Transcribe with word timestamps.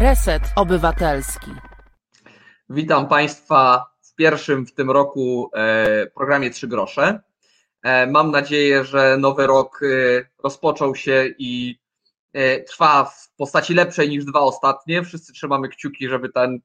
Reset 0.00 0.42
Obywatelski. 0.56 1.50
Witam 2.70 3.08
Państwa 3.08 3.86
w 4.02 4.14
pierwszym 4.14 4.66
w 4.66 4.74
tym 4.74 4.90
roku 4.90 5.50
e, 5.54 6.06
programie 6.06 6.50
Trzy 6.50 6.68
grosze. 6.68 7.20
E, 7.82 8.06
mam 8.06 8.30
nadzieję, 8.30 8.84
że 8.84 9.16
nowy 9.20 9.46
rok 9.46 9.80
e, 9.82 9.86
rozpoczął 10.42 10.94
się 10.94 11.28
i 11.38 11.78
trwa 12.66 13.04
w 13.04 13.36
postaci 13.36 13.74
lepszej 13.74 14.08
niż 14.08 14.24
dwa 14.24 14.40
ostatnie. 14.40 15.02
Wszyscy 15.02 15.32
trzymamy 15.32 15.68
kciuki, 15.68 16.08
żeby 16.08 16.28
ten, 16.28 16.60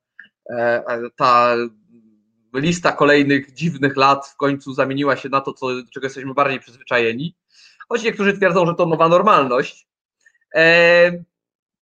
ta 1.15 1.55
lista 2.53 2.91
kolejnych 2.91 3.53
dziwnych 3.53 3.97
lat 3.97 4.27
w 4.27 4.35
końcu 4.35 4.73
zamieniła 4.73 5.15
się 5.15 5.29
na 5.29 5.41
to, 5.41 5.53
co, 5.53 5.67
czego 5.93 6.05
jesteśmy 6.05 6.33
bardziej 6.33 6.59
przyzwyczajeni. 6.59 7.35
Choć 7.93 8.03
niektórzy 8.03 8.37
twierdzą, 8.37 8.65
że 8.65 8.75
to 8.75 8.85
nowa 8.85 9.09
normalność. 9.09 9.87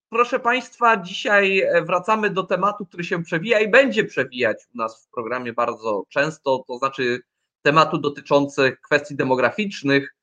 Proszę 0.10 0.40
Państwa, 0.40 0.98
dzisiaj 0.98 1.64
wracamy 1.86 2.30
do 2.30 2.44
tematu, 2.44 2.86
który 2.86 3.04
się 3.04 3.24
przewija 3.24 3.60
i 3.60 3.68
będzie 3.68 4.04
przewijać 4.04 4.58
u 4.76 4.78
nas 4.78 5.06
w 5.06 5.10
programie 5.10 5.54
bardzo 5.54 6.04
często, 6.10 6.64
to 6.68 6.78
znaczy 6.78 7.20
tematu 7.62 7.98
dotyczących 7.98 8.82
kwestii 8.82 9.16
demograficznych, 9.16 10.16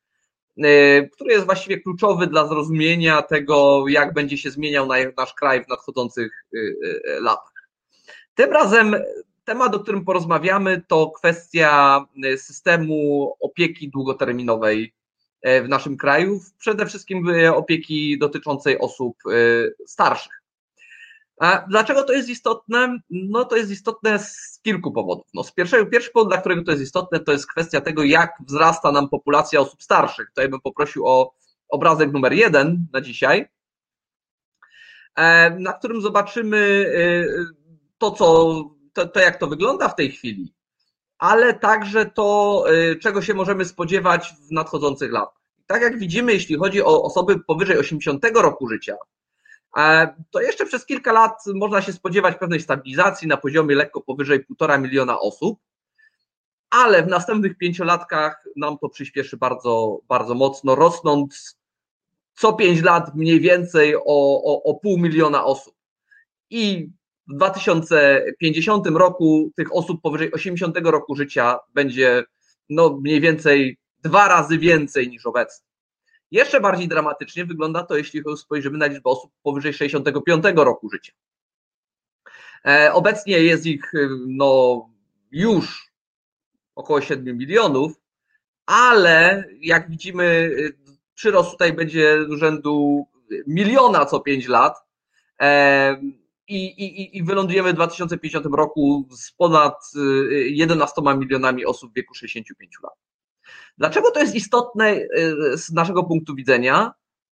y, 0.58 1.10
który 1.12 1.32
jest 1.32 1.46
właściwie 1.46 1.80
kluczowy 1.80 2.26
dla 2.26 2.46
zrozumienia 2.46 3.22
tego, 3.22 3.84
jak 3.88 4.14
będzie 4.14 4.38
się 4.38 4.50
zmieniał 4.50 4.88
nasz 5.16 5.34
kraj 5.34 5.64
w 5.64 5.68
nadchodzących 5.68 6.44
latach. 7.20 7.68
Tym 8.34 8.52
razem 8.52 8.96
temat, 9.44 9.74
o 9.74 9.80
którym 9.80 10.04
porozmawiamy, 10.04 10.82
to 10.88 11.10
kwestia 11.10 12.04
systemu 12.36 13.32
opieki 13.40 13.90
długoterminowej 13.90 14.92
E, 14.92 14.97
w 15.44 15.68
naszym 15.68 15.96
kraju, 15.96 16.40
przede 16.58 16.86
wszystkim 16.86 17.28
e, 17.28 17.54
opieki 17.54 18.18
dotyczącej 18.18 18.78
osób 18.78 19.16
e, 19.26 19.30
starszych. 19.86 20.42
A 21.40 21.64
dlaczego 21.68 22.02
to 22.04 22.12
jest 22.12 22.28
istotne? 22.28 22.98
No 23.10 23.44
to 23.44 23.56
jest 23.56 23.70
istotne 23.70 24.18
z 24.18 24.60
kilku 24.62 24.92
powodów. 24.92 25.26
No 25.34 25.44
z 25.44 25.52
pierwszego, 25.52 25.86
pierwszy 25.86 26.10
powód, 26.10 26.28
dla 26.28 26.38
którego 26.38 26.64
to 26.64 26.70
jest 26.70 26.82
istotne, 26.82 27.20
to 27.20 27.32
jest 27.32 27.46
kwestia 27.46 27.80
tego, 27.80 28.04
jak 28.04 28.34
wzrasta 28.46 28.92
nam 28.92 29.08
populacja 29.08 29.60
osób 29.60 29.82
starszych. 29.82 30.28
Tutaj 30.28 30.48
bym 30.48 30.60
poprosił 30.60 31.06
o 31.06 31.34
obrazek 31.68 32.12
numer 32.12 32.32
jeden 32.32 32.86
na 32.92 33.00
dzisiaj, 33.00 33.48
na 35.58 35.72
którym 35.72 36.00
zobaczymy 36.00 36.92
to, 37.98 38.10
co, 38.10 38.54
to, 38.92 39.08
to 39.08 39.20
jak 39.20 39.38
to 39.38 39.46
wygląda 39.46 39.88
w 39.88 39.96
tej 39.96 40.12
chwili 40.12 40.54
ale 41.18 41.54
także 41.54 42.06
to, 42.06 42.64
y, 42.72 42.96
czego 42.96 43.22
się 43.22 43.34
możemy 43.34 43.64
spodziewać 43.64 44.34
w 44.48 44.52
nadchodzących 44.52 45.12
latach. 45.12 45.38
Tak 45.66 45.82
jak 45.82 45.98
widzimy, 45.98 46.32
jeśli 46.32 46.56
chodzi 46.56 46.82
o 46.82 47.02
osoby 47.02 47.40
powyżej 47.40 47.78
80 47.78 48.24
roku 48.34 48.68
życia, 48.68 48.96
e, 49.76 50.14
to 50.30 50.40
jeszcze 50.40 50.66
przez 50.66 50.86
kilka 50.86 51.12
lat 51.12 51.32
można 51.54 51.82
się 51.82 51.92
spodziewać 51.92 52.36
pewnej 52.38 52.60
stabilizacji 52.60 53.28
na 53.28 53.36
poziomie 53.36 53.74
lekko 53.74 54.00
powyżej 54.00 54.44
1,5 54.46 54.80
miliona 54.80 55.20
osób, 55.20 55.58
ale 56.70 57.02
w 57.02 57.08
następnych 57.08 57.58
pięciolatkach 57.58 58.44
nam 58.56 58.78
to 58.78 58.88
przyspieszy 58.88 59.36
bardzo, 59.36 60.00
bardzo 60.08 60.34
mocno, 60.34 60.74
rosnąc 60.74 61.58
co 62.34 62.52
pięć 62.52 62.82
lat 62.82 63.14
mniej 63.14 63.40
więcej 63.40 63.96
o, 63.96 64.02
o, 64.44 64.62
o 64.62 64.74
pół 64.74 64.98
miliona 64.98 65.44
osób. 65.44 65.74
I 66.50 66.90
w 67.28 67.34
2050 67.34 68.86
roku 68.86 69.50
tych 69.56 69.76
osób 69.76 70.02
powyżej 70.02 70.32
80 70.32 70.78
roku 70.84 71.16
życia 71.16 71.58
będzie 71.74 72.24
no 72.68 72.98
mniej 73.02 73.20
więcej 73.20 73.78
dwa 74.02 74.28
razy 74.28 74.58
więcej 74.58 75.08
niż 75.08 75.26
obecnie. 75.26 75.68
Jeszcze 76.30 76.60
bardziej 76.60 76.88
dramatycznie 76.88 77.44
wygląda 77.44 77.82
to, 77.82 77.96
jeśli 77.96 78.22
spojrzymy 78.36 78.78
na 78.78 78.86
liczbę 78.86 79.10
osób 79.10 79.32
powyżej 79.42 79.72
65 79.72 80.44
roku 80.56 80.90
życia. 80.90 81.12
E, 82.66 82.92
obecnie 82.92 83.38
jest 83.38 83.66
ich 83.66 83.92
no, 84.26 84.88
już 85.32 85.92
około 86.74 87.00
7 87.00 87.38
milionów, 87.38 87.92
ale 88.66 89.44
jak 89.60 89.90
widzimy, 89.90 90.56
przyrost 91.14 91.50
tutaj 91.50 91.72
będzie 91.72 92.18
rzędu 92.36 93.06
miliona 93.46 94.06
co 94.06 94.20
5 94.20 94.48
lat. 94.48 94.76
E, 96.48 96.52
i, 96.52 96.84
i, 96.84 97.16
i 97.18 97.22
wylądujemy 97.22 97.72
w 97.72 97.74
2050 97.74 98.46
roku 98.52 99.08
z 99.10 99.32
ponad 99.32 99.92
11 100.48 101.00
y, 101.00 101.16
milionami 101.16 101.66
osób 101.66 101.90
w 101.90 101.94
wieku 101.94 102.14
65 102.14 102.76
lat. 102.82 102.92
Dlaczego 103.78 104.10
to 104.10 104.20
jest 104.20 104.34
istotne 104.34 104.92
y, 104.94 105.06
z 105.58 105.72
naszego 105.72 106.04
punktu 106.04 106.34
widzenia? 106.34 106.92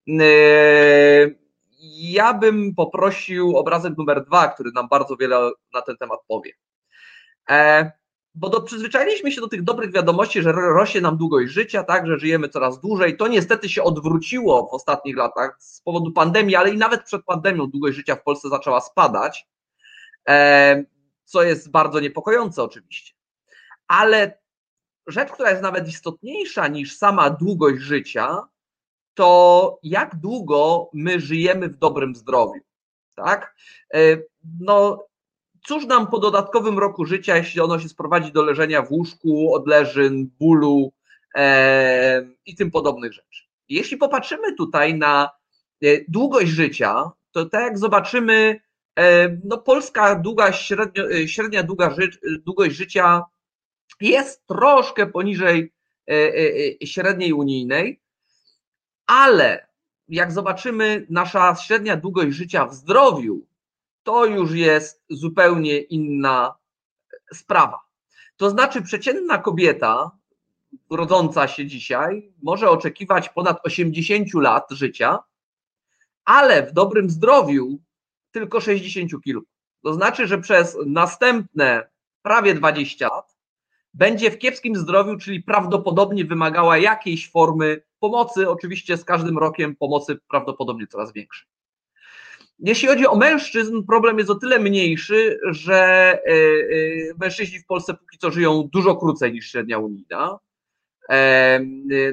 Y, 0.10 1.46
ja 1.98 2.34
bym 2.34 2.76
poprosił 2.76 3.58
obrazek 3.58 3.98
numer 3.98 4.26
dwa, 4.26 4.48
który 4.48 4.72
nam 4.72 4.88
bardzo 4.90 5.16
wiele 5.16 5.52
na 5.74 5.82
ten 5.82 5.98
temat 5.98 6.20
powie. 6.28 6.52
Bo 8.36 8.50
do, 8.50 8.62
przyzwyczailiśmy 8.62 9.32
się 9.32 9.42
do 9.42 9.48
tych 9.48 9.64
dobrych 9.64 9.94
wiadomości, 9.94 10.42
że 10.42 10.52
rośnie 10.52 11.02
nam 11.02 11.18
długość 11.18 11.54
życia, 11.54 11.84
tak, 11.84 12.08
że 12.08 12.20
żyjemy 12.20 12.50
coraz 12.50 12.80
dłużej. 12.80 13.18
To 13.18 13.28
niestety 13.28 13.70
się 13.70 13.84
odwróciło 13.84 14.68
w 14.68 14.74
ostatnich 14.74 15.18
latach 15.18 15.56
z 15.60 15.82
powodu 15.82 16.12
pandemii, 16.12 16.56
ale 16.56 16.70
i 16.70 16.78
nawet 16.78 17.04
przed 17.04 17.26
pandemią 17.26 17.68
długość 17.68 17.98
życia 17.98 18.16
w 18.16 18.24
Polsce 18.24 18.50
zaczęła 18.50 18.82
spadać, 18.82 19.48
e, 20.30 20.84
co 21.26 21.44
jest 21.44 21.72
bardzo 21.72 22.00
niepokojące 22.00 22.64
oczywiście. 22.64 23.14
Ale 23.88 24.40
rzecz, 25.08 25.32
która 25.32 25.50
jest 25.50 25.62
nawet 25.62 25.88
istotniejsza 25.88 26.68
niż 26.68 26.98
sama 26.98 27.30
długość 27.30 27.82
życia, 27.82 28.48
to 29.14 29.80
jak 29.84 30.16
długo 30.16 30.90
my 30.94 31.20
żyjemy 31.20 31.70
w 31.70 31.78
dobrym 31.78 32.16
zdrowiu. 32.16 32.62
Tak? 33.16 33.56
E, 33.94 34.00
no, 34.60 35.06
cóż 35.68 35.86
nam 35.86 36.08
po 36.08 36.20
dodatkowym 36.20 36.80
roku 36.80 37.06
życia, 37.06 37.38
jeśli 37.38 37.62
ono 37.62 37.80
się 37.80 37.90
sprowadzi 37.90 38.32
do 38.32 38.44
leżenia 38.44 38.82
w 38.82 38.92
łóżku, 38.92 39.54
odleżyn, 39.54 40.30
bólu 40.40 40.94
e, 41.36 42.28
i 42.46 42.56
tym 42.56 42.72
podobnych 42.72 43.14
rzeczy. 43.14 43.44
Jeśli 43.70 43.98
popatrzymy 43.98 44.56
tutaj 44.56 44.94
na 44.94 45.30
e, 45.84 45.88
długość 46.08 46.52
życia, 46.52 47.12
to 47.32 47.46
tak 47.46 47.62
jak 47.62 47.78
zobaczymy, 47.78 48.60
e, 49.00 49.38
no 49.44 49.58
polska 49.58 50.16
długa, 50.16 50.54
średnio, 50.54 51.12
e, 51.12 51.28
średnia 51.28 51.64
długa 51.64 51.90
ży, 51.90 52.10
długość 52.46 52.76
życia 52.76 53.24
jest 54.02 54.48
troszkę 54.48 55.08
poniżej 55.08 55.72
średniej 56.86 57.34
unijnej, 57.34 58.02
ale 59.08 59.68
jak 60.08 60.32
zobaczymy, 60.32 61.06
nasza 61.10 61.56
średnia 61.56 61.98
długość 61.98 62.36
życia 62.36 62.66
w 62.66 62.74
zdrowiu 62.74 63.46
to 64.06 64.26
już 64.26 64.52
jest 64.52 65.04
zupełnie 65.10 65.78
inna 65.78 66.56
sprawa. 67.34 67.80
To 68.38 68.50
znaczy, 68.50 68.82
przeciętna 68.82 69.38
kobieta 69.38 70.12
rodząca 70.90 71.48
się 71.48 71.66
dzisiaj 71.66 72.34
może 72.44 72.70
oczekiwać 72.70 73.30
ponad 73.30 73.60
80 73.64 74.34
lat 74.34 74.68
życia, 74.72 75.20
ale 76.26 76.68
w 76.68 76.74
dobrym 76.74 77.10
zdrowiu 77.10 77.80
tylko 78.32 78.62
60 78.62 79.12
kilku. 79.24 79.48
To 79.84 79.94
znaczy, 79.94 80.28
że 80.28 80.38
przez 80.38 80.78
następne 80.86 81.90
prawie 82.22 82.54
20 82.54 83.08
lat 83.08 83.36
będzie 83.94 84.32
w 84.32 84.38
kiepskim 84.38 84.76
zdrowiu, 84.76 85.18
czyli 85.18 85.44
prawdopodobnie 85.44 86.26
wymagała 86.26 86.78
jakiejś 86.78 87.32
formy 87.32 87.82
pomocy, 88.00 88.50
oczywiście 88.50 88.98
z 88.98 89.06
każdym 89.06 89.38
rokiem 89.38 89.76
pomocy 89.76 90.20
prawdopodobnie 90.30 90.88
coraz 90.88 91.14
większej. 91.14 91.55
Jeśli 92.60 92.88
chodzi 92.88 93.08
o 93.08 93.16
mężczyzn, 93.16 93.84
problem 93.84 94.18
jest 94.18 94.30
o 94.30 94.36
tyle 94.36 94.60
mniejszy, 94.60 95.40
że 95.52 95.76
e, 95.76 96.32
e, 96.32 97.14
mężczyźni 97.20 97.60
w 97.60 97.66
Polsce 97.66 97.94
póki 97.94 98.18
co 98.18 98.32
żyją 98.32 98.70
dużo 98.74 98.96
krócej 98.96 99.34
niż 99.34 99.52
średnia 99.52 99.80
unijna. 99.80 100.40
E, 101.10 101.60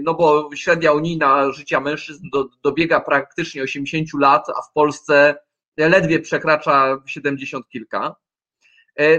no 0.03 0.15
bo 0.15 0.51
średnia 0.55 0.93
unijna 0.93 1.53
życia 1.53 1.81
mężczyzn 1.81 2.29
do, 2.33 2.49
dobiega 2.63 3.01
praktycznie 3.01 3.63
80 3.63 4.09
lat, 4.21 4.49
a 4.49 4.63
w 4.63 4.73
Polsce 4.73 5.35
ledwie 5.77 6.21
przekracza 6.21 7.03
70 7.07 7.69
kilka. 7.69 8.17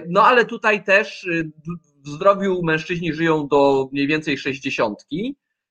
No 0.10 0.26
ale 0.26 0.46
tutaj 0.46 0.84
też 0.84 1.28
w 2.06 2.10
zdrowiu 2.10 2.64
mężczyźni 2.64 3.14
żyją 3.14 3.48
do 3.48 3.90
mniej 3.92 4.08
więcej 4.08 4.38
60. 4.38 5.06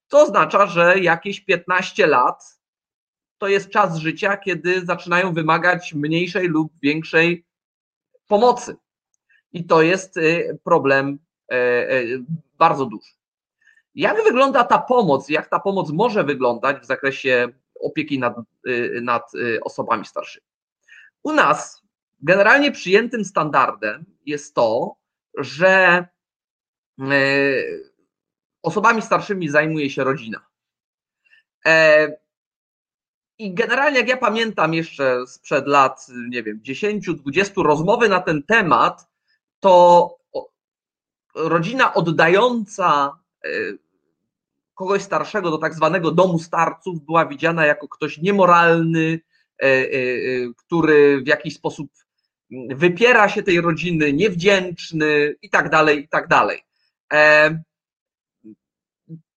To 0.08 0.22
oznacza, 0.22 0.66
że 0.66 0.98
jakieś 0.98 1.40
15 1.40 2.06
lat 2.06 2.61
to 3.42 3.48
jest 3.48 3.70
czas 3.70 3.96
życia, 3.96 4.36
kiedy 4.36 4.86
zaczynają 4.86 5.34
wymagać 5.34 5.94
mniejszej 5.94 6.48
lub 6.48 6.72
większej 6.82 7.44
pomocy. 8.26 8.76
I 9.52 9.64
to 9.64 9.82
jest 9.82 10.16
y, 10.16 10.58
problem 10.64 11.18
e, 11.52 11.54
e, 11.90 12.02
bardzo 12.58 12.86
duży. 12.86 13.10
Jak 13.94 14.24
wygląda 14.24 14.64
ta 14.64 14.78
pomoc? 14.78 15.28
Jak 15.28 15.48
ta 15.48 15.60
pomoc 15.60 15.90
może 15.90 16.24
wyglądać 16.24 16.82
w 16.82 16.86
zakresie 16.86 17.48
opieki 17.80 18.18
nad, 18.18 18.36
y, 18.68 19.00
nad 19.02 19.34
y, 19.34 19.60
osobami 19.62 20.04
starszymi? 20.04 20.46
U 21.22 21.32
nas 21.32 21.82
generalnie 22.20 22.72
przyjętym 22.72 23.24
standardem 23.24 24.04
jest 24.26 24.54
to, 24.54 24.96
że 25.38 26.06
e, 27.00 27.14
osobami 28.62 29.02
starszymi 29.02 29.48
zajmuje 29.48 29.90
się 29.90 30.04
rodzina. 30.04 30.46
I 33.42 33.54
generalnie, 33.54 33.98
jak 33.98 34.08
ja 34.08 34.16
pamiętam 34.16 34.74
jeszcze 34.74 35.26
sprzed 35.26 35.66
lat, 35.66 36.06
nie 36.28 36.42
wiem, 36.42 36.60
10-20 36.66 37.62
rozmowy 37.62 38.08
na 38.08 38.20
ten 38.20 38.42
temat, 38.42 39.06
to 39.60 40.08
rodzina 41.34 41.94
oddająca 41.94 43.18
e, 43.44 43.48
kogoś 44.74 45.02
starszego 45.02 45.50
do 45.50 45.58
tak 45.58 45.74
zwanego 45.74 46.10
domu 46.10 46.38
starców 46.38 47.04
była 47.04 47.26
widziana 47.26 47.66
jako 47.66 47.88
ktoś 47.88 48.18
niemoralny, 48.18 49.20
e, 49.62 49.66
e, 49.66 49.88
który 50.56 51.22
w 51.22 51.26
jakiś 51.26 51.54
sposób 51.54 51.90
wypiera 52.70 53.28
się 53.28 53.42
tej 53.42 53.60
rodziny, 53.60 54.12
niewdzięczny 54.12 55.34
i 55.42 55.50
tak 55.50 55.70
dalej, 55.70 56.04
i 56.04 56.08
tak 56.08 56.28
dalej. 56.28 56.62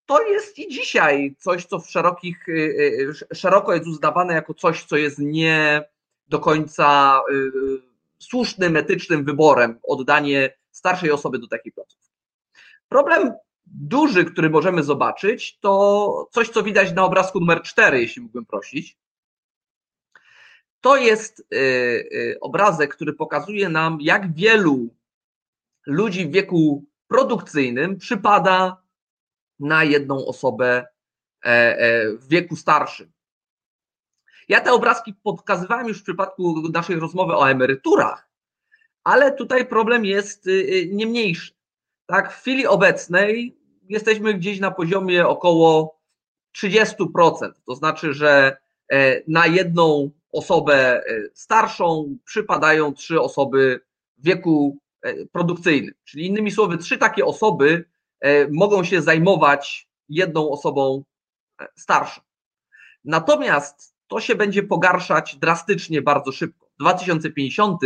To 0.05 0.21
jest 0.27 0.59
i 0.59 0.69
dzisiaj 0.69 1.35
coś, 1.39 1.65
co 1.65 1.79
w 1.79 1.89
szerokich, 1.89 2.45
szeroko 3.33 3.73
jest 3.73 3.87
uznawane 3.87 4.33
jako 4.33 4.53
coś, 4.53 4.83
co 4.83 4.97
jest 4.97 5.19
nie 5.19 5.83
do 6.27 6.39
końca 6.39 7.21
słusznym, 8.19 8.77
etycznym 8.77 9.25
wyborem, 9.25 9.79
oddanie 9.83 10.57
starszej 10.71 11.11
osoby 11.11 11.39
do 11.39 11.47
takiej 11.47 11.71
placówki. 11.71 12.11
Problem 12.89 13.33
duży, 13.65 14.25
który 14.25 14.49
możemy 14.49 14.83
zobaczyć, 14.83 15.57
to 15.59 16.29
coś, 16.31 16.49
co 16.49 16.63
widać 16.63 16.93
na 16.93 17.03
obrazku 17.03 17.39
numer 17.39 17.61
4, 17.61 18.01
jeśli 18.01 18.21
mógłbym 18.21 18.45
prosić. 18.45 18.97
To 20.81 20.97
jest 20.97 21.39
y, 21.39 21.55
y, 21.55 22.37
obrazek, 22.41 22.95
który 22.95 23.13
pokazuje 23.13 23.69
nam, 23.69 23.97
jak 24.01 24.33
wielu 24.33 24.95
ludzi 25.85 26.25
w 26.25 26.31
wieku 26.31 26.83
produkcyjnym 27.07 27.97
przypada 27.97 28.84
na 29.59 29.83
jedną 29.83 30.25
osobę 30.25 30.85
e, 31.45 31.47
e, 31.47 32.11
w 32.11 32.27
wieku 32.27 32.55
starszym. 32.55 33.11
Ja 34.49 34.61
te 34.61 34.73
obrazki 34.73 35.13
pokazywałem 35.13 35.87
już 35.87 35.99
w 35.99 36.03
przypadku 36.03 36.69
naszej 36.73 36.95
rozmowy 36.95 37.33
o 37.33 37.49
emeryturach, 37.49 38.29
ale 39.03 39.31
tutaj 39.31 39.65
problem 39.65 40.05
jest 40.05 40.47
y, 40.47 40.89
nie 40.91 41.07
mniejszy. 41.07 41.53
Tak, 42.05 42.33
w 42.33 42.41
chwili 42.41 42.67
obecnej 42.67 43.57
jesteśmy 43.89 44.33
gdzieś 44.33 44.59
na 44.59 44.71
poziomie 44.71 45.27
około 45.27 45.99
30%. 46.57 47.51
To 47.65 47.75
znaczy, 47.75 48.13
że 48.13 48.57
e, 48.91 49.21
na 49.27 49.47
jedną 49.47 50.11
osobę 50.31 51.03
starszą 51.33 52.17
przypadają 52.25 52.93
trzy 52.93 53.21
osoby 53.21 53.81
w 54.17 54.25
wieku 54.25 54.77
produkcyjnym. 55.31 55.93
Czyli 56.03 56.25
innymi 56.25 56.51
słowy, 56.51 56.77
trzy 56.77 56.97
takie 56.97 57.25
osoby 57.25 57.85
mogą 58.51 58.83
się 58.83 59.01
zajmować 59.01 59.87
jedną 60.09 60.51
osobą 60.51 61.03
starszą. 61.75 62.21
Natomiast 63.03 63.95
to 64.07 64.19
się 64.19 64.35
będzie 64.35 64.63
pogarszać 64.63 65.35
drastycznie 65.35 66.01
bardzo 66.01 66.31
szybko. 66.31 66.65
W 66.65 66.79
2050 66.79 67.81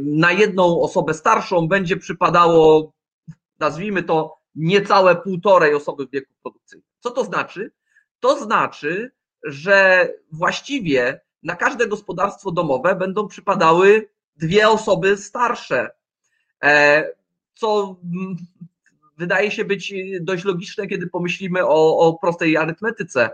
na 0.00 0.32
jedną 0.32 0.80
osobę 0.80 1.14
starszą 1.14 1.68
będzie 1.68 1.96
przypadało 1.96 2.92
nazwijmy 3.58 4.02
to, 4.02 4.38
niecałe 4.54 5.16
półtorej 5.16 5.74
osoby 5.74 6.06
w 6.06 6.10
wieku 6.10 6.32
produkcyjnym. 6.42 6.88
Co 7.00 7.10
to 7.10 7.24
znaczy? 7.24 7.72
To 8.20 8.44
znaczy, 8.44 9.12
że 9.44 10.08
właściwie 10.32 11.20
na 11.42 11.56
każde 11.56 11.86
gospodarstwo 11.86 12.50
domowe 12.50 12.94
będą 12.94 13.28
przypadały 13.28 14.08
dwie 14.36 14.68
osoby 14.68 15.16
starsze, 15.16 15.90
e, 16.64 17.04
co 17.54 17.96
wydaje 19.18 19.50
się 19.50 19.64
być 19.64 19.94
dość 20.20 20.44
logiczne, 20.44 20.86
kiedy 20.86 21.06
pomyślimy 21.06 21.66
o, 21.66 21.98
o 21.98 22.18
prostej 22.18 22.56
arytmetyce. 22.56 23.30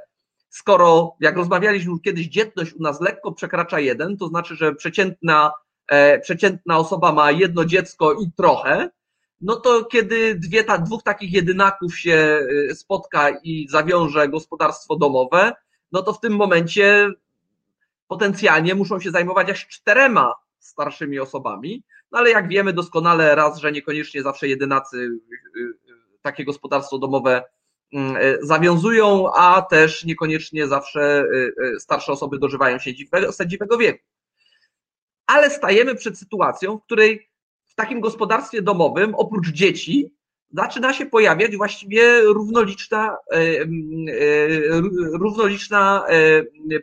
Skoro, 0.48 1.16
jak 1.20 1.36
rozmawialiśmy 1.36 2.00
kiedyś, 2.04 2.26
dzietność 2.26 2.74
u 2.74 2.82
nas 2.82 3.00
lekko 3.00 3.32
przekracza 3.32 3.80
jeden, 3.80 4.16
to 4.16 4.28
znaczy, 4.28 4.56
że 4.56 4.74
przeciętna, 4.74 5.52
e, 5.88 6.18
przeciętna 6.18 6.78
osoba 6.78 7.12
ma 7.12 7.30
jedno 7.30 7.64
dziecko 7.64 8.12
i 8.12 8.32
trochę, 8.36 8.90
no 9.40 9.56
to 9.56 9.84
kiedy 9.84 10.34
dwie, 10.34 10.64
ta, 10.64 10.78
dwóch 10.78 11.02
takich 11.02 11.32
jedynaków 11.32 11.98
się 11.98 12.40
y, 12.70 12.74
spotka 12.74 13.30
i 13.42 13.66
zawiąże 13.70 14.28
gospodarstwo 14.28 14.96
domowe, 14.96 15.52
no 15.92 16.02
to 16.02 16.12
w 16.12 16.20
tym 16.20 16.32
momencie 16.32 17.10
potencjalnie 18.08 18.74
muszą 18.74 19.00
się 19.00 19.10
zajmować 19.10 19.50
aż 19.50 19.66
czterema 19.66 20.34
starszymi 20.58 21.18
osobami, 21.18 21.82
no 22.12 22.18
ale 22.18 22.30
jak 22.30 22.48
wiemy 22.48 22.72
doskonale 22.72 23.34
raz, 23.34 23.58
że 23.58 23.72
niekoniecznie 23.72 24.22
zawsze 24.22 24.48
jedynacy 24.48 24.96
y, 24.96 25.60
y, 25.60 25.74
takie 26.22 26.44
gospodarstwo 26.44 26.98
domowe 26.98 27.42
mm, 27.92 28.16
zawiązują, 28.42 29.32
a 29.32 29.62
też 29.62 30.04
niekoniecznie 30.04 30.66
zawsze 30.66 31.24
starsze 31.78 32.12
osoby 32.12 32.38
dożywają 32.38 32.78
sędziwego 33.30 33.78
wieku. 33.78 34.04
Ale 35.26 35.50
stajemy 35.50 35.94
przed 35.94 36.18
sytuacją, 36.18 36.78
w 36.78 36.84
której 36.84 37.30
takim 37.80 38.00
gospodarstwie 38.00 38.62
domowym, 38.62 39.14
oprócz 39.14 39.48
dzieci, 39.48 40.14
zaczyna 40.52 40.92
się 40.92 41.06
pojawiać 41.06 41.56
właściwie 41.56 42.20
równoliczna, 42.20 43.16
e, 43.32 43.40
równoliczna 45.12 46.06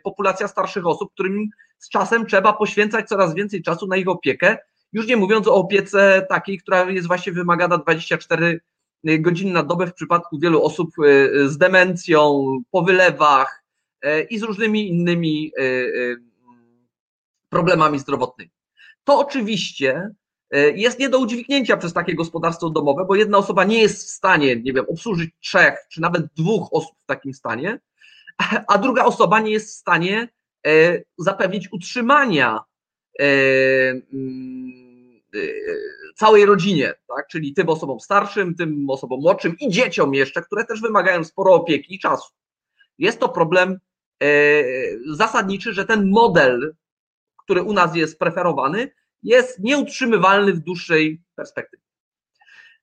populacja 0.02 0.48
starszych 0.48 0.86
osób, 0.86 1.12
którym 1.12 1.48
z 1.78 1.88
czasem 1.88 2.26
trzeba 2.26 2.52
poświęcać 2.52 3.08
coraz 3.08 3.34
więcej 3.34 3.62
czasu 3.62 3.86
na 3.86 3.96
ich 3.96 4.08
opiekę, 4.08 4.58
już 4.92 5.06
nie 5.06 5.16
mówiąc 5.16 5.48
o 5.48 5.54
opiece 5.54 6.26
takiej, 6.28 6.58
która 6.58 6.90
jest 6.90 7.06
właśnie 7.06 7.32
wymagana 7.32 7.78
24 7.78 8.60
godziny 9.04 9.52
na 9.52 9.62
dobę 9.62 9.86
w 9.86 9.94
przypadku 9.94 10.38
wielu 10.38 10.64
osób 10.64 10.90
z 11.46 11.58
demencją, 11.58 12.44
po 12.70 12.82
wylewach 12.82 13.64
i 14.30 14.38
z 14.38 14.42
różnymi 14.42 14.88
innymi 14.88 15.52
problemami 17.50 17.98
zdrowotnymi. 17.98 18.50
To 19.04 19.18
oczywiście 19.18 20.10
E, 20.50 20.70
jest 20.70 20.98
nie 20.98 21.08
do 21.08 21.18
udźwignięcia 21.18 21.76
przez 21.76 21.92
takie 21.92 22.14
gospodarstwo 22.14 22.70
domowe, 22.70 23.04
bo 23.04 23.14
jedna 23.14 23.38
osoba 23.38 23.64
nie 23.64 23.80
jest 23.80 24.06
w 24.06 24.10
stanie, 24.10 24.56
nie 24.56 24.72
wiem, 24.72 24.84
obsłużyć 24.88 25.30
trzech 25.40 25.86
czy 25.90 26.00
nawet 26.00 26.26
dwóch 26.36 26.68
osób 26.72 26.96
w 27.02 27.06
takim 27.06 27.34
stanie, 27.34 27.80
a 28.68 28.78
druga 28.78 29.04
osoba 29.04 29.40
nie 29.40 29.50
jest 29.50 29.68
w 29.68 29.78
stanie 29.78 30.28
e, 30.66 30.70
zapewnić 31.18 31.72
utrzymania 31.72 32.54
e, 32.56 32.60
całej 36.16 36.46
rodzinie, 36.46 36.94
tak? 37.16 37.26
czyli 37.30 37.54
tym 37.54 37.68
osobom 37.68 38.00
starszym, 38.00 38.54
tym 38.54 38.90
osobom 38.90 39.20
młodszym 39.20 39.56
i 39.60 39.70
dzieciom 39.70 40.14
jeszcze, 40.14 40.42
które 40.42 40.64
też 40.64 40.80
wymagają 40.80 41.24
sporo 41.24 41.54
opieki 41.54 41.94
i 41.94 41.98
czasu. 41.98 42.34
Jest 42.98 43.20
to 43.20 43.28
problem 43.28 43.78
zasadniczy, 45.10 45.72
że 45.72 45.84
ten 45.84 46.10
model, 46.10 46.74
który 47.44 47.62
u 47.62 47.72
nas 47.72 47.96
jest 47.96 48.18
preferowany, 48.18 48.90
jest 49.22 49.58
nieutrzymywalny 49.58 50.52
w 50.52 50.58
dłuższej 50.58 51.22
perspektywie. 51.34 51.82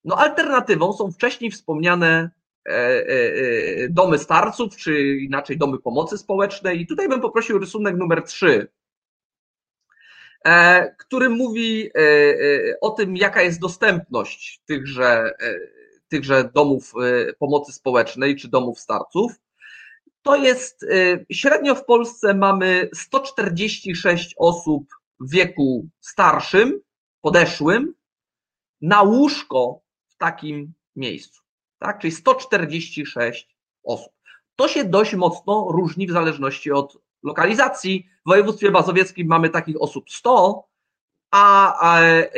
No 0.04 0.16
alternatywą 0.16 0.94
są 0.94 1.12
wcześniej 1.12 1.52
wspomniane 1.52 2.32
e, 2.68 2.72
e, 2.72 3.04
e, 3.04 3.90
domy 3.90 4.18
starców, 4.18 4.76
czy 4.76 5.18
inaczej 5.18 5.58
domy 5.58 5.80
pomocy 5.80 6.18
społecznej. 6.18 6.82
I 6.82 6.88
tutaj 6.88 7.10
bym 7.10 7.22
poprosił 7.22 7.60
rysunek 7.60 7.98
numer 7.98 8.24
3, 8.24 8.68
który 10.98 11.30
mówi 11.30 11.90
o 12.82 12.90
tym, 12.90 13.18
jaka 13.18 13.42
jest 13.42 13.60
dostępność 13.60 14.62
tychże, 14.66 15.32
tychże 16.08 16.50
domów 16.54 16.94
pomocy 17.40 17.72
społecznej 17.72 18.36
czy 18.36 18.48
domów 18.48 18.80
starców. 18.80 19.32
To 20.22 20.36
jest 20.36 20.86
średnio 21.32 21.76
w 21.76 21.86
Polsce 21.86 22.34
mamy 22.34 22.90
146 22.94 24.36
osób 24.38 24.88
w 25.20 25.32
wieku 25.32 25.88
starszym, 26.02 26.82
podeszłym, 27.22 27.94
na 28.82 29.02
łóżko 29.02 29.82
w 30.08 30.18
takim 30.18 30.74
miejscu. 30.96 31.42
Tak? 31.80 32.00
Czyli 32.00 32.12
146 32.12 33.56
osób. 33.84 34.14
To 34.56 34.68
się 34.68 34.84
dość 34.84 35.16
mocno 35.16 35.68
różni 35.72 36.08
w 36.08 36.12
zależności 36.12 36.72
od 36.72 36.98
lokalizacji. 37.26 38.10
W 38.26 38.30
województwie 38.30 38.72
mazowieckim 38.72 39.28
mamy 39.28 39.50
takich 39.50 39.82
osób 39.82 40.10
100, 40.10 40.68
a, 41.32 41.76
a, 41.80 42.02
e, 42.02 42.06
e, 42.06 42.32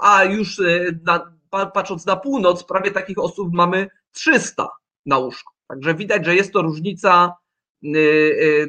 a 0.00 0.24
już 0.24 0.60
e, 0.60 0.98
na, 1.04 1.34
patrząc 1.50 2.06
na 2.06 2.16
północ, 2.16 2.64
prawie 2.64 2.90
takich 2.90 3.18
osób 3.18 3.52
mamy 3.52 3.90
300 4.12 4.68
na 5.06 5.18
łóżko. 5.18 5.52
Także 5.68 5.94
widać, 5.94 6.24
że 6.24 6.34
jest 6.34 6.52
to 6.52 6.62
różnica, 6.62 7.36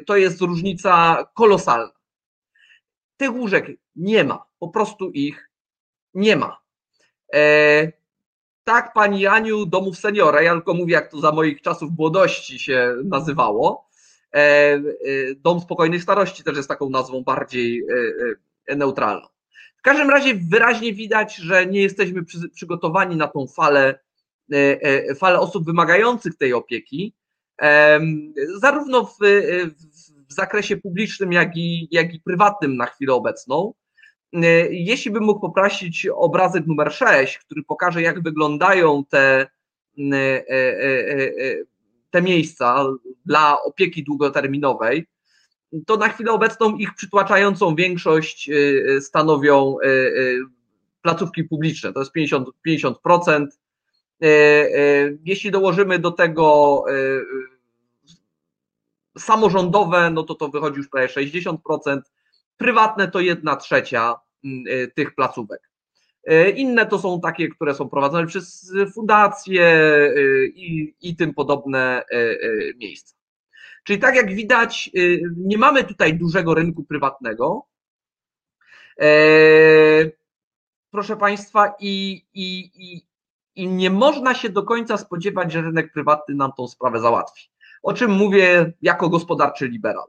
to 0.06 0.16
jest 0.16 0.40
różnica 0.40 1.24
kolosalna. 1.34 1.92
Tych 3.16 3.34
łóżek 3.34 3.66
nie 3.96 4.24
ma, 4.24 4.44
po 4.58 4.68
prostu 4.68 5.10
ich 5.10 5.50
nie 6.14 6.36
ma. 6.36 6.58
E, 7.34 7.92
tak, 8.64 8.92
pani 8.92 9.26
Aniu, 9.26 9.66
domów 9.66 9.98
seniora, 9.98 10.42
ja 10.42 10.52
tylko 10.52 10.74
mówię, 10.74 10.94
jak 10.94 11.10
to 11.10 11.20
za 11.20 11.32
moich 11.32 11.62
czasów 11.62 11.90
młodości 11.98 12.58
się 12.58 12.96
nazywało. 13.04 13.85
E, 14.34 14.38
e, 14.38 14.80
Dom 15.36 15.60
spokojnej 15.60 16.00
starości 16.00 16.44
też 16.44 16.56
jest 16.56 16.68
taką 16.68 16.90
nazwą 16.90 17.22
bardziej 17.22 17.82
e, 18.68 18.76
neutralną. 18.76 19.26
W 19.78 19.82
każdym 19.82 20.10
razie 20.10 20.34
wyraźnie 20.34 20.92
widać, 20.92 21.36
że 21.36 21.66
nie 21.66 21.82
jesteśmy 21.82 22.24
przy, 22.24 22.48
przygotowani 22.48 23.16
na 23.16 23.28
tą 23.28 23.46
falę, 23.46 23.98
falę 25.18 25.40
osób 25.40 25.64
wymagających 25.64 26.36
tej 26.36 26.52
opieki. 26.52 27.14
zarówno 28.56 29.04
w, 29.04 29.16
w 30.28 30.32
zakresie 30.32 30.76
publicznym, 30.76 31.32
jak 31.32 31.56
i, 31.56 31.88
jak 31.90 32.14
i 32.14 32.20
prywatnym 32.20 32.76
na 32.76 32.86
chwilę 32.86 33.14
obecną. 33.14 33.74
Jeśli 34.70 35.10
bym 35.10 35.24
mógł 35.24 35.40
poprosić 35.40 36.06
obrazek 36.06 36.66
numer 36.66 36.92
6, 36.92 37.38
który 37.38 37.62
pokaże, 37.62 38.02
jak 38.02 38.22
wyglądają 38.22 39.04
te, 39.04 39.46
te 42.10 42.22
miejsca 42.22 42.86
dla 43.26 43.62
opieki 43.62 44.04
długoterminowej, 44.04 45.06
to 45.86 45.96
na 45.96 46.08
chwilę 46.08 46.32
obecną 46.32 46.76
ich 46.76 46.94
przytłaczającą 46.94 47.74
większość 47.74 48.50
stanowią 49.00 49.76
placówki 51.02 51.44
publiczne, 51.44 51.92
to 51.92 52.00
jest 52.00 52.12
50%. 52.14 52.44
50%. 52.66 53.46
E, 54.22 54.26
e, 54.26 54.68
jeśli 55.24 55.50
dołożymy 55.50 55.98
do 55.98 56.10
tego 56.10 56.84
samorządowe, 59.18 60.10
no 60.10 60.22
to 60.22 60.34
to 60.34 60.48
wychodzi 60.48 60.76
już 60.76 60.88
prawie 60.88 61.08
60%, 61.08 62.00
prywatne 62.56 63.08
to 63.08 63.20
jedna 63.20 63.56
trzecia 63.56 64.14
tych 64.94 65.14
placówek. 65.14 65.60
Inne 66.56 66.86
to 66.86 66.98
są 66.98 67.20
takie, 67.20 67.48
które 67.48 67.74
są 67.74 67.88
prowadzone 67.88 68.26
przez 68.26 68.72
fundacje 68.94 69.88
i, 70.54 70.94
i 71.00 71.16
tym 71.16 71.34
podobne 71.34 72.02
miejsca. 72.76 73.16
Czyli 73.84 73.98
tak 73.98 74.16
jak 74.16 74.34
widać, 74.34 74.90
nie 75.36 75.58
mamy 75.58 75.84
tutaj 75.84 76.14
dużego 76.14 76.54
rynku 76.54 76.84
prywatnego 76.84 77.66
proszę 80.96 81.16
Państwa, 81.16 81.74
i, 81.80 82.24
i, 82.34 82.70
i, 82.74 83.06
i 83.54 83.68
nie 83.68 83.90
można 83.90 84.34
się 84.34 84.48
do 84.48 84.62
końca 84.62 84.96
spodziewać, 84.96 85.52
że 85.52 85.62
rynek 85.62 85.92
prywatny 85.92 86.34
nam 86.34 86.52
tą 86.56 86.68
sprawę 86.68 87.00
załatwi. 87.00 87.48
O 87.82 87.92
czym 87.92 88.10
mówię 88.10 88.72
jako 88.82 89.08
gospodarczy 89.08 89.68
liberał. 89.68 90.04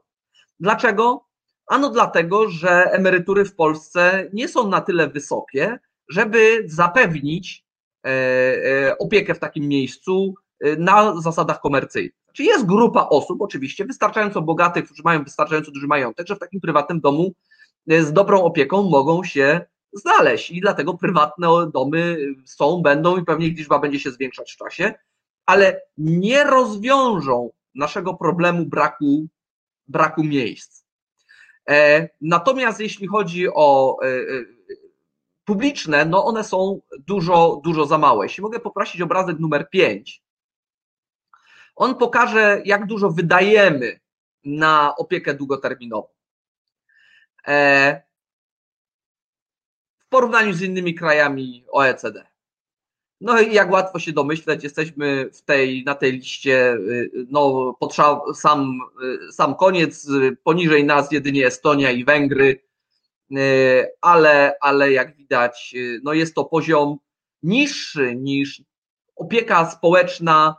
Dlaczego? 0.60 1.24
Ano 1.66 1.90
dlatego, 1.90 2.48
że 2.48 2.70
emerytury 2.70 3.44
w 3.44 3.54
Polsce 3.54 4.30
nie 4.32 4.48
są 4.48 4.68
na 4.68 4.80
tyle 4.80 5.08
wysokie, 5.08 5.78
żeby 6.08 6.62
zapewnić 6.66 7.64
e, 8.04 8.08
e, 8.08 8.98
opiekę 8.98 9.34
w 9.34 9.38
takim 9.38 9.68
miejscu 9.68 10.34
e, 10.60 10.76
na 10.76 11.20
zasadach 11.20 11.60
komercyjnych. 11.60 12.12
Czyli 12.32 12.48
jest 12.48 12.66
grupa 12.66 13.08
osób, 13.08 13.42
oczywiście, 13.42 13.84
wystarczająco 13.84 14.42
bogatych, 14.42 14.84
którzy 14.84 15.02
mają 15.04 15.24
wystarczająco 15.24 15.70
duży 15.70 15.86
majątek, 15.86 16.26
że 16.26 16.36
w 16.36 16.38
takim 16.38 16.60
prywatnym 16.60 17.00
domu 17.00 17.32
z 17.86 18.12
dobrą 18.12 18.42
opieką 18.42 18.82
mogą 18.82 19.24
się 19.24 19.60
znaleźć 19.92 20.50
i 20.50 20.60
dlatego 20.60 20.94
prywatne 20.94 21.48
domy 21.74 22.16
są, 22.44 22.82
będą 22.82 23.16
i 23.16 23.24
pewnie 23.24 23.46
ich 23.46 23.58
liczba 23.58 23.78
będzie 23.78 24.00
się 24.00 24.10
zwiększać 24.10 24.52
w 24.52 24.56
czasie, 24.56 24.94
ale 25.46 25.80
nie 25.98 26.44
rozwiążą 26.44 27.50
naszego 27.74 28.14
problemu 28.14 28.66
braku, 28.66 29.26
braku 29.88 30.24
miejsc. 30.24 30.84
Natomiast 32.20 32.80
jeśli 32.80 33.06
chodzi 33.06 33.48
o 33.48 33.96
publiczne, 35.48 36.04
no 36.04 36.24
one 36.24 36.44
są 36.44 36.80
dużo, 36.98 37.60
dużo 37.64 37.86
za 37.86 37.98
małe. 37.98 38.26
Jeśli 38.26 38.42
mogę 38.42 38.60
poprosić 38.60 39.00
obrazek 39.00 39.38
numer 39.38 39.70
5, 39.70 40.22
on 41.76 41.94
pokaże, 41.94 42.62
jak 42.64 42.86
dużo 42.86 43.10
wydajemy 43.10 44.00
na 44.44 44.94
opiekę 44.96 45.34
długoterminową 45.34 46.08
w 49.98 50.08
porównaniu 50.08 50.52
z 50.52 50.62
innymi 50.62 50.94
krajami 50.94 51.64
OECD. 51.70 52.26
No 53.20 53.40
i 53.40 53.54
jak 53.54 53.70
łatwo 53.70 53.98
się 53.98 54.12
domyśleć, 54.12 54.64
jesteśmy 54.64 55.30
w 55.32 55.42
tej, 55.42 55.84
na 55.84 55.94
tej 55.94 56.12
liście, 56.12 56.74
y, 56.74 57.10
no 57.30 57.74
potrzeba, 57.80 58.20
sam, 58.34 58.80
y, 59.28 59.32
sam 59.32 59.54
koniec, 59.54 60.06
poniżej 60.44 60.84
nas 60.84 61.12
jedynie 61.12 61.46
Estonia 61.46 61.90
i 61.90 62.04
Węgry, 62.04 62.48
y, 62.48 62.67
ale, 64.00 64.54
ale 64.60 64.92
jak 64.92 65.16
widać, 65.16 65.74
no 66.02 66.12
jest 66.12 66.34
to 66.34 66.44
poziom 66.44 66.98
niższy 67.42 68.16
niż 68.16 68.62
opieka 69.16 69.70
społeczna 69.70 70.56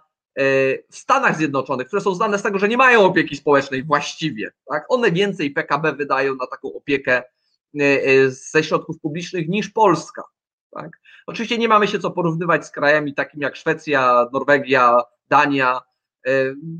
w 0.91 0.95
Stanach 0.95 1.37
Zjednoczonych, 1.37 1.87
które 1.87 2.01
są 2.01 2.15
znane 2.15 2.39
z 2.39 2.43
tego, 2.43 2.59
że 2.59 2.67
nie 2.67 2.77
mają 2.77 3.01
opieki 3.01 3.35
społecznej 3.35 3.83
właściwie. 3.83 4.51
Tak? 4.69 4.85
One 4.89 5.11
więcej 5.11 5.51
PKB 5.51 5.93
wydają 5.93 6.35
na 6.35 6.47
taką 6.47 6.73
opiekę 6.73 7.23
E, 7.75 7.83
e, 7.83 8.29
ze 8.31 8.63
środków 8.63 8.99
publicznych 8.99 9.47
niż 9.47 9.69
Polska. 9.69 10.23
Tak? 10.71 10.89
Oczywiście 11.27 11.57
nie 11.57 11.67
mamy 11.67 11.87
się 11.87 11.99
co 11.99 12.11
porównywać 12.11 12.65
z 12.65 12.71
krajami 12.71 13.13
takimi 13.13 13.43
jak 13.43 13.55
Szwecja, 13.55 14.27
Norwegia, 14.33 15.01
Dania, 15.29 15.79
e, 16.27 16.31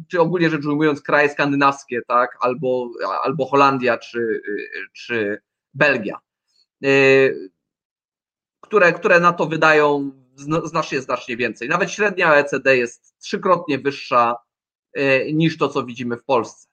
czy 0.08 0.22
ogólnie 0.22 0.50
rzecz 0.50 0.66
ujmując 0.66 1.02
kraje 1.02 1.30
skandynawskie, 1.30 2.02
tak? 2.08 2.38
albo, 2.42 2.90
albo 3.24 3.46
Holandia, 3.46 3.98
czy, 3.98 4.42
czy 4.94 5.42
Belgia, 5.74 6.20
które, 8.62 8.94
które 8.94 9.20
na 9.20 9.34
to 9.34 9.46
wydają 9.46 10.12
znacznie, 10.64 11.02
znacznie 11.02 11.38
więcej. 11.38 11.70
Nawet 11.70 11.92
średnia 11.92 12.32
OECD 12.32 12.78
jest 12.78 13.20
trzykrotnie 13.20 13.80
wyższa 13.80 14.36
niż 15.34 15.58
to, 15.58 15.70
co 15.70 15.84
widzimy 15.84 16.18
w 16.18 16.24
Polsce. 16.24 16.68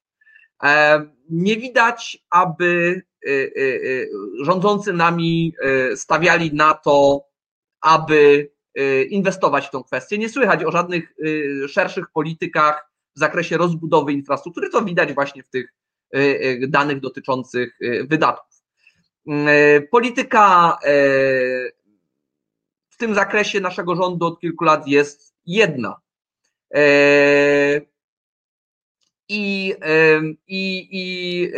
Nie 1.31 1.57
widać, 1.57 2.19
aby 2.31 3.03
Y, 3.27 3.53
y, 3.57 3.61
y, 3.61 4.11
rządzący 4.45 4.93
nami 4.93 5.55
stawiali 5.95 6.55
na 6.55 6.75
to, 6.75 7.27
aby 7.81 8.51
inwestować 9.11 9.67
w 9.67 9.71
tą 9.71 9.83
kwestię. 9.83 10.19
Nie 10.19 10.29
słychać 10.29 10.65
o 10.65 10.71
żadnych 10.71 11.15
szerszych 11.69 12.11
politykach 12.11 12.91
w 13.17 13.19
zakresie 13.19 13.57
rozbudowy 13.57 14.13
infrastruktury, 14.13 14.71
co 14.71 14.83
widać 14.83 15.13
właśnie 15.13 15.43
w 15.43 15.49
tych 15.49 15.75
danych 16.69 17.01
dotyczących 17.01 17.79
wydatków. 18.09 18.56
Polityka 19.91 20.79
w 22.89 22.97
tym 22.99 23.15
zakresie 23.15 23.61
naszego 23.61 23.97
rządu 23.97 24.27
od 24.27 24.41
kilku 24.41 24.65
lat 24.65 24.89
jest 24.89 25.35
jedna. 25.47 26.01
I, 29.29 29.75
i, 30.47 30.89
i 30.91 31.53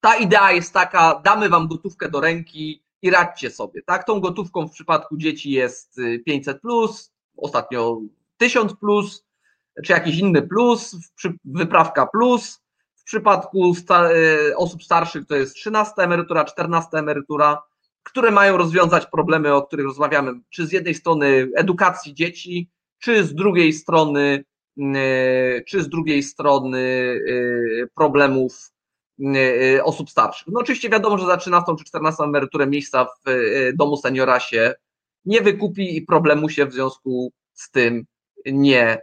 ta 0.00 0.16
idea 0.16 0.52
jest 0.52 0.72
taka, 0.72 1.20
damy 1.24 1.48
wam 1.48 1.68
gotówkę 1.68 2.10
do 2.10 2.20
ręki 2.20 2.82
i 3.02 3.10
radźcie 3.10 3.50
sobie. 3.50 3.82
Tak, 3.82 4.04
tą 4.04 4.20
gotówką 4.20 4.68
w 4.68 4.72
przypadku 4.72 5.16
dzieci 5.16 5.50
jest 5.50 6.00
500 6.26 6.56
y, 6.56 6.60
plus, 6.60 7.12
ostatnio 7.36 8.00
1000 8.36 8.74
plus, 8.74 9.26
czy 9.84 9.92
jakiś 9.92 10.18
inny 10.18 10.42
plus, 10.42 10.96
wyprawka 11.44 12.06
plus. 12.06 12.61
W 13.02 13.04
przypadku 13.04 13.74
y, 14.50 14.56
osób 14.56 14.82
starszych 14.82 15.26
to 15.26 15.36
jest 15.36 15.54
13 15.54 15.94
emerytura, 15.96 16.44
14 16.44 16.88
emerytura, 16.92 17.62
które 18.02 18.30
mają 18.30 18.56
rozwiązać 18.56 19.06
problemy, 19.06 19.54
o 19.54 19.62
których 19.62 19.86
rozmawiamy, 19.86 20.32
czy 20.50 20.66
z 20.66 20.72
jednej 20.72 20.94
strony 20.94 21.48
edukacji 21.56 22.14
dzieci, 22.14 22.70
czy 22.98 23.24
z 23.24 23.34
drugiej 23.34 23.72
strony, 23.72 24.44
y, 24.78 25.64
czy 25.68 25.82
z 25.82 25.88
drugiej 25.88 26.22
strony 26.22 27.18
problemów 27.94 28.72
Y, 29.18 29.74
y, 29.76 29.84
osób 29.84 30.10
starszych. 30.10 30.48
No 30.48 30.60
oczywiście 30.60 30.90
wiadomo, 30.90 31.18
że 31.18 31.26
za 31.26 31.36
13 31.36 31.76
czy 31.78 31.84
14 31.84 32.24
emeryturę 32.24 32.66
miejsca 32.66 33.04
w 33.04 33.30
domu 33.74 33.96
seniora 33.96 34.40
się 34.40 34.74
nie 35.24 35.40
wykupi 35.40 35.96
i 35.96 36.02
problemu 36.02 36.48
się 36.48 36.66
w 36.66 36.72
związku 36.72 37.32
z 37.52 37.70
tym 37.70 38.04
nie, 38.46 38.98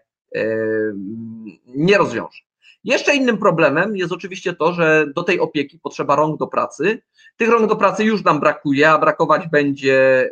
nie 1.68 1.98
rozwiąże. 1.98 2.39
Jeszcze 2.83 3.15
innym 3.15 3.38
problemem 3.38 3.98
jest 3.98 4.12
oczywiście 4.12 4.53
to, 4.53 4.74
że 4.74 5.05
do 5.15 5.24
tej 5.24 5.39
opieki 5.39 5.79
potrzeba 5.79 6.15
rąk 6.15 6.39
do 6.39 6.48
pracy. 6.48 7.01
Tych 7.38 7.50
rąk 7.50 7.69
do 7.69 7.75
pracy 7.75 8.03
już 8.03 8.24
nam 8.24 8.39
brakuje, 8.39 8.89
a 8.89 8.98
brakować 8.98 9.48
będzie. 9.48 10.29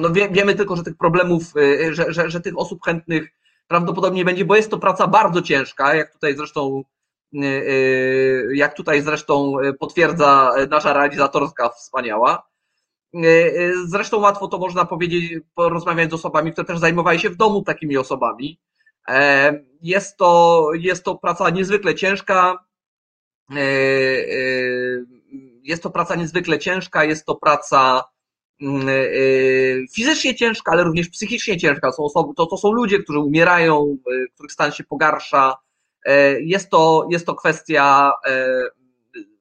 No 0.00 0.10
wie, 0.10 0.28
wiemy 0.28 0.54
tylko, 0.54 0.76
że 0.76 0.82
tych 0.82 0.96
problemów, 0.96 1.42
że, 1.90 2.12
że, 2.12 2.30
że 2.30 2.40
tych 2.40 2.58
osób 2.58 2.84
chętnych 2.84 3.28
prawdopodobnie 3.68 4.24
będzie, 4.24 4.44
bo 4.44 4.56
jest 4.56 4.70
to 4.70 4.78
praca 4.78 5.06
bardzo 5.06 5.42
ciężka, 5.42 5.94
jak 5.94 6.12
tutaj 6.12 6.36
zresztą 6.36 6.82
y, 7.34 7.38
y, 7.44 8.50
jak 8.54 8.74
tutaj 8.74 9.02
zresztą 9.02 9.52
potwierdza 9.78 10.50
nasza 10.70 10.92
realizatorska 10.92 11.68
wspaniała. 11.68 12.47
Y, 13.14 13.72
zresztą 13.86 14.18
łatwo 14.18 14.48
to 14.48 14.58
można 14.58 14.84
powiedzieć, 14.84 15.34
porozmawiając 15.54 16.12
z 16.12 16.14
osobami, 16.14 16.52
które 16.52 16.66
też 16.66 16.78
zajmowały 16.78 17.18
się 17.18 17.30
w 17.30 17.36
domu 17.36 17.62
takimi 17.62 17.96
osobami. 17.96 18.60
E, 19.08 19.52
jest 19.82 20.16
to, 20.16 20.68
jest 20.74 21.04
to 21.04 21.14
praca 21.14 21.50
niezwykle 21.50 21.94
ciężka. 21.94 22.64
E, 23.50 23.56
e, 23.56 25.18
jest 25.62 25.82
to 25.82 25.90
praca 25.90 26.14
niezwykle 26.14 26.58
ciężka, 26.58 27.04
jest 27.04 27.26
to 27.26 27.34
praca 27.34 28.04
e, 28.62 28.66
e, 28.66 29.86
fizycznie 29.94 30.34
ciężka, 30.34 30.72
ale 30.72 30.84
również 30.84 31.08
psychicznie 31.08 31.58
ciężka. 31.58 31.92
Są 31.92 32.04
osoby, 32.04 32.34
to, 32.36 32.46
to 32.46 32.56
są 32.56 32.72
ludzie, 32.72 32.98
którzy 32.98 33.18
umierają, 33.18 33.96
e, 34.06 34.26
których 34.34 34.52
stan 34.52 34.72
się 34.72 34.84
pogarsza. 34.84 35.56
Jest 36.40 36.70
to, 36.70 37.08
jest 37.10 37.26
to 37.26 37.34
kwestia 37.34 38.12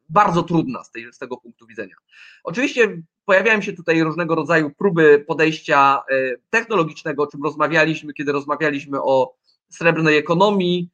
bardzo 0.10 0.44
trudna 0.44 0.84
z, 0.84 0.92
tej, 0.92 1.14
z 1.14 1.18
tego 1.18 1.38
punktu 1.38 1.68
widzenia. 1.68 1.96
Oczywiście 2.44 3.02
pojawiają 3.28 3.62
się 3.62 3.74
tutaj 3.74 4.04
różnego 4.04 4.36
rodzaju 4.36 4.72
próby 4.78 5.26
podejścia 5.28 6.02
technologicznego, 6.50 7.24
o 7.24 7.28
czym 7.28 7.44
rozmawialiśmy, 7.44 8.14
kiedy 8.14 8.32
rozmawialiśmy 8.32 9.02
o 9.02 9.34
srebrnej 9.70 10.18
ekonomii, 10.18 10.90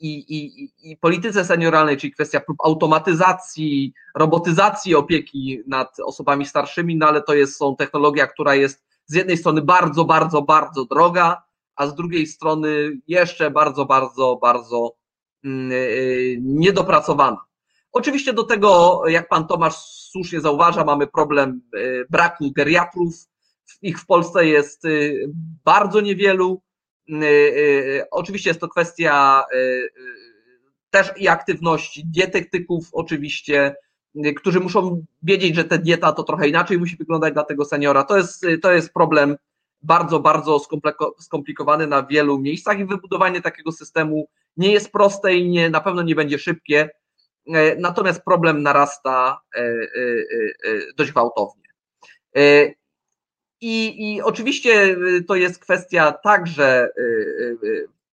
i, 0.00 0.24
i, 0.28 0.70
i 0.82 0.96
polityce 0.96 1.44
senioralnej, 1.44 1.96
czyli 1.96 2.12
kwestia 2.12 2.40
prób 2.40 2.56
automatyzacji, 2.64 3.92
robotyzacji 4.14 4.94
opieki 4.94 5.60
nad 5.66 6.00
osobami 6.00 6.46
starszymi, 6.46 6.96
no 6.96 7.08
ale 7.08 7.22
to 7.22 7.34
jest, 7.34 7.56
są 7.56 7.76
technologia, 7.76 8.26
która 8.26 8.54
jest 8.54 8.84
z 9.06 9.14
jednej 9.14 9.36
strony 9.36 9.62
bardzo, 9.62 10.04
bardzo, 10.04 10.42
bardzo 10.42 10.84
droga, 10.84 11.42
a 11.76 11.86
z 11.86 11.94
drugiej 11.94 12.26
strony 12.26 13.00
jeszcze 13.08 13.50
bardzo, 13.50 13.84
bardzo, 13.84 14.38
bardzo 14.42 14.96
mm, 15.44 15.72
e, 15.72 15.74
niedopracowana. 16.40 17.44
Oczywiście 17.92 18.32
do 18.32 18.44
tego, 18.44 19.02
jak 19.06 19.28
pan 19.28 19.46
Tomasz 19.46 19.76
słusznie 20.10 20.40
zauważa, 20.40 20.84
mamy 20.84 21.06
problem 21.06 21.60
e, 21.74 21.78
braku 22.10 22.52
geriatrów. 22.52 23.14
Ich 23.82 24.00
w 24.00 24.06
Polsce 24.06 24.46
jest 24.46 24.84
e, 24.84 24.88
bardzo 25.64 26.00
niewielu. 26.00 26.62
Y, 27.08 28.04
oczywiście 28.10 28.50
jest 28.50 28.60
to 28.60 28.68
kwestia 28.68 29.44
też 30.90 31.12
i 31.16 31.28
aktywności 31.28 32.02
dietetyków, 32.06 32.88
oczywiście, 32.92 33.76
którzy 34.36 34.60
muszą 34.60 35.04
wiedzieć, 35.22 35.54
że 35.54 35.64
ta 35.64 35.78
dieta 35.78 36.12
to 36.12 36.22
trochę 36.22 36.48
inaczej 36.48 36.78
musi 36.78 36.96
wyglądać 36.96 37.34
dla 37.34 37.44
tego 37.44 37.64
seniora. 37.64 38.04
To 38.04 38.16
jest, 38.16 38.46
to 38.62 38.72
jest 38.72 38.92
problem 38.92 39.36
bardzo, 39.82 40.20
bardzo 40.20 40.60
skomplikowany 41.18 41.86
na 41.86 42.02
wielu 42.02 42.38
miejscach 42.38 42.78
i 42.78 42.84
wybudowanie 42.84 43.40
takiego 43.40 43.72
systemu 43.72 44.28
nie 44.56 44.72
jest 44.72 44.92
proste 44.92 45.34
i 45.34 45.48
nie, 45.48 45.70
na 45.70 45.80
pewno 45.80 46.02
nie 46.02 46.14
będzie 46.14 46.38
szybkie. 46.38 46.90
Natomiast 47.78 48.22
problem 48.24 48.62
narasta 48.62 49.40
dość 50.96 51.12
gwałtownie. 51.12 51.68
I, 53.60 54.12
I 54.14 54.22
oczywiście 54.22 54.96
to 55.28 55.34
jest 55.34 55.58
kwestia 55.58 56.12
także 56.12 56.88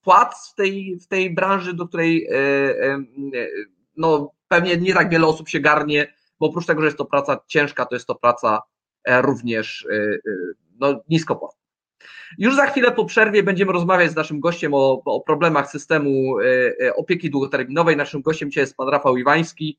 płac 0.02 0.52
w 0.52 0.56
tej, 0.56 1.00
w 1.00 1.08
tej 1.08 1.34
branży, 1.34 1.74
do 1.74 1.88
której 1.88 2.30
no, 3.98 4.32
pewnie 4.48 4.78
nie 4.78 4.94
tak 4.94 5.10
wiele 5.10 5.28
osób 5.28 5.50
się 5.50 5.60
garnie, 5.60 6.14
bo 6.40 6.46
oprócz 6.48 6.66
tego, 6.66 6.82
że 6.82 6.88
jest 6.88 6.98
to 6.98 7.06
praca 7.06 7.40
ciężka, 7.48 7.86
to 7.86 7.96
jest 7.96 8.08
to 8.08 8.16
praca 8.16 8.62
e, 9.04 9.22
również 9.22 9.88
no, 10.80 11.02
nisko 11.10 11.36
Już 12.38 12.56
za 12.56 12.66
chwilę 12.66 12.92
po 12.92 13.06
przerwie 13.06 13.44
będziemy 13.44 13.72
rozmawiać 13.72 14.12
z 14.12 14.16
naszym 14.16 14.40
gościem 14.40 14.74
o, 14.74 15.02
o 15.06 15.22
problemach 15.22 15.72
systemu 15.72 16.36
opieki 16.96 17.30
długoterminowej. 17.30 17.98
Naszym 17.98 18.22
gościem 18.22 18.50
dzisiaj 18.50 18.62
jest 18.62 18.78
pan 18.78 18.90
Rafał 18.90 19.18
Iwański, 19.18 19.78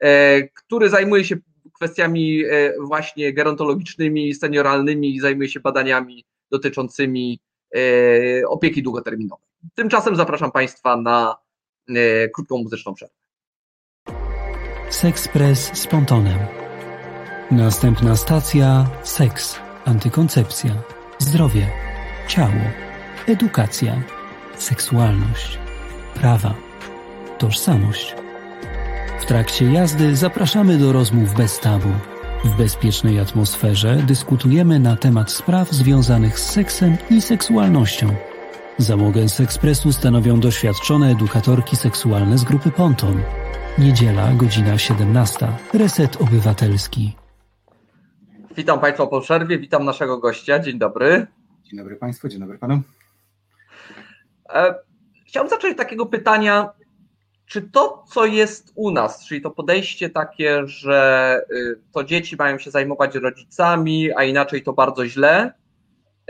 e, 0.00 0.42
który 0.42 0.90
zajmuje 0.90 1.24
się 1.24 1.36
kwestiami 1.78 2.44
e, 2.44 2.72
właśnie 2.80 3.32
gerontologicznymi, 3.32 4.34
senioralnymi 4.34 5.14
i 5.14 5.20
zajmuje 5.20 5.48
się 5.48 5.60
badaniami 5.60 6.24
dotyczącymi 6.50 7.40
e, 7.76 7.80
opieki 8.48 8.82
długoterminowej. 8.82 9.48
Tymczasem 9.74 10.16
zapraszam 10.16 10.52
Państwa 10.52 10.96
na 10.96 11.36
e, 11.88 12.28
krótką 12.28 12.58
muzyczną 12.58 12.94
przerwę. 12.94 13.14
Sexpress 14.90 15.70
z 15.74 15.86
Pontonem. 15.86 16.38
Następna 17.50 18.16
stacja 18.16 18.90
seks, 19.02 19.60
antykoncepcja, 19.84 20.70
zdrowie, 21.18 21.87
ciało, 22.28 22.64
edukacja, 23.26 24.02
seksualność, 24.58 25.58
prawa, 26.14 26.54
tożsamość 27.38 28.14
trakcie 29.28 29.72
jazdy 29.72 30.16
zapraszamy 30.16 30.78
do 30.78 30.92
rozmów 30.92 31.34
bez 31.34 31.60
tabu. 31.60 31.88
W 32.44 32.56
bezpiecznej 32.56 33.20
atmosferze 33.20 33.96
dyskutujemy 33.96 34.78
na 34.78 34.96
temat 34.96 35.30
spraw 35.30 35.70
związanych 35.70 36.38
z 36.38 36.50
seksem 36.50 36.96
i 37.10 37.20
seksualnością. 37.20 38.14
Załogę 38.78 39.28
z 39.28 39.40
ekspresu 39.40 39.92
stanowią 39.92 40.40
doświadczone 40.40 41.10
edukatorki 41.10 41.76
seksualne 41.76 42.38
z 42.38 42.44
grupy 42.44 42.70
Ponton. 42.70 43.22
Niedziela, 43.78 44.32
godzina 44.32 44.78
17. 44.78 45.46
Reset 45.74 46.22
Obywatelski. 46.22 47.16
Witam 48.56 48.80
Państwa 48.80 49.06
po 49.06 49.20
przerwie, 49.20 49.58
witam 49.58 49.84
naszego 49.84 50.18
gościa. 50.18 50.58
Dzień 50.58 50.78
dobry. 50.78 51.26
Dzień 51.68 51.78
dobry 51.78 51.96
Państwu, 51.96 52.28
dzień 52.28 52.40
dobry 52.40 52.58
Panu. 52.58 52.80
E, 54.54 54.74
chciałbym 55.26 55.50
zacząć 55.50 55.72
od 55.72 55.78
takiego 55.78 56.06
pytania, 56.06 56.70
czy 57.46 57.62
to, 57.62 58.04
co 58.08 58.26
jest 58.26 58.72
u 58.74 58.90
nas, 58.90 59.26
czyli 59.26 59.40
to 59.40 59.50
podejście 59.50 60.10
takie, 60.10 60.66
że 60.66 61.40
y, 61.50 61.80
to 61.92 62.04
dzieci 62.04 62.36
mają 62.36 62.58
się 62.58 62.70
zajmować 62.70 63.14
rodzicami, 63.14 64.12
a 64.16 64.24
inaczej 64.24 64.62
to 64.62 64.72
bardzo 64.72 65.06
źle, 65.06 65.52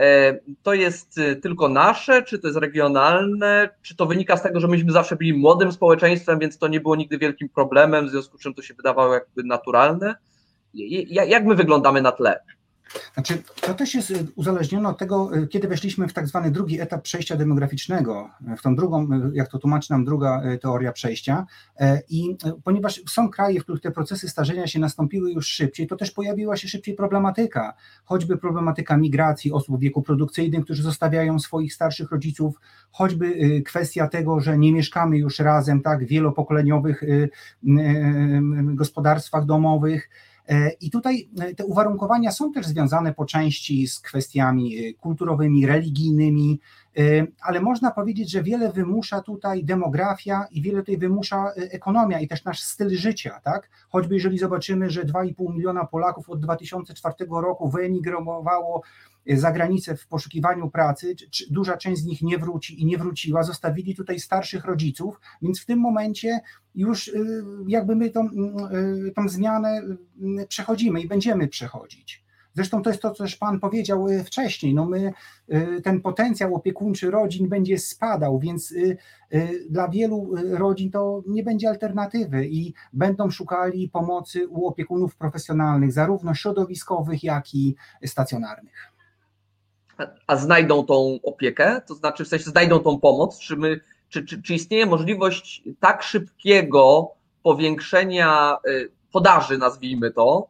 e, 0.00 0.38
to 0.62 0.74
jest 0.74 1.18
y, 1.18 1.36
tylko 1.36 1.68
nasze, 1.68 2.22
czy 2.22 2.38
to 2.38 2.46
jest 2.48 2.58
regionalne, 2.58 3.70
czy 3.82 3.96
to 3.96 4.06
wynika 4.06 4.36
z 4.36 4.42
tego, 4.42 4.60
że 4.60 4.68
myśmy 4.68 4.92
zawsze 4.92 5.16
byli 5.16 5.34
młodym 5.34 5.72
społeczeństwem, 5.72 6.38
więc 6.38 6.58
to 6.58 6.68
nie 6.68 6.80
było 6.80 6.96
nigdy 6.96 7.18
wielkim 7.18 7.48
problemem, 7.48 8.06
w 8.06 8.10
związku 8.10 8.38
z 8.38 8.40
czym 8.40 8.54
to 8.54 8.62
się 8.62 8.74
wydawało 8.74 9.14
jakby 9.14 9.42
naturalne? 9.42 10.14
Jak 11.14 11.44
my 11.44 11.54
wyglądamy 11.54 12.02
na 12.02 12.12
tle? 12.12 12.40
Znaczy, 13.14 13.42
to 13.60 13.74
też 13.74 13.94
jest 13.94 14.10
y, 14.10 14.26
uzależnione 14.34 14.88
od 14.88 14.98
tego, 14.98 15.36
y, 15.36 15.48
kiedy 15.48 15.68
weszliśmy 15.68 16.08
w 16.08 16.12
tak 16.12 16.28
zwany 16.28 16.50
drugi 16.50 16.80
etap 16.80 17.02
przejścia 17.02 17.36
demograficznego, 17.36 18.30
y, 18.52 18.56
w 18.56 18.62
tą 18.62 18.76
drugą, 18.76 19.08
jak 19.32 19.48
to 19.48 19.58
tłumaczy 19.58 19.92
nam 19.92 20.04
druga 20.04 20.42
teoria 20.60 20.92
przejścia. 20.92 21.46
I 22.08 22.36
ponieważ 22.64 23.02
są 23.08 23.30
kraje, 23.30 23.60
w 23.60 23.62
których 23.62 23.82
te 23.82 23.90
procesy 23.90 24.28
starzenia 24.28 24.66
się 24.66 24.78
nastąpiły 24.78 25.32
już 25.32 25.46
szybciej, 25.46 25.86
to 25.86 25.96
też 25.96 26.10
pojawiła 26.10 26.56
się 26.56 26.68
szybciej 26.68 26.94
problematyka, 26.94 27.74
choćby 28.04 28.36
problematyka 28.36 28.96
migracji 28.96 29.52
osób 29.52 29.76
w 29.76 29.80
wieku 29.80 30.02
produkcyjnym, 30.02 30.62
którzy 30.62 30.82
zostawiają 30.82 31.38
swoich 31.38 31.74
starszych 31.74 32.10
rodziców, 32.10 32.54
choćby 32.90 33.62
kwestia 33.66 34.08
tego, 34.08 34.40
że 34.40 34.58
nie 34.58 34.72
mieszkamy 34.72 35.18
już 35.18 35.38
razem, 35.38 35.82
tak, 35.82 36.04
w 36.04 36.08
wielopokoleniowych 36.08 37.02
gospodarstwach 38.74 39.44
domowych. 39.44 40.10
E, 40.48 40.70
I 40.80 40.90
tutaj 40.90 41.28
e, 41.40 41.54
te 41.54 41.64
uwarunkowania 41.64 42.32
są 42.32 42.52
też 42.52 42.66
związane 42.66 43.14
po 43.14 43.24
części 43.24 43.88
z 43.88 44.00
kwestiami 44.00 44.78
e, 44.78 44.94
kulturowymi, 44.94 45.66
religijnymi, 45.66 46.60
ale 47.40 47.60
można 47.60 47.90
powiedzieć, 47.90 48.30
że 48.30 48.42
wiele 48.42 48.72
wymusza 48.72 49.20
tutaj 49.22 49.64
demografia 49.64 50.46
i 50.50 50.62
wiele 50.62 50.78
tutaj 50.78 50.98
wymusza 50.98 51.52
ekonomia 51.56 52.20
i 52.20 52.28
też 52.28 52.44
nasz 52.44 52.62
styl 52.62 52.96
życia, 52.96 53.40
tak? 53.44 53.70
Choćby 53.88 54.14
jeżeli 54.14 54.38
zobaczymy, 54.38 54.90
że 54.90 55.04
2,5 55.04 55.54
miliona 55.54 55.84
Polaków 55.84 56.30
od 56.30 56.40
2004 56.40 57.14
roku 57.30 57.68
wyemigrowało 57.68 58.82
za 59.36 59.52
granicę 59.52 59.96
w 59.96 60.06
poszukiwaniu 60.06 60.70
pracy, 60.70 61.14
duża 61.50 61.76
część 61.76 62.02
z 62.02 62.04
nich 62.04 62.22
nie 62.22 62.38
wróci 62.38 62.82
i 62.82 62.86
nie 62.86 62.98
wróciła, 62.98 63.42
zostawili 63.42 63.94
tutaj 63.94 64.20
starszych 64.20 64.64
rodziców, 64.64 65.20
więc 65.42 65.60
w 65.60 65.66
tym 65.66 65.78
momencie 65.78 66.40
już 66.74 67.08
y, 67.08 67.44
jakby 67.66 67.96
my 67.96 68.10
tą, 68.10 68.26
y, 68.26 69.12
tą 69.16 69.28
zmianę 69.28 69.82
y, 70.40 70.46
przechodzimy 70.46 71.00
i 71.00 71.08
będziemy 71.08 71.48
przechodzić. 71.48 72.28
Zresztą 72.54 72.82
to 72.82 72.90
jest 72.90 73.02
to, 73.02 73.10
co 73.10 73.24
też 73.24 73.36
Pan 73.36 73.60
powiedział 73.60 74.06
wcześniej. 74.24 74.74
No 74.74 74.86
my, 74.86 75.12
ten 75.84 76.00
potencjał 76.00 76.54
opiekuńczy 76.54 77.10
rodzin 77.10 77.48
będzie 77.48 77.78
spadał, 77.78 78.38
więc 78.38 78.74
dla 79.70 79.88
wielu 79.88 80.34
rodzin 80.50 80.90
to 80.90 81.22
nie 81.26 81.42
będzie 81.42 81.68
alternatywy 81.68 82.48
i 82.48 82.74
będą 82.92 83.30
szukali 83.30 83.88
pomocy 83.88 84.48
u 84.48 84.66
opiekunów 84.66 85.16
profesjonalnych, 85.16 85.92
zarówno 85.92 86.34
środowiskowych, 86.34 87.24
jak 87.24 87.54
i 87.54 87.76
stacjonarnych 88.04 88.97
a 90.26 90.36
znajdą 90.36 90.84
tą 90.84 91.18
opiekę, 91.22 91.80
to 91.86 91.94
znaczy 91.94 92.24
w 92.24 92.28
sensie 92.28 92.50
znajdą 92.50 92.80
tą 92.80 93.00
pomoc, 93.00 93.38
czy, 93.38 93.56
my, 93.56 93.80
czy, 94.08 94.24
czy, 94.24 94.42
czy 94.42 94.54
istnieje 94.54 94.86
możliwość 94.86 95.62
tak 95.80 96.02
szybkiego 96.02 97.10
powiększenia 97.42 98.56
y, 98.68 98.90
podaży, 99.12 99.58
nazwijmy 99.58 100.10
to, 100.10 100.48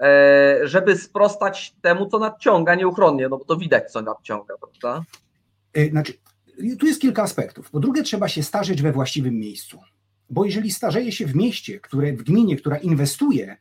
e, 0.00 0.60
żeby 0.62 0.98
sprostać 0.98 1.74
temu, 1.82 2.06
co 2.06 2.18
nadciąga 2.18 2.74
nieuchronnie, 2.74 3.28
no 3.28 3.38
bo 3.38 3.44
to 3.44 3.56
widać, 3.56 3.92
co 3.92 4.02
nadciąga, 4.02 4.54
prawda? 4.58 5.04
Y, 5.76 5.90
znaczy, 5.90 6.12
tu 6.78 6.86
jest 6.86 7.00
kilka 7.00 7.22
aspektów. 7.22 7.70
Po 7.70 7.80
drugie, 7.80 8.02
trzeba 8.02 8.28
się 8.28 8.42
starzeć 8.42 8.82
we 8.82 8.92
właściwym 8.92 9.38
miejscu. 9.38 9.80
Bo 10.30 10.44
jeżeli 10.44 10.70
starzeje 10.70 11.12
się 11.12 11.26
w 11.26 11.36
mieście, 11.36 11.80
które, 11.80 12.12
w 12.12 12.22
gminie, 12.22 12.56
która 12.56 12.76
inwestuje 12.76 13.56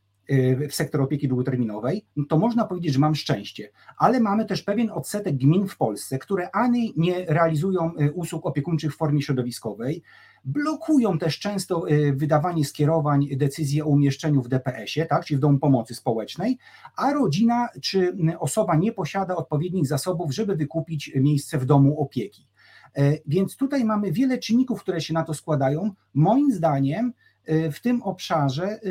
w 0.70 0.76
sektor 0.76 1.02
opieki 1.02 1.28
długoterminowej, 1.28 2.06
no 2.16 2.26
to 2.30 2.38
można 2.38 2.66
powiedzieć, 2.66 2.94
że 2.94 3.00
mam 3.00 3.16
szczęście. 3.16 3.70
Ale 3.98 4.20
mamy 4.20 4.46
też 4.46 4.64
pewien 4.64 4.90
odsetek 4.92 5.38
gmin 5.38 5.68
w 5.68 5.78
Polsce, 5.78 6.20
które 6.20 6.52
ani 6.52 6.94
nie 6.98 7.26
realizują 7.26 7.92
y, 8.02 8.12
usług 8.12 8.46
opiekuńczych 8.46 8.94
w 8.94 8.98
formie 8.98 9.22
środowiskowej, 9.22 10.04
blokują 10.46 11.20
też 11.20 11.40
często 11.40 11.90
y, 11.90 12.14
wydawanie 12.14 12.66
skierowań, 12.66 13.28
decyzji 13.36 13.82
o 13.82 13.86
umieszczeniu 13.86 14.42
w 14.42 14.48
DPS-ie, 14.48 15.06
tak, 15.06 15.26
czyli 15.26 15.38
w 15.38 15.42
domu 15.42 15.60
pomocy 15.60 15.96
społecznej, 15.96 16.58
a 16.96 17.14
rodzina 17.14 17.70
czy 17.82 18.18
osoba 18.40 18.76
nie 18.76 18.92
posiada 18.92 19.36
odpowiednich 19.36 19.88
zasobów, 19.88 20.34
żeby 20.34 20.56
wykupić 20.56 21.12
miejsce 21.16 21.58
w 21.58 21.66
domu 21.66 22.02
opieki. 22.02 22.48
Więc 23.26 23.58
tutaj 23.58 23.86
mamy 23.86 24.12
wiele 24.12 24.38
czynników, 24.38 24.82
które 24.82 25.02
się 25.02 25.14
na 25.14 25.24
to 25.24 25.34
składają. 25.34 25.92
Moim 26.14 26.52
zdaniem 26.52 27.14
Y, 27.14 27.23
w 27.72 27.80
tym 27.80 28.04
obszarze 28.04 28.80
y, 28.86 28.90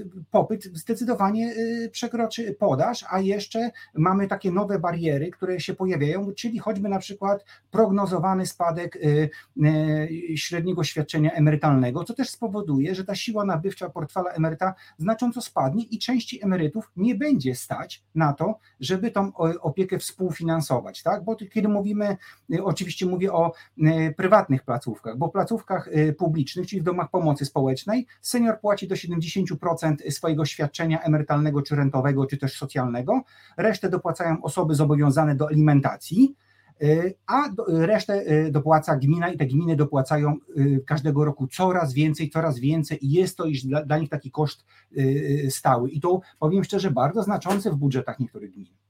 y, 0.00 0.04
popyt 0.30 0.64
zdecydowanie 0.64 1.54
przekroczy 1.90 2.56
podaż, 2.58 3.04
a 3.10 3.20
jeszcze 3.20 3.70
mamy 3.94 4.28
takie 4.28 4.52
nowe 4.52 4.78
bariery, 4.78 5.30
które 5.30 5.60
się 5.60 5.74
pojawiają, 5.74 6.32
czyli 6.32 6.58
choćby 6.58 6.88
na 6.88 6.98
przykład 6.98 7.44
prognozowany 7.70 8.46
spadek 8.46 8.98
średniego 10.34 10.84
świadczenia 10.84 11.32
emerytalnego, 11.32 12.04
co 12.04 12.14
też 12.14 12.30
spowoduje, 12.30 12.94
że 12.94 13.04
ta 13.04 13.14
siła 13.14 13.44
nabywcza 13.44 13.90
portfela 13.90 14.30
emeryta 14.30 14.74
znacząco 14.98 15.40
spadnie 15.40 15.84
i 15.84 15.98
części 15.98 16.44
emerytów 16.44 16.90
nie 16.96 17.14
będzie 17.14 17.54
stać 17.54 18.02
na 18.14 18.32
to, 18.32 18.58
żeby 18.80 19.10
tą 19.10 19.32
opiekę 19.60 19.98
współfinansować, 19.98 21.02
tak? 21.02 21.24
Bo 21.24 21.36
kiedy 21.36 21.68
mówimy, 21.68 22.16
oczywiście 22.62 23.06
mówię 23.06 23.32
o 23.32 23.52
prywatnych 24.16 24.62
placówkach, 24.62 25.18
bo 25.18 25.28
placówkach 25.28 25.88
publicznych, 26.18 26.66
czyli 26.66 26.80
w 26.80 26.84
domach 26.84 27.10
pomocy, 27.10 27.31
pomocy 27.32 27.44
społecznej, 27.44 28.06
senior 28.20 28.60
płaci 28.60 28.88
do 28.88 28.94
70% 28.94 30.10
swojego 30.10 30.44
świadczenia 30.44 31.02
emerytalnego 31.02 31.62
czy 31.62 31.76
rentowego, 31.76 32.26
czy 32.26 32.36
też 32.36 32.58
socjalnego, 32.58 33.22
resztę 33.56 33.88
dopłacają 33.88 34.42
osoby 34.42 34.74
zobowiązane 34.74 35.34
do 35.34 35.48
alimentacji, 35.48 36.36
y, 36.82 37.14
a 37.26 37.48
resztę 37.68 38.32
y, 38.32 38.50
dopłaca 38.50 38.96
gmina 38.96 39.28
i 39.28 39.38
te 39.38 39.46
gminy 39.46 39.76
dopłacają 39.76 40.36
y, 40.56 40.84
każdego 40.86 41.24
roku 41.24 41.46
coraz 41.46 41.92
więcej, 41.92 42.30
coraz 42.30 42.58
więcej 42.58 43.06
i 43.06 43.10
jest 43.10 43.36
to 43.36 43.46
już 43.46 43.62
dla, 43.62 43.84
dla 43.84 43.98
nich 43.98 44.08
taki 44.08 44.30
koszt 44.30 44.64
stały. 45.48 45.90
I 45.90 46.00
to 46.00 46.20
powiem 46.38 46.64
szczerze, 46.64 46.90
bardzo 46.90 47.22
znaczący 47.22 47.70
w 47.70 47.76
budżetach 47.76 48.18
niektórych 48.18 48.52
gmin. 48.52 48.81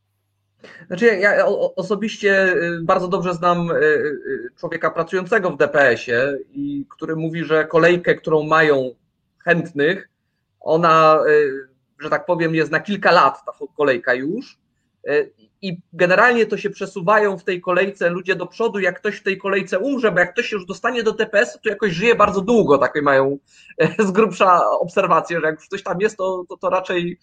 Znaczy, 0.86 1.06
ja 1.06 1.46
osobiście 1.76 2.54
y, 2.54 2.80
bardzo 2.82 3.08
dobrze 3.08 3.34
znam 3.34 3.70
y, 3.70 3.74
y, 3.74 4.48
człowieka 4.56 4.90
pracującego 4.90 5.50
w 5.50 5.56
DPS-ie 5.56 6.38
i 6.52 6.86
który 6.90 7.16
mówi, 7.16 7.44
że 7.44 7.64
kolejkę, 7.64 8.14
którą 8.14 8.42
mają 8.42 8.90
chętnych, 9.44 10.08
ona, 10.60 11.18
że 12.00 12.10
tak 12.10 12.26
powiem, 12.26 12.54
jest 12.54 12.70
na 12.70 12.80
kilka 12.80 13.10
lat 13.10 13.44
ta 13.46 13.52
kolejka 13.76 14.14
już. 14.14 14.58
I 15.62 15.80
generalnie 15.92 16.46
to 16.46 16.56
się 16.56 16.70
przesuwają 16.70 17.38
w 17.38 17.44
tej 17.44 17.60
kolejce 17.60 18.10
ludzie 18.10 18.36
do 18.36 18.46
przodu, 18.46 18.78
jak 18.78 18.98
ktoś 18.98 19.16
w 19.16 19.22
tej 19.22 19.38
kolejce 19.38 19.78
umrze, 19.78 20.12
bo 20.12 20.18
jak 20.18 20.32
ktoś 20.32 20.52
już 20.52 20.66
dostanie 20.66 21.02
do 21.02 21.12
TPS-u, 21.12 21.58
to 21.58 21.68
jakoś 21.68 21.92
żyje 21.92 22.14
bardzo 22.14 22.40
długo, 22.40 22.78
takie 22.78 23.02
mają 23.02 23.38
z 23.98 24.10
grubsza 24.10 24.70
obserwacje, 24.70 25.40
że 25.40 25.46
jak 25.46 25.54
już 25.54 25.66
ktoś 25.66 25.82
tam 25.82 26.00
jest, 26.00 26.16
to, 26.16 26.44
to, 26.48 26.56
to 26.56 26.70
raczej 26.70 27.18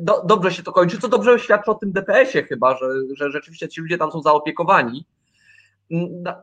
do, 0.00 0.22
dobrze 0.26 0.52
się 0.52 0.62
to 0.62 0.72
kończy, 0.72 0.98
co 0.98 1.08
dobrze 1.08 1.38
świadczy 1.38 1.70
o 1.70 1.74
tym 1.74 1.92
DPS-ie 1.92 2.44
chyba, 2.44 2.76
że, 2.76 2.86
że 3.16 3.30
rzeczywiście 3.30 3.68
ci 3.68 3.80
ludzie 3.80 3.98
tam 3.98 4.12
są 4.12 4.22
zaopiekowani. 4.22 5.06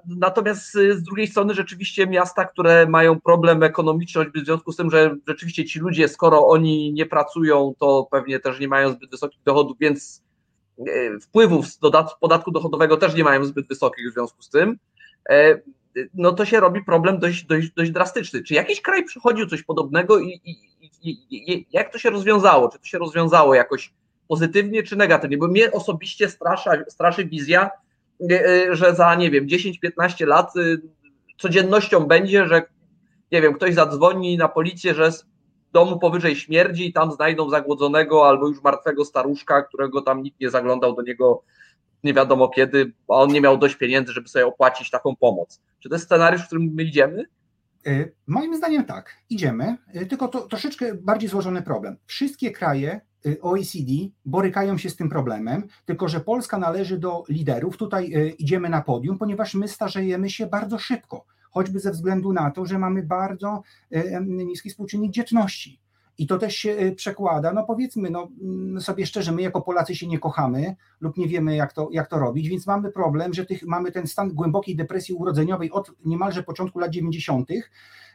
Natomiast 0.08 0.74
z 0.74 1.04
drugiej 1.04 1.28
strony 1.28 1.54
rzeczywiście 1.54 2.08
miasta, 2.08 2.46
które 2.46 2.88
mają 2.88 3.22
problem 3.22 3.64
ekonomiczny, 3.64 4.26
w 4.36 4.46
związku 4.46 4.72
z 4.72 4.76
tym, 4.76 4.92
że 4.92 5.16
rzeczywiście 5.28 5.66
ci 5.66 5.80
ludzie, 5.80 6.08
skoro 6.08 6.48
oni 6.48 6.94
nie 6.94 7.06
pracują, 7.06 7.74
to 7.80 8.08
pewnie 8.12 8.40
też 8.40 8.60
nie 8.60 8.68
mają 8.68 8.92
zbyt 8.92 9.12
wysokich 9.12 9.44
dochodów, 9.46 9.78
więc 9.80 10.24
e, 10.24 10.31
wpływów 11.22 11.68
z 11.68 11.80
podatku 12.22 12.52
dochodowego 12.52 12.98
też 12.98 13.16
nie 13.16 13.24
mają 13.24 13.46
zbyt 13.46 13.68
wysokich 13.68 14.10
w 14.10 14.14
związku 14.14 14.42
z 14.42 14.50
tym, 14.50 14.78
e, 15.30 15.62
no 16.14 16.32
to 16.32 16.46
się 16.46 16.60
robi 16.60 16.84
problem 16.84 17.20
dość, 17.20 17.46
dość, 17.46 17.72
dość 17.72 17.92
drastyczny. 17.92 18.44
Czy 18.44 18.54
jakiś 18.54 18.82
kraj 18.82 19.04
przechodził 19.04 19.48
coś 19.48 19.64
podobnego 19.64 20.20
i, 20.20 20.42
i, 20.46 21.18
i, 21.30 21.68
jak 21.72 21.92
to 21.92 22.00
się 22.00 22.10
rozwiązało? 22.10 22.70
Czy 22.70 22.80
to 22.80 22.86
się 22.86 22.98
rozwiązało 22.98 23.56
jakoś 23.56 23.94
pozytywnie 24.28 24.84
czy 24.84 24.96
negatywnie? 24.96 25.38
Bo 25.38 25.48
mnie 25.48 25.72
osobiście 25.72 26.30
strasza, 26.30 26.72
straszy 26.88 27.26
wizja, 27.26 27.70
e, 28.32 28.46
e, 28.46 28.76
że 28.76 28.96
za, 28.96 29.16
nie 29.16 29.32
wiem, 29.32 29.48
10-15 29.48 30.28
lat 30.28 30.54
codziennością 31.38 32.06
będzie, 32.06 32.48
że 32.48 32.64
nie 33.32 33.42
wiem, 33.42 33.54
ktoś 33.54 33.74
zadzwoni 33.74 34.38
na 34.38 34.48
policję, 34.48 34.94
że 34.94 35.12
domu 35.72 36.00
powyżej 36.00 36.36
śmierdzi 36.36 36.88
i 36.88 36.94
tam 36.94 37.12
znajdą 37.12 37.50
zagłodzonego 37.50 38.28
albo 38.28 38.48
już 38.48 38.64
martwego 38.64 39.06
staruszka, 39.06 39.62
którego 39.62 40.02
tam 40.02 40.24
nikt 40.24 40.40
nie 40.40 40.50
zaglądał 40.50 40.96
do 40.96 41.02
niego 41.02 41.44
nie 42.04 42.14
wiadomo 42.14 42.50
kiedy, 42.50 42.94
a 43.08 43.14
on 43.14 43.30
nie 43.30 43.42
miał 43.42 43.58
dość 43.58 43.76
pieniędzy, 43.76 44.14
żeby 44.14 44.28
sobie 44.28 44.48
opłacić 44.48 44.90
taką 44.90 45.16
pomoc. 45.16 45.62
Czy 45.80 45.90
to 45.90 45.96
jest 45.96 46.06
scenariusz, 46.06 46.42
w 46.42 46.46
którym 46.46 46.72
my 46.74 46.84
idziemy? 46.84 47.26
E, 47.88 48.06
moim 48.28 48.56
zdaniem 48.56 48.86
tak, 48.86 49.16
idziemy, 49.30 49.78
e, 49.94 50.06
tylko 50.06 50.28
to 50.28 50.42
troszeczkę 50.42 50.96
bardziej 50.96 51.30
złożony 51.30 51.62
problem. 51.62 51.98
Wszystkie 52.06 52.52
kraje 52.52 53.02
e, 53.26 53.42
OECD 53.42 53.92
borykają 54.26 54.78
się 54.78 54.90
z 54.90 54.96
tym 54.96 55.10
problemem, 55.10 55.68
tylko 55.86 56.08
że 56.08 56.20
Polska 56.20 56.58
należy 56.58 56.98
do 56.98 57.24
liderów. 57.30 57.78
Tutaj 57.78 58.36
idziemy 58.38 58.70
na 58.70 58.82
podium, 58.82 59.18
ponieważ 59.18 59.54
my 59.54 59.68
starzejemy 59.68 60.30
się 60.30 60.48
bardzo 60.48 60.78
szybko, 60.78 61.26
choćby 61.52 61.80
ze 61.80 61.92
względu 61.92 62.34
na 62.34 62.52
to, 62.52 62.66
że 62.66 62.80
mamy 62.80 63.04
bardzo 63.04 63.64
niski 64.28 64.70
współczynnik 64.70 65.12
dzietności. 65.12 65.82
I 66.18 66.28
to 66.28 66.38
też 66.38 66.56
się 66.56 66.70
y, 66.72 66.96
przekłada, 66.96 67.54
no 67.54 67.64
powiedzmy 67.64 68.10
no, 68.10 68.28
mm, 68.42 68.82
sobie 68.82 69.06
szczerze, 69.06 69.32
my 69.32 69.42
jako 69.42 69.62
Polacy 69.62 69.96
się 69.96 70.08
nie 70.08 70.20
kochamy 70.20 70.76
lub 71.02 71.18
nie 71.18 71.28
wiemy 71.28 71.56
jak 71.56 71.74
to, 71.74 71.90
jak 71.92 72.10
to 72.10 72.20
robić, 72.20 72.50
więc 72.50 72.68
mamy 72.68 72.92
problem, 72.92 73.34
że 73.34 73.46
tych, 73.46 73.64
mamy 73.64 73.92
ten 73.92 74.08
stan 74.08 74.30
głębokiej 74.30 74.76
depresji 74.76 75.16
urodzeniowej 75.16 75.72
od 75.72 75.92
niemalże 76.06 76.44
początku 76.44 76.80
lat 76.80 76.92
90., 76.92 77.50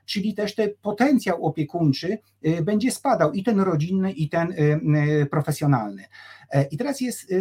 czyli 0.06 0.34
też 0.34 0.54
ten 0.54 0.70
potencjał 0.82 1.46
opiekuńczy 1.46 2.18
y, 2.46 2.62
będzie 2.62 2.90
spadał 2.90 3.32
i 3.32 3.42
ten 3.42 3.60
rodzinny, 3.60 4.12
i 4.12 4.28
ten 4.28 4.52
y, 4.52 5.26
profesjonalny. 5.30 6.04
E, 6.50 6.64
I 6.64 6.76
teraz 6.76 7.00
jest, 7.00 7.34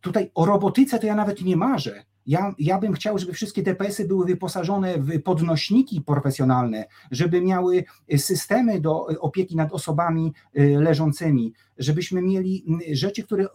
Tutaj 0.00 0.30
o 0.34 0.46
robotyce 0.46 0.98
to 0.98 1.06
ja 1.06 1.14
nawet 1.14 1.42
nie 1.42 1.56
marzę 1.56 2.04
ja, 2.26 2.54
ja 2.58 2.78
bym 2.78 2.92
chciał, 2.92 3.18
żeby 3.18 3.32
wszystkie 3.32 3.62
DPS-y 3.62 4.08
były 4.08 4.26
wyposażone 4.26 4.98
w 4.98 5.22
podnośniki 5.22 6.00
profesjonalne, 6.00 6.84
żeby 7.10 7.40
miały 7.40 7.84
systemy 8.16 8.80
do 8.80 9.06
opieki 9.06 9.56
nad 9.56 9.72
osobami 9.72 10.32
y, 10.58 10.78
leżącymi, 10.80 11.52
żebyśmy 11.78 12.22
mieli 12.22 12.64
rzeczy, 12.92 13.22
które 13.22 13.46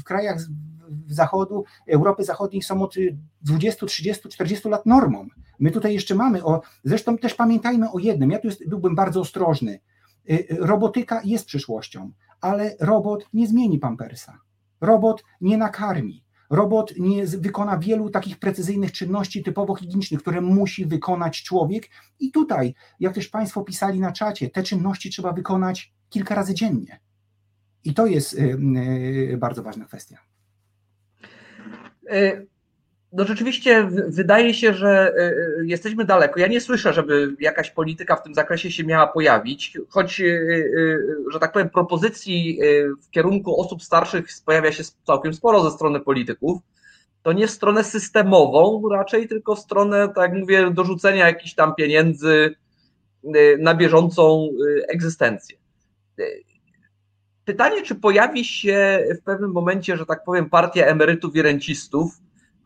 w 0.00 0.04
krajach 0.04 0.38
zachodu, 1.08 1.64
Europy 1.86 2.24
Zachodniej 2.24 2.62
są 2.62 2.82
od 2.82 2.94
20, 3.42 3.86
30, 3.86 4.28
40 4.28 4.68
lat 4.68 4.86
normą. 4.86 5.28
My 5.58 5.70
tutaj 5.70 5.94
jeszcze 5.94 6.14
mamy, 6.14 6.44
o, 6.44 6.60
zresztą 6.84 7.18
też 7.18 7.34
pamiętajmy 7.34 7.90
o 7.90 7.98
jednym, 7.98 8.30
ja 8.30 8.38
tu 8.38 8.46
jest, 8.46 8.68
byłbym 8.68 8.94
bardzo 8.94 9.20
ostrożny. 9.20 9.80
Y, 10.30 10.46
robotyka 10.60 11.20
jest 11.24 11.46
przyszłością, 11.46 12.12
ale 12.40 12.76
robot 12.80 13.28
nie 13.32 13.46
zmieni 13.46 13.78
pampersa. 13.78 14.38
Robot 14.80 15.24
nie 15.40 15.58
nakarmi. 15.58 16.24
Robot 16.50 16.94
nie 16.98 17.26
wykona 17.26 17.78
wielu 17.78 18.10
takich 18.10 18.38
precyzyjnych 18.38 18.92
czynności 18.92 19.42
typowo 19.42 19.74
higienicznych, 19.74 20.20
które 20.20 20.40
musi 20.40 20.86
wykonać 20.86 21.42
człowiek. 21.42 21.88
I 22.20 22.30
tutaj, 22.32 22.74
jak 23.00 23.14
też 23.14 23.28
Państwo 23.28 23.62
pisali 23.62 24.00
na 24.00 24.12
czacie, 24.12 24.50
te 24.50 24.62
czynności 24.62 25.10
trzeba 25.10 25.32
wykonać 25.32 25.92
kilka 26.08 26.34
razy 26.34 26.54
dziennie. 26.54 27.00
I 27.84 27.94
to 27.94 28.06
jest 28.06 28.34
y, 28.34 29.36
bardzo 29.38 29.62
ważna 29.62 29.84
kwestia. 29.84 30.18
Y, 33.14 33.16
no 33.16 33.24
rzeczywiście 33.24 33.88
wydaje 34.08 34.54
się, 34.54 34.74
że 34.74 35.14
jesteśmy 35.64 36.04
daleko. 36.04 36.40
Ja 36.40 36.46
nie 36.46 36.60
słyszę, 36.60 36.92
żeby 36.92 37.36
jakaś 37.40 37.70
polityka 37.70 38.16
w 38.16 38.22
tym 38.22 38.34
zakresie 38.34 38.70
się 38.70 38.84
miała 38.84 39.06
pojawić, 39.06 39.78
choć, 39.88 40.22
że 41.30 41.40
tak 41.40 41.52
powiem, 41.52 41.70
propozycji 41.70 42.58
w 43.02 43.10
kierunku 43.10 43.60
osób 43.60 43.82
starszych 43.82 44.26
pojawia 44.46 44.72
się 44.72 44.82
całkiem 45.06 45.34
sporo 45.34 45.62
ze 45.62 45.70
strony 45.70 46.00
polityków. 46.00 46.60
To 47.22 47.32
nie 47.32 47.46
w 47.46 47.50
stronę 47.50 47.84
systemową 47.84 48.88
raczej, 48.88 49.28
tylko 49.28 49.54
w 49.54 49.60
stronę, 49.60 50.08
tak 50.08 50.30
jak 50.30 50.40
mówię, 50.40 50.70
dorzucenia 50.70 51.26
jakichś 51.26 51.54
tam 51.54 51.74
pieniędzy 51.74 52.54
na 53.58 53.74
bieżącą 53.74 54.48
egzystencję. 54.88 55.56
Pytanie, 57.44 57.82
czy 57.82 57.94
pojawi 57.94 58.44
się 58.44 59.04
w 59.20 59.24
pewnym 59.24 59.52
momencie, 59.52 59.96
że 59.96 60.06
tak 60.06 60.24
powiem, 60.24 60.50
partia 60.50 60.86
emerytów 60.86 61.36
i 61.36 61.42
rencistów, 61.42 62.23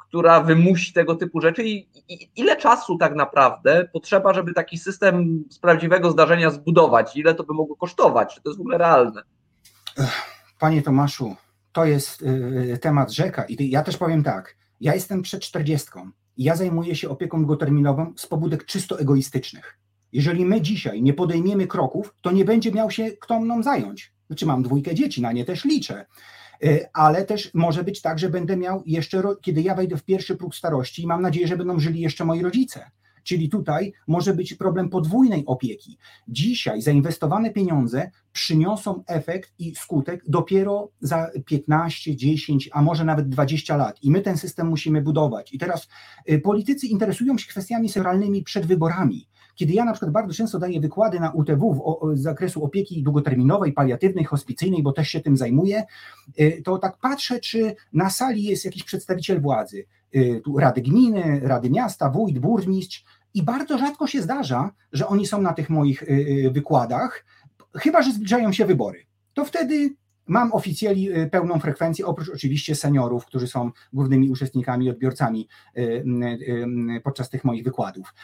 która 0.09 0.41
wymusi 0.41 0.93
tego 0.93 1.15
typu 1.15 1.41
rzeczy 1.41 1.65
i, 1.65 1.89
i 2.09 2.31
ile 2.37 2.57
czasu 2.57 2.99
tak 2.99 3.15
naprawdę 3.15 3.89
potrzeba, 3.93 4.35
żeby 4.35 4.55
taki 4.55 4.79
system 4.79 5.45
z 5.51 5.59
prawdziwego 5.59 6.11
zdarzenia 6.11 6.51
zbudować? 6.51 7.17
Ile 7.17 7.35
to 7.35 7.45
by 7.45 7.55
mogło 7.55 7.77
kosztować? 7.77 8.35
Czy 8.35 8.43
to 8.43 8.51
jest 8.51 8.59
w 8.59 8.61
ogóle 8.61 8.79
realne? 8.79 9.23
Panie 10.59 10.83
Tomaszu, 10.83 11.37
to 11.73 11.85
jest 11.85 12.23
y, 12.23 12.79
temat 12.83 13.13
rzeka 13.13 13.45
i 13.45 13.71
ja 13.71 13.83
też 13.83 13.97
powiem 13.97 14.23
tak, 14.23 14.57
ja 14.81 14.95
jestem 14.95 15.23
przed 15.23 15.43
czterdziestką 15.43 16.11
i 16.37 16.45
ja 16.45 16.57
zajmuję 16.57 16.95
się 16.95 17.09
opieką 17.09 17.39
długoterminową 17.39 18.13
z 18.17 18.27
pobudek 18.27 18.65
czysto 18.65 18.99
egoistycznych. 18.99 19.79
Jeżeli 20.13 20.45
my 20.45 20.61
dzisiaj 20.61 21.03
nie 21.03 21.15
podejmiemy 21.15 21.67
kroków, 21.67 22.15
to 22.23 22.33
nie 22.33 22.45
będzie 22.45 22.73
miał 22.73 22.91
się 22.91 23.11
kto 23.13 23.41
mną 23.41 23.63
zająć. 23.63 24.13
Znaczy 24.27 24.47
mam 24.47 24.63
dwójkę 24.63 24.95
dzieci, 24.95 25.23
na 25.23 25.33
nie 25.33 25.45
też 25.45 25.65
liczę. 25.65 26.07
E, 26.65 26.89
ale 26.93 27.25
też 27.25 27.51
może 27.55 27.85
być 27.85 28.03
tak, 28.03 28.19
że 28.19 28.29
będę 28.29 28.57
miał 28.57 28.83
jeszcze, 28.87 29.23
kiedy 29.43 29.63
ja 29.63 29.75
wejdę 29.75 29.97
w 29.97 30.05
pierwszy 30.05 30.37
próg 30.37 30.55
starości 30.55 31.07
mam 31.07 31.23
nadzieję, 31.23 31.49
że 31.49 31.57
będą 31.57 31.79
żyli 31.79 32.01
jeszcze 32.01 32.25
moi 32.25 32.43
rodzice. 32.43 32.91
Czyli 33.23 33.49
tutaj 33.49 33.93
może 34.07 34.35
być 34.35 34.55
problem 34.55 34.89
podwójnej 34.89 35.45
opieki. 35.47 35.99
Dzisiaj 36.29 36.83
zainwestowane 36.83 37.51
pieniądze 37.51 38.11
przyniosą 38.33 39.05
efekt 39.07 39.53
i 39.59 39.75
skutek 39.75 40.23
dopiero 40.29 40.91
za 41.01 41.31
15, 41.47 42.17
10, 42.17 42.71
a 42.73 42.83
może 42.83 43.05
nawet 43.05 43.29
20 43.29 43.77
lat. 43.77 44.03
I 44.03 44.11
my 44.11 44.21
ten 44.21 44.37
system 44.37 44.69
musimy 44.69 45.03
budować. 45.03 45.53
I 45.53 45.59
teraz 45.59 45.89
e, 46.27 46.39
politycy 46.39 46.87
interesują 46.87 47.39
się 47.39 47.49
kwestiami 47.49 47.89
senioralnymi 47.89 48.43
przed 48.43 48.67
wyborami. 48.67 49.29
Kiedy 49.59 49.73
ja 49.73 49.85
na 49.85 49.93
przykład 49.93 50.13
bardzo 50.13 50.35
często 50.35 50.59
daję 50.59 50.81
wykłady 50.81 51.21
na 51.21 51.31
UTW 51.31 51.83
z 52.15 52.21
zakresu 52.21 52.65
opieki 52.65 53.03
długoterminowej, 53.03 53.73
paliatywnej, 53.73 54.25
hospicyjnej, 54.25 54.83
bo 54.83 54.93
też 54.93 55.09
się 55.09 55.21
tym 55.21 55.37
zajmuję, 55.37 55.85
y, 56.41 56.63
to 56.65 56.79
tak 56.79 56.99
patrzę, 56.99 57.41
czy 57.41 57.75
na 57.93 58.11
sali 58.11 58.45
jest 58.45 58.65
jakiś 58.65 58.85
przedstawiciel 58.85 59.41
władzy, 59.41 59.85
y, 60.17 60.41
tu 60.45 60.59
Rady 60.59 60.83
Gminy, 60.83 61.41
Rady 61.41 61.71
Miasta, 61.71 62.11
wójt, 62.11 62.39
burmistrz 62.39 63.05
i 63.35 63.43
bardzo 63.43 63.79
rzadko 63.79 64.07
się 64.07 64.23
zdarza, 64.23 64.71
że 64.93 65.07
oni 65.07 65.27
są 65.27 65.43
na 65.43 65.53
tych 65.53 65.71
moich 65.71 66.03
y, 66.03 66.51
wykładach, 66.53 67.25
chyba 67.75 68.03
że 68.03 68.13
zbliżają 68.13 68.53
się 68.53 68.65
wybory. 68.65 69.07
To 69.35 69.45
wtedy 69.45 69.95
Mam 70.29 70.53
oficjeli 70.53 71.19
y, 71.19 71.31
pełną 71.31 71.61
frekwencję, 71.61 72.07
oprócz 72.07 72.29
oczywiście 72.29 72.75
seniorów, 72.75 73.27
którzy 73.27 73.47
są 73.47 73.71
głównymi 73.93 74.31
uczestnikami 74.31 74.91
odbiorcami 74.91 75.49
y, 75.79 75.81
y, 75.81 77.01
podczas 77.05 77.31
tych 77.31 77.45
moich 77.45 77.65
wykładów. 77.65 78.15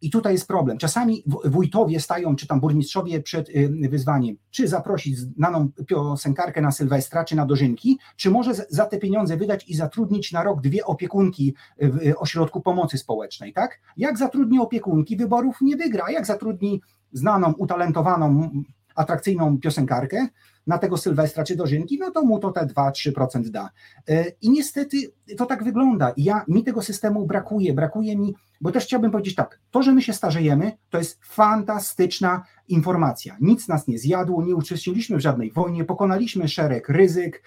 I 0.00 0.10
tutaj 0.10 0.32
jest 0.32 0.48
problem. 0.48 0.78
Czasami 0.78 1.22
wójtowie 1.44 2.00
stają, 2.00 2.36
czy 2.36 2.46
tam 2.46 2.60
burmistrzowie 2.60 3.22
przed 3.22 3.48
wyzwaniem, 3.90 4.36
czy 4.50 4.68
zaprosić 4.68 5.18
znaną 5.18 5.68
piosenkarkę 5.86 6.60
na 6.60 6.70
Sylwestra, 6.70 7.24
czy 7.24 7.36
na 7.36 7.46
dożynki, 7.46 7.98
czy 8.16 8.30
może 8.30 8.54
za 8.54 8.86
te 8.86 8.98
pieniądze 8.98 9.36
wydać 9.36 9.68
i 9.68 9.74
zatrudnić 9.74 10.32
na 10.32 10.42
rok 10.42 10.60
dwie 10.60 10.84
opiekunki 10.84 11.54
w 11.80 12.12
ośrodku 12.16 12.60
pomocy 12.60 12.98
społecznej, 12.98 13.52
tak? 13.52 13.80
Jak 13.96 14.18
zatrudni 14.18 14.58
opiekunki, 14.58 15.16
wyborów 15.16 15.56
nie 15.60 15.76
wygra. 15.76 16.10
Jak 16.10 16.26
zatrudni 16.26 16.80
znaną, 17.12 17.52
utalentowaną, 17.52 18.50
atrakcyjną 18.94 19.58
piosenkarkę, 19.58 20.28
na 20.66 20.78
tego 20.78 20.96
Sylwestra 20.96 21.44
czy 21.44 21.56
dożynki, 21.56 21.98
no 21.98 22.10
to 22.10 22.22
mu 22.22 22.38
to 22.38 22.52
te 22.52 22.60
2-3% 22.60 23.48
da. 23.48 23.70
E, 24.08 24.24
I 24.42 24.50
niestety 24.50 24.96
to 25.36 25.46
tak 25.46 25.64
wygląda. 25.64 26.12
Ja, 26.16 26.44
mi 26.48 26.64
tego 26.64 26.82
systemu 26.82 27.26
brakuje, 27.26 27.74
brakuje 27.74 28.16
mi, 28.16 28.34
bo 28.60 28.72
też 28.72 28.84
chciałbym 28.84 29.10
powiedzieć 29.10 29.34
tak, 29.34 29.60
to, 29.70 29.82
że 29.82 29.92
my 29.92 30.02
się 30.02 30.12
starzejemy, 30.12 30.72
to 30.90 30.98
jest 30.98 31.18
fantastyczna 31.24 32.42
informacja. 32.68 33.36
Nic 33.40 33.68
nas 33.68 33.88
nie 33.88 33.98
zjadło, 33.98 34.44
nie 34.44 34.54
uczestniczyliśmy 34.54 35.16
w 35.16 35.20
żadnej 35.20 35.52
wojnie, 35.52 35.84
pokonaliśmy 35.84 36.48
szereg 36.48 36.88
ryzyk, 36.88 37.42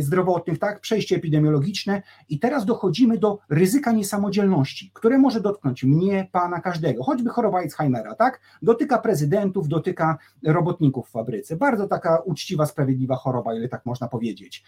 zdrowotnych, 0.00 0.58
tak, 0.58 0.80
przejście 0.80 1.16
epidemiologiczne. 1.16 2.02
I 2.28 2.38
teraz 2.38 2.64
dochodzimy 2.64 3.18
do 3.18 3.38
ryzyka 3.48 3.92
niesamodzielności, 3.92 4.90
które 4.94 5.18
może 5.18 5.40
dotknąć 5.40 5.84
mnie, 5.84 6.28
pana, 6.32 6.60
każdego, 6.60 7.04
choćby 7.04 7.30
choroba 7.30 7.58
Alzheimera, 7.58 8.14
tak, 8.14 8.40
dotyka 8.62 8.98
prezydentów, 8.98 9.68
dotyka 9.68 10.18
robotników 10.46 11.08
w 11.08 11.10
fabryce, 11.10 11.56
bardzo 11.56 11.88
taka 11.88 12.18
uczciwa, 12.18 12.66
sprawiedliwa 12.66 13.16
choroba, 13.16 13.54
ile 13.54 13.68
tak 13.68 13.86
można 13.86 14.08
powiedzieć. 14.08 14.64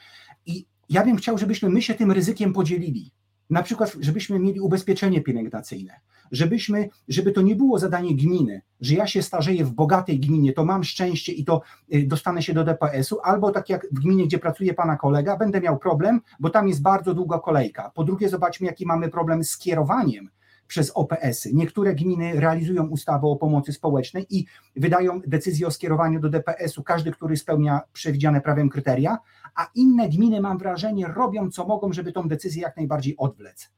I 0.46 0.66
ja 0.88 1.04
bym 1.04 1.16
chciał, 1.16 1.38
żebyśmy 1.38 1.70
my 1.70 1.82
się 1.82 1.94
tym 1.94 2.12
ryzykiem 2.12 2.52
podzielili, 2.52 3.10
na 3.50 3.62
przykład, 3.62 3.96
żebyśmy 4.00 4.38
mieli 4.38 4.60
ubezpieczenie 4.60 5.20
pielęgnacyjne, 5.20 6.00
żebyśmy, 6.32 6.88
żeby 7.08 7.32
to 7.32 7.42
nie 7.42 7.56
było 7.56 7.78
zadanie 7.78 8.16
gminy, 8.16 8.62
że 8.80 8.94
ja 8.94 9.06
się 9.06 9.22
starzeję 9.22 9.64
w 9.64 9.72
bogatej 9.72 10.20
gminie, 10.20 10.52
to 10.52 10.64
mam 10.64 10.84
szczęście 10.84 11.32
i 11.32 11.44
to 11.44 11.62
y, 11.94 12.06
dostanę 12.06 12.42
się 12.42 12.54
do 12.54 12.64
DPS-u, 12.64 13.20
albo 13.22 13.50
tak 13.50 13.68
jak 13.68 13.86
w 13.92 14.00
gminie, 14.00 14.26
gdzie 14.26 14.38
pracuje 14.38 14.74
pana 14.74 14.96
kolega, 14.96 15.36
będę 15.36 15.60
miał 15.60 15.78
problem, 15.78 16.20
bo 16.40 16.50
tam 16.50 16.68
jest 16.68 16.82
bardzo 16.82 17.14
długa 17.14 17.38
kolejka. 17.38 17.90
Po 17.94 18.04
drugie, 18.04 18.28
zobaczmy, 18.28 18.66
jaki 18.66 18.86
mamy 18.86 19.08
problem 19.08 19.44
z 19.44 19.58
kierowaniem 19.58 20.30
przez 20.66 20.90
OPS-y. 20.94 21.54
Niektóre 21.54 21.94
gminy 21.94 22.40
realizują 22.40 22.86
ustawę 22.86 23.26
o 23.26 23.36
pomocy 23.36 23.72
społecznej 23.72 24.26
i 24.30 24.46
wydają 24.76 25.20
decyzję 25.26 25.66
o 25.66 25.70
skierowaniu 25.70 26.20
do 26.20 26.28
DPS-u, 26.28 26.82
każdy, 26.82 27.12
który 27.12 27.36
spełnia 27.36 27.80
przewidziane 27.92 28.40
prawem 28.40 28.68
kryteria, 28.68 29.18
a 29.54 29.70
inne 29.74 30.08
gminy, 30.08 30.40
mam 30.40 30.58
wrażenie, 30.58 31.06
robią 31.06 31.50
co 31.50 31.66
mogą, 31.66 31.92
żeby 31.92 32.12
tą 32.12 32.28
decyzję 32.28 32.62
jak 32.62 32.76
najbardziej 32.76 33.16
odwlec. 33.16 33.70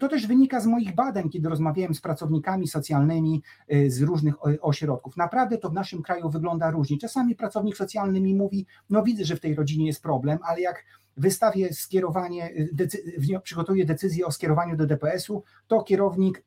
To 0.00 0.08
też 0.08 0.26
wynika 0.26 0.60
z 0.60 0.66
moich 0.66 0.94
badań, 0.94 1.30
kiedy 1.30 1.48
rozmawiałem 1.48 1.94
z 1.94 2.00
pracownikami 2.00 2.68
socjalnymi 2.68 3.42
y, 3.72 3.90
z 3.90 4.02
różnych 4.02 4.34
ośrodków. 4.60 5.16
Naprawdę 5.16 5.58
to 5.58 5.70
w 5.70 5.74
naszym 5.74 6.02
kraju 6.02 6.30
wygląda 6.30 6.70
różnie. 6.70 6.98
Czasami 6.98 7.34
pracownik 7.34 7.76
socjalny 7.76 8.20
mi 8.20 8.34
mówi: 8.34 8.66
No, 8.90 9.02
widzę, 9.02 9.24
że 9.24 9.36
w 9.36 9.40
tej 9.40 9.54
rodzinie 9.54 9.86
jest 9.86 10.02
problem, 10.02 10.38
ale 10.42 10.60
jak 10.60 10.84
wystawię 11.16 11.72
skierowanie, 11.72 12.50
y, 12.50 12.70
decy- 12.72 13.40
przygotuję 13.42 13.84
decyzję 13.84 14.26
o 14.26 14.32
skierowaniu 14.32 14.76
do 14.76 14.86
DPS-u, 14.86 15.42
to 15.66 15.82
kierownik 15.82 16.44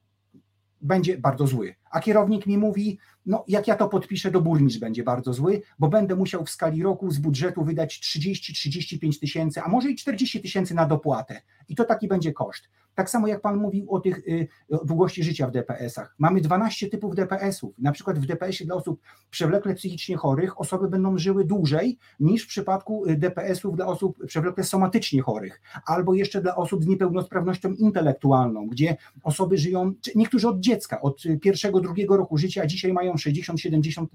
będzie 0.81 1.17
bardzo 1.17 1.47
zły. 1.47 1.75
A 1.91 1.99
kierownik 1.99 2.45
mi 2.45 2.57
mówi, 2.57 2.99
no 3.25 3.43
jak 3.47 3.67
ja 3.67 3.75
to 3.75 3.89
podpiszę, 3.89 4.31
to 4.31 4.41
burmistrz 4.41 4.79
będzie 4.79 5.03
bardzo 5.03 5.33
zły, 5.33 5.61
bo 5.79 5.87
będę 5.89 6.15
musiał 6.15 6.45
w 6.45 6.49
skali 6.49 6.83
roku 6.83 7.11
z 7.11 7.17
budżetu 7.17 7.63
wydać 7.63 7.99
30-35 7.99 9.19
tysięcy, 9.19 9.61
a 9.61 9.67
może 9.67 9.89
i 9.91 9.95
40 9.95 10.41
tysięcy 10.41 10.75
na 10.75 10.85
dopłatę. 10.85 11.41
I 11.69 11.75
to 11.75 11.85
taki 11.85 12.07
będzie 12.07 12.33
koszt. 12.33 12.69
Tak 12.97 13.09
samo 13.09 13.27
jak 13.27 13.41
Pan 13.41 13.57
mówił 13.57 13.91
o 13.91 13.99
tych 13.99 14.27
y, 14.27 14.47
długości 14.85 15.23
życia 15.23 15.47
w 15.47 15.51
DPS-ach. 15.51 16.15
Mamy 16.19 16.41
12 16.41 16.89
typów 16.89 17.15
DPS-ów. 17.15 17.75
Na 17.77 17.91
przykład 17.91 18.19
w 18.19 18.25
DPS-ie 18.25 18.65
dla 18.65 18.75
osób 18.75 19.01
przewlekle 19.29 19.75
psychicznie 19.75 20.17
chorych 20.17 20.59
osoby 20.61 20.89
będą 20.89 21.17
żyły 21.17 21.45
dłużej 21.45 21.97
niż 22.19 22.43
w 22.43 22.47
przypadku 22.47 23.05
y, 23.05 23.15
DPS-ów 23.15 23.75
dla 23.75 23.85
osób 23.85 24.25
przewlekle 24.25 24.63
somatycznie 24.63 25.21
chorych, 25.21 25.61
albo 25.85 26.13
jeszcze 26.13 26.41
dla 26.41 26.55
osób 26.55 26.83
z 26.83 26.87
niepełnosprawnością 26.87 27.73
intelektualną, 27.73 28.67
gdzie 28.67 28.97
osoby 29.23 29.57
żyją, 29.57 29.93
niektórzy 30.15 30.47
od 30.47 30.59
dziecka, 30.59 31.01
od 31.01 31.23
pierwszego, 31.41 31.79
drugiego 31.79 32.17
roku 32.17 32.37
życia, 32.37 32.61
a 32.61 32.65
dzisiaj 32.65 32.93
mają 32.93 33.13
60-70 33.13 34.05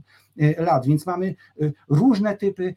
y, 0.41 0.55
lat, 0.59 0.87
więc 0.87 1.07
mamy 1.07 1.35
różne 1.89 2.37
typy 2.37 2.75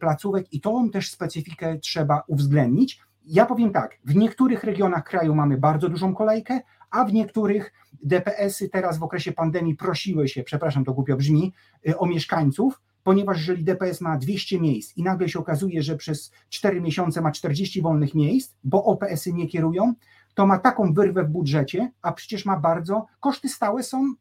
placówek 0.00 0.52
i 0.52 0.60
tą 0.60 0.90
też 0.90 1.10
specyfikę 1.10 1.78
trzeba 1.78 2.22
uwzględnić 2.28 3.00
ja 3.24 3.46
powiem 3.46 3.72
tak, 3.72 3.98
w 4.04 4.14
niektórych 4.14 4.64
regionach 4.64 5.04
kraju 5.04 5.34
mamy 5.34 5.56
bardzo 5.56 5.88
dużą 5.88 6.14
kolejkę, 6.14 6.60
a 6.90 7.04
w 7.04 7.12
niektórych 7.12 7.72
DPS-y 8.02 8.68
teraz 8.68 8.98
w 8.98 9.02
okresie 9.02 9.32
pandemii 9.32 9.76
prosiły 9.76 10.28
się, 10.28 10.42
przepraszam, 10.42 10.84
to 10.84 10.92
głupio 10.92 11.16
brzmi, 11.16 11.52
y, 11.88 11.98
o 11.98 12.06
mieszkańców, 12.06 12.80
ponieważ 13.02 13.38
jeżeli 13.38 13.64
DPS 13.64 14.00
ma 14.00 14.18
200 14.18 14.60
miejsc 14.60 14.96
i 14.96 15.02
nagle 15.02 15.28
się 15.28 15.38
okazuje, 15.38 15.82
że 15.82 15.96
przez 15.96 16.32
4 16.48 16.80
miesiące 16.80 17.20
ma 17.20 17.32
40 17.32 17.82
wolnych 17.82 18.14
miejsc, 18.14 18.54
bo 18.64 18.84
OPS-y 18.84 19.32
nie 19.32 19.48
kierują, 19.48 19.94
to 20.34 20.46
ma 20.46 20.58
taką 20.58 20.92
wyrwę 20.92 21.24
w 21.24 21.28
budżecie, 21.28 21.92
a 22.02 22.12
przecież 22.12 22.44
ma 22.44 22.56
bardzo, 22.60 23.06
koszty 23.20 23.48
stałe 23.48 23.82
są 23.82 24.14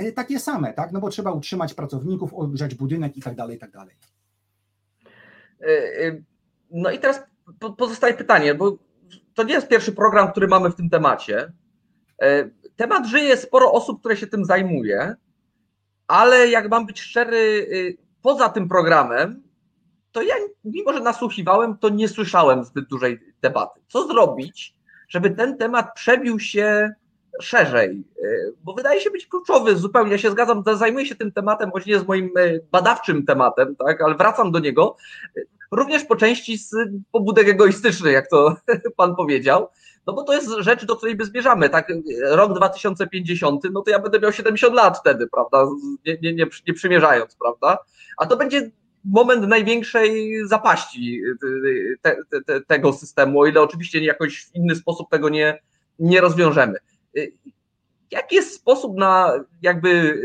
y, 0.00 0.12
takie 0.12 0.40
same, 0.40 0.72
tak? 0.72 0.92
No 0.92 1.00
bo 1.00 1.08
trzeba 1.08 1.32
utrzymać 1.32 1.74
pracowników, 1.74 2.34
ogrzać 2.34 2.74
budynek 2.74 3.16
i 3.16 3.22
tak 3.22 3.34
dalej, 3.34 3.56
i 3.56 3.58
tak 3.58 3.70
dalej. 3.70 3.94
No 6.70 6.90
i 6.90 6.98
teraz 6.98 7.22
pozostaje 7.76 8.14
pytanie, 8.14 8.54
bo 8.54 8.78
to 9.34 9.42
nie 9.42 9.54
jest 9.54 9.68
pierwszy 9.68 9.92
program, 9.92 10.30
który 10.30 10.48
mamy 10.48 10.70
w 10.70 10.74
tym 10.74 10.90
temacie. 10.90 11.52
Temat 12.76 13.06
żyje, 13.06 13.36
sporo 13.36 13.72
osób, 13.72 14.00
które 14.00 14.16
się 14.16 14.26
tym 14.26 14.44
zajmuje, 14.44 15.14
ale 16.06 16.48
jak 16.48 16.70
mam 16.70 16.86
być 16.86 17.00
szczery, 17.00 17.66
poza 18.22 18.48
tym 18.48 18.68
programem, 18.68 19.42
to 20.12 20.22
ja, 20.22 20.34
mimo 20.64 20.92
że 20.92 21.00
nasłuchiwałem, 21.00 21.78
to 21.78 21.88
nie 21.88 22.08
słyszałem 22.08 22.64
zbyt 22.64 22.88
dużej 22.88 23.20
debaty. 23.42 23.80
Co 23.88 24.06
zrobić, 24.06 24.74
żeby 25.08 25.30
ten 25.30 25.58
temat 25.58 25.94
przebił 25.94 26.40
się 26.40 26.94
szerzej, 27.42 28.04
e, 28.24 28.28
bo 28.64 28.74
wydaje 28.74 29.00
się 29.00 29.10
być 29.10 29.26
kluczowy 29.26 29.76
zupełnie. 29.76 30.12
Ja 30.12 30.18
się 30.18 30.30
zgadzam, 30.30 30.64
zajmuję 30.74 31.06
się 31.06 31.14
tym 31.14 31.32
tematem, 31.32 31.70
choć 31.70 31.86
nie 31.86 31.98
z 31.98 32.06
moim 32.06 32.30
e, 32.36 32.60
badawczym 32.72 33.26
tematem, 33.26 33.76
tak, 33.76 34.02
ale 34.02 34.14
wracam 34.14 34.52
do 34.52 34.58
niego. 34.58 34.96
Również 35.76 36.04
po 36.04 36.16
części 36.16 36.58
z 36.58 36.74
pobudek 37.12 37.48
egoistycznych, 37.48 38.12
jak 38.12 38.28
to 38.30 38.56
pan 38.96 39.16
powiedział, 39.16 39.68
no 40.06 40.12
bo 40.12 40.22
to 40.22 40.32
jest 40.32 40.48
rzecz, 40.58 40.84
do 40.84 40.96
której 40.96 41.16
my 41.16 41.24
zmierzamy. 41.24 41.68
Tak, 41.68 41.92
rok 42.30 42.54
2050, 42.54 43.62
no 43.72 43.82
to 43.82 43.90
ja 43.90 43.98
będę 43.98 44.20
miał 44.20 44.32
70 44.32 44.74
lat 44.74 44.98
wtedy, 44.98 45.26
prawda? 45.26 45.66
Nie, 46.06 46.18
nie, 46.22 46.34
nie, 46.34 46.46
nie 46.66 46.74
przymierzając, 46.74 47.36
prawda? 47.36 47.78
A 48.18 48.26
to 48.26 48.36
będzie 48.36 48.70
moment 49.04 49.48
największej 49.48 50.38
zapaści 50.46 51.22
te, 52.02 52.16
te, 52.30 52.40
te, 52.40 52.60
tego 52.60 52.92
systemu, 52.92 53.40
o 53.40 53.46
ile 53.46 53.60
oczywiście 53.60 54.04
jakoś 54.04 54.44
w 54.44 54.54
inny 54.54 54.76
sposób 54.76 55.10
tego 55.10 55.28
nie, 55.28 55.62
nie 55.98 56.20
rozwiążemy. 56.20 56.78
Jaki 58.10 58.36
jest 58.36 58.54
sposób 58.54 58.96
na 58.96 59.32
jakby 59.62 60.20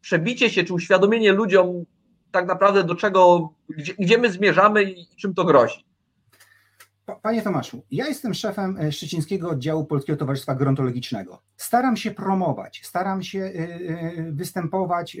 przebicie 0.00 0.50
się, 0.50 0.64
czy 0.64 0.74
uświadomienie 0.74 1.32
ludziom 1.32 1.84
tak 2.34 2.46
naprawdę 2.46 2.84
do 2.84 2.94
czego, 2.94 3.50
gdzie, 3.68 3.94
gdzie 3.98 4.18
my 4.18 4.32
zmierzamy 4.32 4.82
i 4.82 5.06
czym 5.16 5.34
to 5.34 5.44
grozi? 5.44 5.84
Panie 7.22 7.42
Tomaszu, 7.42 7.82
ja 7.90 8.06
jestem 8.06 8.34
szefem 8.34 8.76
e, 8.80 8.92
Szczecińskiego 8.92 9.50
Oddziału 9.50 9.84
Polskiego 9.84 10.18
Towarzystwa 10.18 10.54
Gerontologicznego. 10.54 11.42
Staram 11.56 11.96
się 11.96 12.10
promować, 12.10 12.80
staram 12.84 13.22
się 13.22 13.38
e, 13.38 13.50
e, 13.50 14.32
występować 14.32 15.16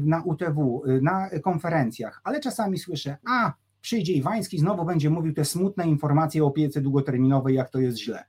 na 0.00 0.22
UTW, 0.22 0.82
na 1.02 1.30
konferencjach, 1.44 2.20
ale 2.24 2.40
czasami 2.40 2.78
słyszę, 2.78 3.16
a 3.28 3.52
przyjdzie 3.80 4.12
Iwański, 4.12 4.58
znowu 4.58 4.84
będzie 4.84 5.10
mówił 5.10 5.34
te 5.34 5.44
smutne 5.44 5.88
informacje 5.88 6.44
o 6.44 6.46
opiece 6.46 6.80
długoterminowej, 6.80 7.54
jak 7.54 7.70
to 7.70 7.78
jest 7.80 7.98
źle. 7.98 8.24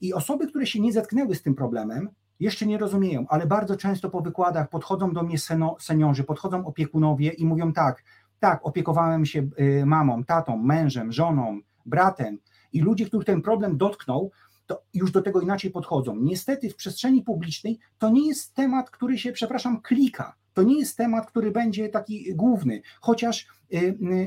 I 0.00 0.14
osoby, 0.14 0.46
które 0.46 0.66
się 0.66 0.80
nie 0.80 0.92
zetknęły 0.92 1.34
z 1.34 1.42
tym 1.42 1.54
problemem, 1.54 2.08
jeszcze 2.40 2.66
nie 2.66 2.78
rozumieją, 2.78 3.26
ale 3.28 3.46
bardzo 3.46 3.76
często 3.76 4.10
po 4.10 4.20
wykładach 4.20 4.68
podchodzą 4.68 5.12
do 5.12 5.22
mnie 5.22 5.36
seniorzy, 5.78 6.24
podchodzą 6.24 6.66
opiekunowie 6.66 7.30
i 7.30 7.46
mówią 7.46 7.72
tak, 7.72 8.04
tak, 8.38 8.66
opiekowałem 8.66 9.26
się 9.26 9.48
mamą, 9.84 10.24
tatą, 10.24 10.56
mężem, 10.56 11.12
żoną, 11.12 11.60
bratem 11.86 12.38
i 12.72 12.80
ludzie, 12.80 13.06
których 13.06 13.26
ten 13.26 13.42
problem 13.42 13.76
dotknął, 13.76 14.30
to 14.66 14.82
już 14.94 15.10
do 15.12 15.22
tego 15.22 15.40
inaczej 15.40 15.70
podchodzą. 15.70 16.16
Niestety 16.16 16.70
w 16.70 16.76
przestrzeni 16.76 17.22
publicznej 17.22 17.78
to 17.98 18.08
nie 18.08 18.28
jest 18.28 18.54
temat, 18.54 18.90
który 18.90 19.18
się, 19.18 19.32
przepraszam, 19.32 19.80
klika. 19.80 20.34
To 20.56 20.62
nie 20.62 20.78
jest 20.78 20.96
temat, 20.96 21.26
który 21.26 21.50
będzie 21.50 21.88
taki 21.88 22.34
główny, 22.34 22.82
chociaż 23.00 23.46
y, 23.74 23.76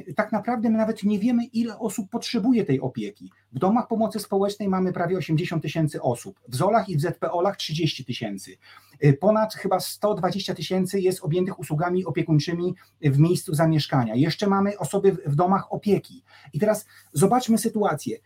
y, 0.10 0.14
tak 0.14 0.32
naprawdę 0.32 0.70
my 0.70 0.78
nawet 0.78 1.04
nie 1.04 1.20
wiemy, 1.20 1.46
ile 1.46 1.80
osób 1.80 2.10
potrzebuje 2.10 2.66
tej 2.66 2.82
opieki. 2.82 3.32
W 3.52 3.60
domach 3.60 3.88
pomocy 3.88 4.20
społecznej 4.20 4.70
mamy 4.70 4.94
prawie 4.94 5.18
80 5.18 5.64
tysięcy 5.64 6.02
osób, 6.02 6.40
w 6.48 6.56
ZOLach 6.56 6.90
i 6.90 6.98
w 6.98 7.02
ZPOLach 7.02 7.58
30 7.58 8.06
tysięcy. 8.06 8.58
Y, 9.04 9.14
ponad 9.14 9.54
chyba 9.54 9.80
120 9.80 10.56
tysięcy 10.56 11.00
jest 11.00 11.24
objętych 11.24 11.60
usługami 11.60 12.06
opiekuńczymi 12.06 12.76
w 13.02 13.18
miejscu 13.18 13.56
zamieszkania. 13.56 14.16
Jeszcze 14.16 14.48
mamy 14.48 14.78
osoby 14.78 15.18
w 15.26 15.36
domach 15.36 15.74
opieki. 15.74 16.24
I 16.54 16.60
teraz 16.60 16.86
zobaczmy 17.14 17.58
sytuację. 17.58 18.18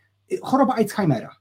Choroba 0.42 0.76
Alzheimera. 0.76 1.36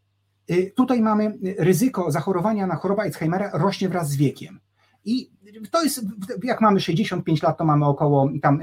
Tutaj 0.75 1.01
mamy 1.01 1.39
ryzyko 1.59 2.11
zachorowania 2.11 2.67
na 2.67 2.77
chorobę 2.77 3.03
Alzheimera 3.03 3.51
rośnie 3.55 3.89
wraz 3.89 4.11
z 4.11 4.17
wiekiem. 4.17 4.61
I 5.05 5.31
to 5.71 5.83
jest, 5.83 6.05
jak 6.43 6.61
mamy 6.61 6.81
65 6.81 7.43
lat, 7.43 7.59
to 7.59 7.65
mamy 7.65 7.87
około 7.87 8.29
tam 8.43 8.61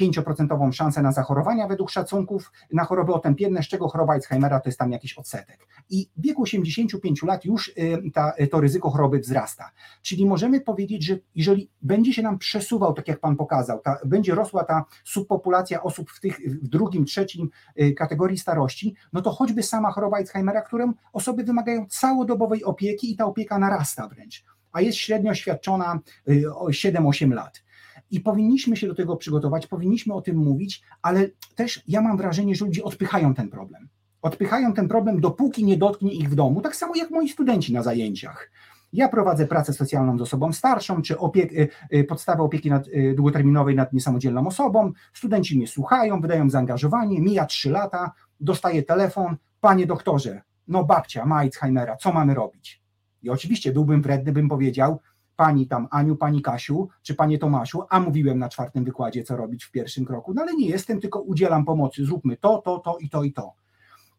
5% 0.00 0.72
szansę 0.72 1.02
na 1.02 1.12
zachorowania 1.12 1.68
według 1.68 1.90
szacunków 1.90 2.52
na 2.72 2.84
choroby 2.84 3.12
otępienne, 3.12 3.62
z 3.62 3.68
czego 3.68 3.88
choroba 3.88 4.12
Alzheimera 4.12 4.60
to 4.60 4.68
jest 4.68 4.78
tam 4.78 4.92
jakiś 4.92 5.18
odsetek. 5.18 5.66
I 5.90 6.08
w 6.16 6.22
wieku 6.22 6.42
85 6.42 7.22
lat 7.22 7.44
już 7.44 7.74
ta, 8.14 8.32
to 8.50 8.60
ryzyko 8.60 8.90
choroby 8.90 9.18
wzrasta. 9.18 9.70
Czyli 10.02 10.26
możemy 10.26 10.60
powiedzieć, 10.60 11.04
że 11.04 11.18
jeżeli 11.34 11.70
będzie 11.82 12.12
się 12.12 12.22
nam 12.22 12.38
przesuwał, 12.38 12.92
tak 12.92 13.08
jak 13.08 13.20
Pan 13.20 13.36
pokazał, 13.36 13.80
ta, 13.80 13.98
będzie 14.04 14.34
rosła 14.34 14.64
ta 14.64 14.84
subpopulacja 15.04 15.82
osób 15.82 16.10
w 16.10 16.20
tych 16.20 16.38
w 16.38 16.68
drugim, 16.68 17.04
trzecim 17.04 17.48
y, 17.80 17.92
kategorii 17.92 18.38
starości, 18.38 18.94
no 19.12 19.22
to 19.22 19.30
choćby 19.30 19.62
sama 19.62 19.90
choroba 19.90 20.16
Alzheimera, 20.16 20.62
którą 20.62 20.92
osoby 21.12 21.44
wymagają 21.44 21.86
całodobowej 21.86 22.64
opieki 22.64 23.12
i 23.12 23.16
ta 23.16 23.24
opieka 23.24 23.58
narasta 23.58 24.08
wręcz 24.08 24.55
a 24.76 24.80
jest 24.80 24.98
średnio 24.98 25.34
świadczona 25.34 26.00
7-8 26.28 27.32
y, 27.32 27.34
lat. 27.34 27.62
I 28.10 28.20
powinniśmy 28.20 28.76
się 28.76 28.86
do 28.86 28.94
tego 28.94 29.16
przygotować, 29.16 29.66
powinniśmy 29.66 30.14
o 30.14 30.20
tym 30.20 30.36
mówić, 30.36 30.82
ale 31.02 31.28
też 31.54 31.82
ja 31.88 32.00
mam 32.00 32.16
wrażenie, 32.16 32.54
że 32.54 32.64
ludzie 32.64 32.84
odpychają 32.84 33.34
ten 33.34 33.48
problem. 33.48 33.88
Odpychają 34.22 34.72
ten 34.72 34.88
problem, 34.88 35.20
dopóki 35.20 35.64
nie 35.64 35.76
dotknie 35.76 36.12
ich 36.12 36.30
w 36.30 36.34
domu, 36.34 36.60
tak 36.60 36.76
samo 36.76 36.96
jak 36.96 37.10
moi 37.10 37.28
studenci 37.28 37.72
na 37.72 37.82
zajęciach. 37.82 38.50
Ja 38.92 39.08
prowadzę 39.08 39.46
pracę 39.46 39.72
socjalną 39.72 40.18
z 40.18 40.20
osobą 40.20 40.52
starszą, 40.52 41.02
czy 41.02 41.18
opiek, 41.18 41.52
y, 41.52 41.68
y, 41.94 42.04
podstawę 42.04 42.42
opieki 42.42 42.70
nad, 42.70 42.84
długoterminowej 43.14 43.76
nad 43.76 43.92
niesamodzielną 43.92 44.46
osobą. 44.46 44.92
Studenci 45.12 45.56
mnie 45.56 45.66
słuchają, 45.66 46.20
wydają 46.20 46.50
zaangażowanie, 46.50 47.20
mija 47.20 47.46
3 47.46 47.70
lata, 47.70 48.12
dostaję 48.40 48.82
telefon, 48.82 49.36
panie 49.60 49.86
doktorze, 49.86 50.42
no 50.68 50.84
babcia 50.84 51.26
ma 51.26 51.36
Alzheimera, 51.36 51.96
co 51.96 52.12
mamy 52.12 52.34
robić? 52.34 52.85
I 53.26 53.30
oczywiście 53.30 53.72
byłbym 53.72 54.02
wredny, 54.02 54.32
bym 54.32 54.48
powiedział, 54.48 55.00
pani 55.36 55.66
tam 55.66 55.88
Aniu, 55.90 56.16
pani 56.16 56.42
Kasiu, 56.42 56.88
czy 57.02 57.14
panie 57.14 57.38
Tomasiu, 57.38 57.82
a 57.90 58.00
mówiłem 58.00 58.38
na 58.38 58.48
czwartym 58.48 58.84
wykładzie, 58.84 59.22
co 59.22 59.36
robić 59.36 59.64
w 59.64 59.70
pierwszym 59.70 60.04
kroku, 60.04 60.34
no 60.34 60.42
ale 60.42 60.54
nie 60.54 60.68
jestem, 60.68 61.00
tylko 61.00 61.20
udzielam 61.20 61.64
pomocy, 61.64 62.04
zróbmy 62.04 62.36
to, 62.36 62.62
to, 62.64 62.78
to 62.78 62.98
i 62.98 63.08
to 63.08 63.24
i 63.24 63.32
to. 63.32 63.52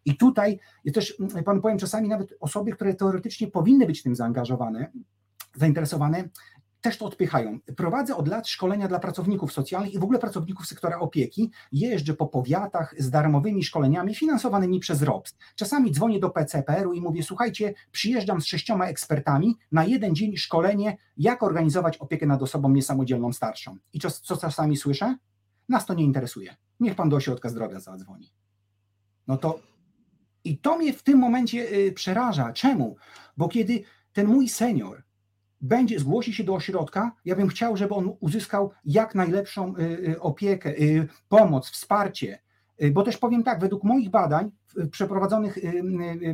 I 0.06 0.18
tutaj 0.18 0.60
jest 0.86 0.96
też, 0.96 1.20
mm, 1.20 1.44
panu 1.44 1.62
powiem, 1.62 1.78
czasami 1.78 2.10
nawet 2.10 2.34
osoby, 2.40 2.72
które 2.72 2.94
teoretycznie 2.94 3.48
powinny 3.48 3.86
być 3.86 4.04
tym 4.04 4.16
zaangażowane, 4.16 4.92
zainteresowane, 5.56 6.30
też 6.88 6.98
to 6.98 7.06
odpychają. 7.06 7.60
Prowadzę 7.76 8.16
od 8.16 8.28
lat 8.28 8.48
szkolenia 8.48 8.88
dla 8.88 9.00
pracowników 9.00 9.54
socjalnych 9.54 9.94
i 9.94 10.00
w 10.00 10.04
ogóle 10.04 10.20
pracowników 10.20 10.68
sektora 10.68 11.00
opieki. 11.00 11.52
Jeżdżę 11.72 12.14
po 12.14 12.28
powiatach 12.28 12.96
z 12.98 13.10
darmowymi 13.10 13.64
szkoleniami 13.64 14.16
finansowanymi 14.16 14.80
przez 14.80 15.02
ROPS. 15.02 15.38
Czasami 15.56 15.92
dzwonię 15.92 16.20
do 16.20 16.30
PCPR-u 16.30 16.94
i 16.94 17.02
mówię: 17.02 17.24
Słuchajcie, 17.24 17.74
przyjeżdżam 17.92 18.42
z 18.42 18.46
sześcioma 18.46 18.88
ekspertami 18.88 19.56
na 19.72 19.86
jeden 19.86 20.16
dzień 20.16 20.38
szkolenie, 20.38 20.98
jak 21.18 21.44
organizować 21.44 21.98
opiekę 21.98 22.26
nad 22.26 22.42
osobą 22.42 22.70
niesamodzielną 22.70 23.34
starszą. 23.34 23.78
I 23.94 24.00
co, 24.00 24.12
co 24.12 24.38
czasami 24.38 24.78
słyszę? 24.78 25.16
Nas 25.70 25.86
to 25.86 25.94
nie 25.94 26.04
interesuje. 26.04 26.56
Niech 26.80 26.96
pan 26.96 27.10
do 27.10 27.16
ośrodka 27.16 27.50
zdrowia 27.50 27.80
zadzwoni. 27.80 28.32
No 29.28 29.38
to 29.38 29.60
i 30.44 30.58
to 30.58 30.78
mnie 30.78 30.94
w 30.94 31.04
tym 31.04 31.20
momencie 31.20 31.72
y, 31.74 31.92
przeraża. 31.92 32.54
Czemu? 32.54 32.96
Bo 33.38 33.48
kiedy 33.48 33.84
ten 34.14 34.28
mój 34.28 34.50
senior 34.50 35.07
będzie, 35.62 36.00
zgłosi 36.00 36.34
się 36.34 36.44
do 36.44 36.56
ośrodka, 36.56 37.12
ja 37.26 37.36
bym 37.36 37.48
chciał, 37.48 37.78
żeby 37.78 37.94
on 37.94 38.14
uzyskał 38.20 38.72
jak 38.86 39.16
najlepszą 39.16 39.76
y, 39.78 39.82
y, 39.82 40.20
opiekę, 40.22 40.70
y, 40.70 41.08
pomoc, 41.30 41.70
wsparcie. 41.70 42.40
Bo 42.92 43.04
też 43.04 43.18
powiem 43.18 43.44
tak, 43.44 43.60
według 43.60 43.84
moich 43.84 44.10
badań 44.10 44.52
przeprowadzonych 44.92 45.58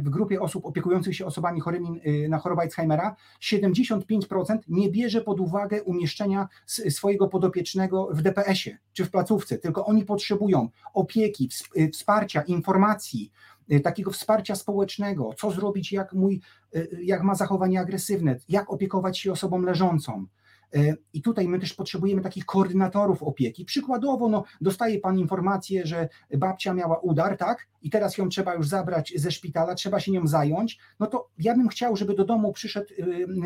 w 0.01 0.09
grupie 0.09 0.41
osób 0.41 0.65
opiekujących 0.65 1.15
się 1.15 1.25
osobami 1.25 1.59
chorymi 1.59 2.01
na 2.29 2.37
chorobę 2.37 2.61
Alzheimera, 2.61 3.15
75% 3.41 4.57
nie 4.67 4.89
bierze 4.89 5.21
pod 5.21 5.39
uwagę 5.39 5.83
umieszczenia 5.83 6.47
swojego 6.65 7.27
podopiecznego 7.27 8.09
w 8.11 8.21
DPS-ie 8.21 8.77
czy 8.93 9.05
w 9.05 9.11
placówce, 9.11 9.57
tylko 9.57 9.85
oni 9.85 10.05
potrzebują 10.05 10.69
opieki, 10.93 11.49
wsparcia, 11.93 12.41
informacji, 12.41 13.31
takiego 13.83 14.11
wsparcia 14.11 14.55
społecznego, 14.55 15.29
co 15.37 15.51
zrobić, 15.51 15.91
jak 15.91 16.13
mój, 16.13 16.41
y, 16.75 16.99
jak 17.03 17.23
ma 17.23 17.35
zachowanie 17.35 17.79
agresywne, 17.79 18.35
jak 18.49 18.69
opiekować 18.71 19.19
się 19.19 19.31
osobą 19.31 19.61
leżącą. 19.61 20.25
E, 20.75 20.93
I 21.13 21.21
tutaj 21.21 21.47
my 21.47 21.59
też 21.59 21.73
potrzebujemy 21.73 22.21
takich 22.21 22.45
koordynatorów 22.45 23.23
opieki. 23.23 23.65
Przykładowo, 23.65 24.29
no, 24.29 24.43
dostaje 24.61 24.99
pan 24.99 25.19
informację, 25.19 25.85
że 25.85 26.09
babcia 26.37 26.73
miała 26.73 26.99
udar, 26.99 27.37
tak? 27.37 27.67
I 27.81 27.89
teraz 27.89 28.17
ją 28.17 28.29
trzeba 28.29 28.55
już 28.55 28.67
zabrać 28.67 29.13
ze 29.15 29.31
szpitala, 29.31 29.75
trzeba 29.75 29.99
się 29.99 30.11
nią 30.11 30.27
zająć. 30.27 30.79
No 30.99 31.07
to 31.07 31.29
ja 31.37 31.55
bym 31.55 31.67
chciał, 31.67 31.95
żeby 31.95 32.13
do 32.13 32.25
domu 32.25 32.53
przyszedł 32.53 32.87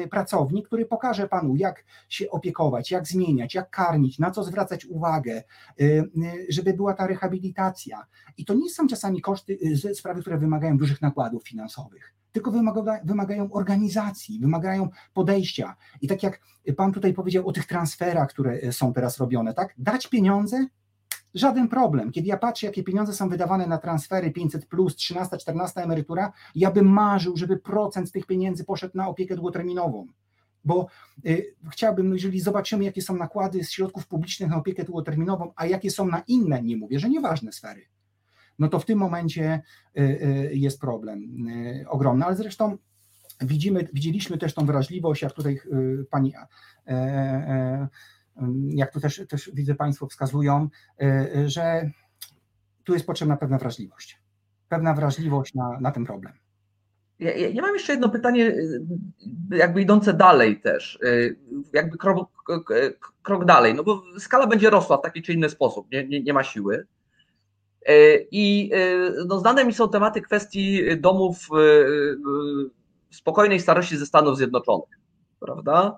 y, 0.03 0.07
pracownik, 0.07 0.67
który 0.67 0.85
pokaże 0.85 1.27
panu, 1.27 1.55
jak 1.55 1.83
się 2.09 2.29
opiekować, 2.29 2.91
jak 2.91 3.07
zmieniać, 3.07 3.55
jak 3.55 3.69
karmić, 3.69 4.19
na 4.19 4.31
co 4.31 4.43
zwracać 4.43 4.85
uwagę, 4.85 5.43
y, 5.81 5.83
y, 5.83 6.45
żeby 6.49 6.73
była 6.73 6.93
ta 6.93 7.07
rehabilitacja. 7.07 8.05
I 8.37 8.45
to 8.45 8.53
nie 8.53 8.69
są 8.69 8.87
czasami 8.87 9.21
koszty, 9.21 9.57
sprawy, 9.93 10.21
które 10.21 10.37
wymagają 10.37 10.77
dużych 10.77 11.01
nakładów 11.01 11.47
finansowych 11.47 12.16
tylko 12.37 12.51
wymaga, 12.51 12.99
wymagają 13.03 13.51
organizacji, 13.51 14.39
wymagają 14.39 14.89
podejścia. 15.13 15.75
I 16.01 16.07
tak 16.07 16.23
jak 16.23 16.41
Pan 16.77 16.91
tutaj 16.91 17.13
powiedział 17.13 17.47
o 17.47 17.51
tych 17.51 17.65
transferach, 17.65 18.29
które 18.29 18.71
są 18.71 18.93
teraz 18.93 19.17
robione, 19.17 19.53
tak? 19.53 19.73
Dać 19.77 20.07
pieniądze, 20.07 20.65
żaden 21.33 21.67
problem. 21.67 22.11
Kiedy 22.11 22.27
ja 22.27 22.37
patrzę, 22.37 22.67
jakie 22.67 22.83
pieniądze 22.83 23.13
są 23.13 23.29
wydawane 23.29 23.67
na 23.67 23.77
transfery 23.77 24.31
500, 24.31 24.65
plus, 24.65 24.95
13, 24.95 25.37
14 25.37 25.81
emerytura, 25.81 26.33
ja 26.55 26.71
bym 26.71 26.85
marzył, 26.85 27.37
żeby 27.37 27.57
procent 27.57 28.09
z 28.09 28.11
tych 28.11 28.25
pieniędzy 28.25 28.65
poszedł 28.65 28.97
na 28.97 29.07
opiekę 29.07 29.35
długoterminową. 29.35 30.07
Bo 30.65 30.87
y, 31.25 31.55
chciałbym, 31.71 32.13
jeżeli 32.13 32.39
zobaczymy, 32.39 32.83
jakie 32.83 33.01
są 33.01 33.15
nakłady 33.15 33.63
z 33.63 33.71
środków 33.71 34.07
publicznych 34.07 34.49
na 34.49 34.57
opiekę 34.57 34.83
długoterminową, 34.83 35.51
a 35.55 35.65
jakie 35.65 35.91
są 35.91 36.07
na 36.07 36.23
inne, 36.27 36.63
nie 36.63 36.77
mówię, 36.77 36.99
że 36.99 37.09
nieważne 37.09 37.51
sfery, 37.51 37.85
no 38.59 38.67
to 38.67 38.79
w 38.79 38.85
tym 38.85 38.99
momencie 38.99 39.61
y, 39.97 40.01
y, 40.01 40.51
jest 40.53 40.81
problem 40.81 41.47
y, 41.47 41.85
ogromny. 41.89 42.25
Ale 42.25 42.35
zresztą 42.35 42.77
widzimy, 43.41 43.87
widzieliśmy 43.93 44.37
też 44.37 44.53
tą 44.53 44.65
wrażliwość, 44.65 45.21
jak 45.21 45.33
tutaj 45.33 45.59
pani 46.09 46.33
e, 46.87 46.91
e, 46.91 47.87
jak 48.69 48.93
tu 48.93 48.99
też, 48.99 49.21
też 49.29 49.51
widzę 49.53 49.75
Państwo 49.75 50.07
wskazują, 50.07 50.69
że 51.45 51.91
tu 52.83 52.93
jest 52.93 53.05
potrzebna 53.05 53.37
pewna 53.37 53.57
wrażliwość. 53.57 54.21
Pewna 54.69 54.93
wrażliwość 54.93 55.53
na, 55.53 55.79
na 55.79 55.91
ten 55.91 56.05
problem. 56.05 56.33
Ja, 57.19 57.35
ja 57.35 57.61
mam 57.61 57.73
jeszcze 57.73 57.93
jedno 57.93 58.09
pytanie, 58.09 58.55
jakby 59.51 59.81
idące 59.81 60.13
dalej 60.13 60.61
też, 60.61 60.99
jakby 61.73 61.97
krok, 61.97 62.29
krok 63.21 63.45
dalej, 63.45 63.75
no 63.75 63.83
bo 63.83 64.03
skala 64.19 64.47
będzie 64.47 64.69
rosła 64.69 64.97
w 64.97 65.01
taki 65.01 65.21
czy 65.21 65.33
inny 65.33 65.49
sposób, 65.49 65.91
nie, 65.91 66.07
nie, 66.07 66.23
nie 66.23 66.33
ma 66.33 66.43
siły. 66.43 66.87
I 68.31 68.71
no, 69.27 69.39
znane 69.39 69.65
mi 69.65 69.73
są 69.73 69.89
tematy 69.89 70.21
kwestii 70.21 70.97
domów 70.97 71.49
spokojnej 73.11 73.59
starości 73.59 73.97
ze 73.97 74.05
Stanów 74.05 74.37
Zjednoczonych, 74.37 74.99
prawda? 75.39 75.97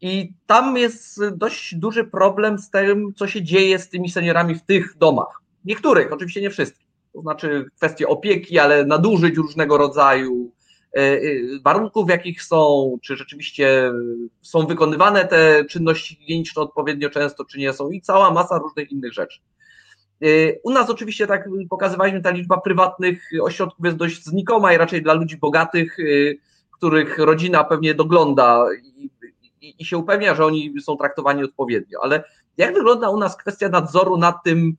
I 0.00 0.32
tam 0.46 0.76
jest 0.76 1.28
dość 1.28 1.74
duży 1.74 2.04
problem 2.04 2.58
z 2.58 2.70
tym, 2.70 3.14
co 3.16 3.26
się 3.26 3.42
dzieje 3.42 3.78
z 3.78 3.88
tymi 3.88 4.10
seniorami 4.10 4.54
w 4.54 4.62
tych 4.62 4.96
domach. 4.98 5.42
Niektórych, 5.64 6.12
oczywiście 6.12 6.40
nie 6.40 6.50
wszystkich. 6.50 6.86
To 7.12 7.20
znaczy 7.20 7.66
kwestie 7.76 8.08
opieki, 8.08 8.58
ale 8.58 8.84
nadużyć 8.84 9.36
różnego 9.36 9.78
rodzaju, 9.78 10.52
e, 10.96 11.00
e, 11.00 11.20
warunków, 11.64 12.06
w 12.06 12.10
jakich 12.10 12.42
są, 12.42 12.96
czy 13.02 13.16
rzeczywiście 13.16 13.92
są 14.42 14.66
wykonywane 14.66 15.24
te 15.24 15.64
czynności 15.64 16.14
higieniczne 16.14 16.62
odpowiednio 16.62 17.10
często, 17.10 17.44
czy 17.44 17.58
nie 17.58 17.72
są, 17.72 17.90
i 17.90 18.00
cała 18.00 18.30
masa 18.30 18.58
różnych 18.58 18.92
innych 18.92 19.12
rzeczy. 19.12 19.40
E, 20.24 20.26
u 20.62 20.70
nas 20.70 20.90
oczywiście, 20.90 21.26
tak 21.26 21.48
pokazywaliśmy, 21.70 22.22
ta 22.22 22.30
liczba 22.30 22.60
prywatnych 22.60 23.30
ośrodków 23.42 23.84
jest 23.84 23.96
dość 23.96 24.24
znikoma 24.24 24.72
i 24.72 24.76
raczej 24.76 25.02
dla 25.02 25.14
ludzi 25.14 25.36
bogatych, 25.36 25.96
których 26.70 27.18
rodzina 27.18 27.64
pewnie 27.64 27.94
dogląda 27.94 28.66
i 28.82 29.10
i, 29.64 29.74
i 29.78 29.84
się 29.84 29.98
upewnia, 29.98 30.34
że 30.34 30.46
oni 30.46 30.74
są 30.80 30.96
traktowani 30.96 31.44
odpowiednio. 31.44 31.98
Ale 32.02 32.24
jak 32.56 32.74
wygląda 32.74 33.10
u 33.10 33.18
nas 33.18 33.36
kwestia 33.36 33.68
nadzoru 33.68 34.16
nad 34.16 34.44
tym, 34.44 34.76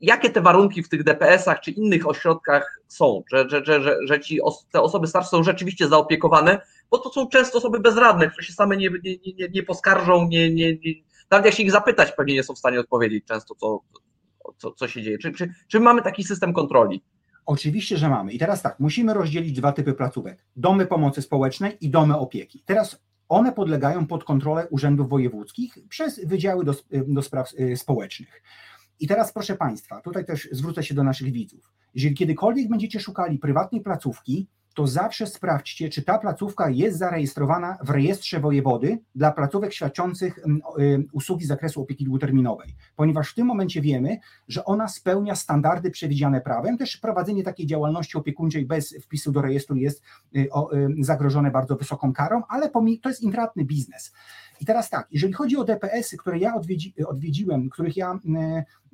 jakie 0.00 0.30
te 0.30 0.40
warunki 0.40 0.82
w 0.82 0.88
tych 0.88 1.04
DPS-ach 1.04 1.60
czy 1.60 1.70
innych 1.70 2.08
ośrodkach 2.08 2.80
są, 2.88 3.22
że, 3.32 3.48
że, 3.48 3.64
że, 3.64 3.82
że, 3.82 3.96
że 4.04 4.20
ci 4.20 4.42
os 4.42 4.66
te 4.72 4.80
osoby 4.80 5.06
starsze 5.06 5.30
są 5.30 5.42
rzeczywiście 5.42 5.88
zaopiekowane, 5.88 6.60
bo 6.90 6.98
to 6.98 7.10
są 7.10 7.28
często 7.28 7.58
osoby 7.58 7.80
bezradne, 7.80 8.30
które 8.30 8.44
się 8.44 8.52
same 8.52 8.76
nie, 8.76 8.90
nie, 9.04 9.16
nie, 9.38 9.48
nie 9.48 9.62
poskarżą, 9.62 10.28
nie, 10.28 10.54
nie, 10.54 10.72
nie, 10.72 10.92
nawet 11.30 11.46
jak 11.46 11.54
się 11.54 11.62
ich 11.62 11.72
zapytać, 11.72 12.12
pewnie 12.12 12.34
nie 12.34 12.42
są 12.42 12.54
w 12.54 12.58
stanie 12.58 12.80
odpowiedzieć 12.80 13.24
często, 13.24 13.54
co, 13.54 13.80
co, 14.58 14.72
co 14.72 14.88
się 14.88 15.02
dzieje. 15.02 15.18
Czy, 15.18 15.32
czy, 15.32 15.54
czy 15.68 15.80
mamy 15.80 16.02
taki 16.02 16.24
system 16.24 16.52
kontroli? 16.52 17.02
Oczywiście, 17.46 17.96
że 17.96 18.08
mamy. 18.08 18.32
I 18.32 18.38
teraz 18.38 18.62
tak, 18.62 18.80
musimy 18.80 19.14
rozdzielić 19.14 19.52
dwa 19.52 19.72
typy 19.72 19.92
placówek: 19.92 20.44
domy 20.56 20.86
pomocy 20.86 21.22
społecznej 21.22 21.76
i 21.80 21.90
domy 21.90 22.18
opieki. 22.18 22.62
Teraz 22.66 23.02
one 23.28 23.52
podlegają 23.52 24.06
pod 24.06 24.24
kontrolę 24.24 24.66
urzędów 24.70 25.08
wojewódzkich 25.08 25.78
przez 25.88 26.26
wydziały 26.26 26.64
do, 26.64 26.74
do 27.06 27.22
spraw 27.22 27.52
y, 27.60 27.76
społecznych. 27.76 28.42
I 29.00 29.08
teraz 29.08 29.32
proszę 29.32 29.56
Państwa, 29.56 30.00
tutaj 30.00 30.24
też 30.24 30.48
zwrócę 30.52 30.82
się 30.82 30.94
do 30.94 31.04
naszych 31.04 31.32
widzów. 31.32 31.72
Jeżeli 31.94 32.14
kiedykolwiek 32.14 32.68
będziecie 32.68 33.00
szukali 33.00 33.38
prywatnej 33.38 33.80
placówki, 33.80 34.46
to 34.74 34.86
zawsze 34.86 35.26
sprawdźcie, 35.26 35.88
czy 35.88 36.02
ta 36.02 36.18
placówka 36.18 36.70
jest 36.70 36.98
zarejestrowana 36.98 37.78
w 37.82 37.90
rejestrze 37.90 38.40
wojewody 38.40 38.98
dla 39.14 39.32
placówek 39.32 39.72
świadczących 39.72 40.38
mm, 40.38 40.60
y, 40.78 41.04
usługi 41.12 41.44
z 41.44 41.48
zakresu 41.48 41.82
opieki 41.82 42.04
długoterminowej, 42.04 42.74
ponieważ 42.96 43.30
w 43.30 43.34
tym 43.34 43.46
momencie 43.46 43.80
wiemy, 43.80 44.18
że 44.48 44.64
ona 44.64 44.88
spełnia 44.88 45.34
standardy 45.34 45.90
przewidziane 45.90 46.40
prawem. 46.40 46.78
Też 46.78 46.96
prowadzenie 46.96 47.42
takiej 47.42 47.66
działalności 47.66 48.18
opiekuńczej 48.18 48.66
bez 48.66 48.94
wpisu 49.02 49.32
do 49.32 49.42
rejestru 49.42 49.76
jest 49.76 50.02
y, 50.36 50.48
zagrożone 51.00 51.50
bardzo 51.50 51.76
wysoką 51.76 52.12
karą, 52.12 52.42
ale 52.48 52.70
to 53.02 53.08
jest 53.08 53.22
intratny 53.22 53.64
biznes. 53.64 54.12
I 54.60 54.66
teraz 54.66 54.90
tak, 54.90 55.06
jeżeli 55.10 55.32
chodzi 55.32 55.56
o 55.56 55.64
DPS-y, 55.64 56.16
które 56.16 56.38
ja 56.38 56.54
odwiedzi, 56.54 56.94
odwiedziłem, 57.06 57.70
których 57.70 57.96
ja 57.96 58.18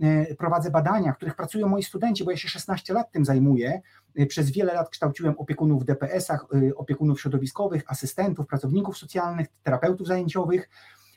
y, 0.00 0.06
y, 0.30 0.36
prowadzę 0.38 0.70
badania, 0.70 1.12
których 1.12 1.34
pracują 1.34 1.68
moi 1.68 1.82
studenci, 1.82 2.24
bo 2.24 2.30
ja 2.30 2.36
się 2.36 2.48
16 2.48 2.94
lat 2.94 3.12
tym 3.12 3.24
zajmuję, 3.24 3.80
y, 4.20 4.26
przez 4.26 4.50
wiele 4.50 4.74
lat 4.74 4.90
kształciłem 4.90 5.34
opiekunów 5.38 5.82
w 5.82 5.86
DPS-ach, 5.86 6.46
opiekunów 6.76 7.20
środowiskowych, 7.20 7.82
asystentów, 7.86 8.46
pracowników 8.46 8.98
socjalnych, 8.98 9.46
terapeutów 9.62 10.06
zajęciowych, 10.06 10.70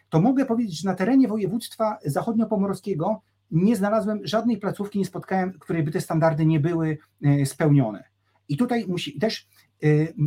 to 0.10 0.22
mogę 0.22 0.46
powiedzieć, 0.46 0.82
że 0.82 0.90
na 0.90 0.96
terenie 0.96 1.28
województwa 1.28 1.98
zachodniopomorskiego 2.06 3.22
nie 3.52 3.76
znalazłem 3.76 4.20
żadnej 4.24 4.58
placówki, 4.58 5.00
nie 5.00 5.06
spotkałem, 5.06 5.60
której 5.60 5.84
by 5.84 5.92
te 5.92 6.02
standardy 6.02 6.46
nie 6.46 6.60
były 6.60 6.98
spełnione. 7.46 8.11
I 8.50 8.58
tutaj 8.58 8.86
musi 8.88 9.20
też, 9.20 9.48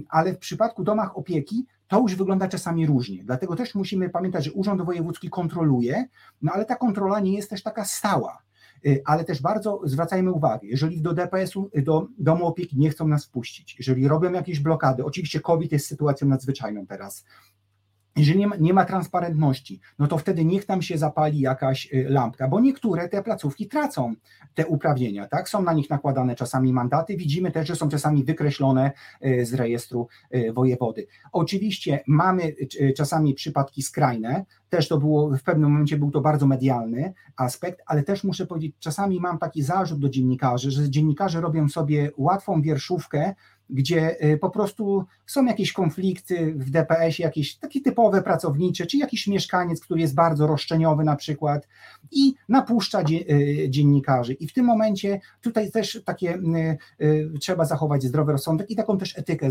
ale 0.09 0.35
w 0.35 0.39
przypadku 0.39 0.85
domach 0.85 1.19
opieki 1.19 1.67
to 1.89 2.01
już 2.01 2.15
wygląda 2.15 2.49
czasami 2.49 2.87
różnie. 2.87 3.25
Dlatego 3.25 3.57
też 3.57 3.75
musimy 3.75 4.11
pamiętać, 4.11 4.45
że 4.45 4.53
Urząd 4.53 4.83
Wojewódzki 4.83 5.31
kontroluje, 5.31 6.05
no 6.43 6.53
ale 6.53 6.65
ta 6.65 6.77
kontrola 6.77 7.21
nie 7.21 7.35
jest 7.35 7.51
też 7.51 7.63
taka 7.63 7.85
stała. 7.85 8.43
Y, 8.87 9.03
ale 9.05 9.25
też 9.25 9.43
bardzo 9.43 9.81
zwracajmy 9.85 10.33
uwagę, 10.33 10.69
jeżeli 10.69 11.03
do 11.03 11.15
DPS-u, 11.15 11.71
do 11.77 12.07
domu 12.19 12.47
opieki 12.47 12.79
nie 12.79 12.91
chcą 12.91 13.09
nas 13.09 13.25
wpuścić, 13.27 13.77
jeżeli 13.79 14.09
robią 14.09 14.33
jakieś 14.33 14.61
blokady, 14.61 15.05
oczywiście 15.05 15.41
COVID 15.41 15.73
jest 15.73 15.87
sytuacją 15.87 16.29
nadzwyczajną 16.29 16.87
teraz, 16.87 17.25
jeżeli 18.17 18.39
nie 18.39 18.47
ma, 18.47 18.57
nie 18.57 18.73
ma, 18.75 18.85
transparentności, 18.85 19.81
no 19.99 20.07
to 20.07 20.19
wtedy 20.19 20.45
niech 20.45 20.65
tam 20.65 20.83
się 20.83 20.99
zapali 20.99 21.41
jakaś 21.41 21.89
y, 21.95 22.07
lampka, 22.09 22.49
bo 22.49 22.61
niektóre 22.61 23.09
te 23.09 23.23
placówki 23.23 23.69
tracą 23.69 24.15
te 24.55 24.67
uprawnienia, 24.67 25.29
tak? 25.29 25.49
Są 25.49 25.63
na 25.63 25.73
nich 25.73 25.91
nakładane 25.91 26.35
czasami 26.35 26.73
mandaty, 26.73 27.17
widzimy 27.17 27.51
też, 27.51 27.69
że 27.69 27.77
są 27.77 27.89
czasami 27.89 28.25
wykreślone 28.25 28.93
y, 29.27 29.47
z 29.47 29.55
rejestru 29.55 30.09
y, 30.35 30.53
wojewody. 30.53 31.07
Oczywiście 31.33 32.01
mamy 32.07 32.55
czasami 32.97 33.35
przypadki 33.35 33.83
skrajne, 33.83 34.45
też 34.77 34.89
to 34.89 34.99
było, 34.99 35.37
w 35.37 35.43
pewnym 35.43 35.71
momencie 35.71 35.97
był 35.97 36.11
to 36.11 36.21
bardzo 36.21 36.47
medialny 36.47 37.15
aspekt, 37.37 37.83
ale 37.87 38.03
też 38.03 38.25
muszę 38.25 38.47
powiedzieć, 38.47 38.77
czasami 38.79 39.21
mam 39.21 39.39
taki 39.39 39.63
zarzut 39.63 40.01
do 40.01 40.09
dziennikarzy, 40.09 40.71
że 40.71 40.91
dziennikarze 40.91 41.41
robią 41.41 41.69
sobie 41.69 42.11
łatwą 42.17 42.63
wierszówkę, 42.63 43.35
gdzie 43.71 44.25
y, 44.25 44.39
po 44.39 44.51
prostu 44.51 45.05
są 45.27 45.45
jakieś 45.45 45.73
konflikty 45.73 46.55
w 46.55 46.71
DPS-ie, 46.71 47.27
jakieś 47.27 47.57
takie 47.57 47.81
typowe 47.81 48.23
pracownicze, 48.23 48.87
czy 48.87 48.97
jakiś 48.97 49.27
mieszkaniec, 49.27 49.81
który 49.81 50.01
jest 50.01 50.15
bardzo 50.15 50.47
roszczeniowy 50.47 51.05
na 51.05 51.17
przykład 51.17 51.69
i 52.13 52.35
napuszcza 52.49 53.01
y, 53.01 53.67
dziennikarzy. 53.71 54.33
I 54.33 54.49
w 54.49 54.53
tym 54.53 54.65
momencie 54.65 55.21
tutaj 55.41 55.71
też 55.71 56.03
takie 56.05 56.39
y, 57.01 57.39
trzeba 57.41 57.65
zachować 57.65 58.03
zdrowy 58.03 58.33
rozsądek 58.33 58.71
i 58.71 58.77
taką 58.77 58.99
też 58.99 59.19
etykę 59.19 59.49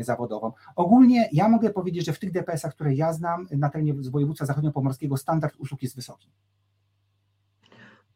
zawodową. 0.00 0.52
Ogólnie 0.76 1.28
ja 1.32 1.48
mogę 1.48 1.70
powiedzieć, 1.70 2.06
że 2.06 2.12
w 2.12 2.18
tych 2.18 2.32
DPS-ach, 2.32 2.74
które 2.74 2.94
ja 2.94 3.12
znam 3.12 3.46
na 3.50 3.68
terenie 3.68 3.94
województwa 3.94 4.33
zachodniopomorskiego 4.38 5.16
standard 5.16 5.54
usług 5.58 5.82
jest 5.82 5.96
wysoki 5.96 6.30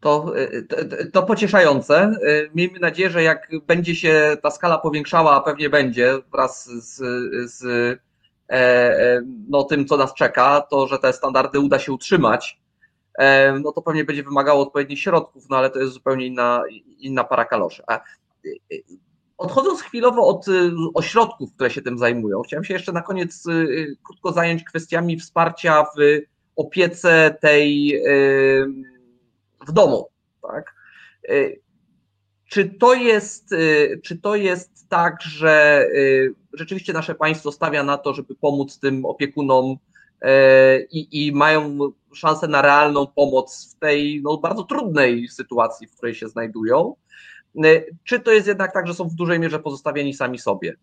to, 0.00 0.32
to, 0.68 0.76
to, 1.12 1.22
pocieszające. 1.22 2.14
Miejmy 2.54 2.78
nadzieję, 2.78 3.10
że 3.10 3.22
jak 3.22 3.50
będzie 3.66 3.96
się 3.96 4.36
ta 4.42 4.50
skala 4.50 4.78
powiększała, 4.78 5.36
a 5.36 5.40
pewnie 5.40 5.70
będzie 5.70 6.14
wraz 6.32 6.66
z, 6.66 6.96
z 7.52 7.64
e, 8.50 8.56
e, 8.56 9.20
no, 9.48 9.64
tym, 9.64 9.86
co 9.86 9.96
nas 9.96 10.14
czeka, 10.14 10.60
to 10.60 10.86
że 10.86 10.98
te 10.98 11.12
standardy 11.12 11.60
uda 11.60 11.78
się 11.78 11.92
utrzymać, 11.92 12.60
e, 13.18 13.52
no 13.52 13.72
to 13.72 13.82
pewnie 13.82 14.04
będzie 14.04 14.22
wymagało 14.22 14.62
odpowiednich 14.62 15.00
środków, 15.00 15.48
no 15.50 15.56
ale 15.56 15.70
to 15.70 15.78
jest 15.78 15.92
zupełnie 15.92 16.26
inna, 16.26 16.62
inna 16.98 17.24
para 17.24 17.44
kaloszy. 17.44 17.82
A, 17.86 18.00
odchodząc 19.38 19.82
chwilowo 19.82 20.26
od 20.26 20.46
ośrodków, 20.94 21.54
które 21.54 21.70
się 21.70 21.82
tym 21.82 21.98
zajmują, 21.98 22.42
chciałem 22.42 22.64
się 22.64 22.74
jeszcze 22.74 22.92
na 22.92 23.02
koniec 23.02 23.44
krótko 24.02 24.32
zająć 24.32 24.64
kwestiami 24.64 25.20
wsparcia 25.20 25.84
w 25.84 26.20
opiece 26.56 27.36
tej 27.40 28.00
w 29.68 29.72
domu, 29.72 30.08
tak? 30.42 30.74
Y, 31.30 31.60
czy 32.48 32.64
to 32.64 32.94
jest, 32.94 33.52
y, 33.52 34.00
czy 34.04 34.18
to 34.18 34.36
jest 34.36 34.88
tak, 34.88 35.22
że 35.22 35.86
y, 35.94 36.34
rzeczywiście 36.52 36.92
nasze 36.92 37.14
państwo 37.14 37.52
stawia 37.52 37.82
na 37.82 37.98
to, 37.98 38.14
żeby 38.14 38.34
pomóc 38.34 38.78
tym 38.78 39.04
opiekunom 39.04 39.76
i, 40.90 41.26
i 41.26 41.32
mają 41.32 41.78
szansę 42.14 42.48
na 42.48 42.62
realną 42.62 43.06
pomoc 43.06 43.74
w 43.74 43.78
tej 43.78 44.20
no, 44.22 44.36
bardzo 44.36 44.62
trudnej 44.62 45.28
sytuacji, 45.28 45.86
w 45.86 45.96
której 45.96 46.14
się 46.14 46.28
znajdują? 46.28 46.94
Czy 48.04 48.20
to 48.20 48.32
jest 48.32 48.46
jednak 48.46 48.72
tak, 48.72 48.86
że 48.86 48.94
są 48.94 49.08
w 49.08 49.14
dużej 49.14 49.40
mierze 49.40 49.58
pozostawieni 49.58 50.14
sami 50.14 50.38
sobie? 50.38 50.76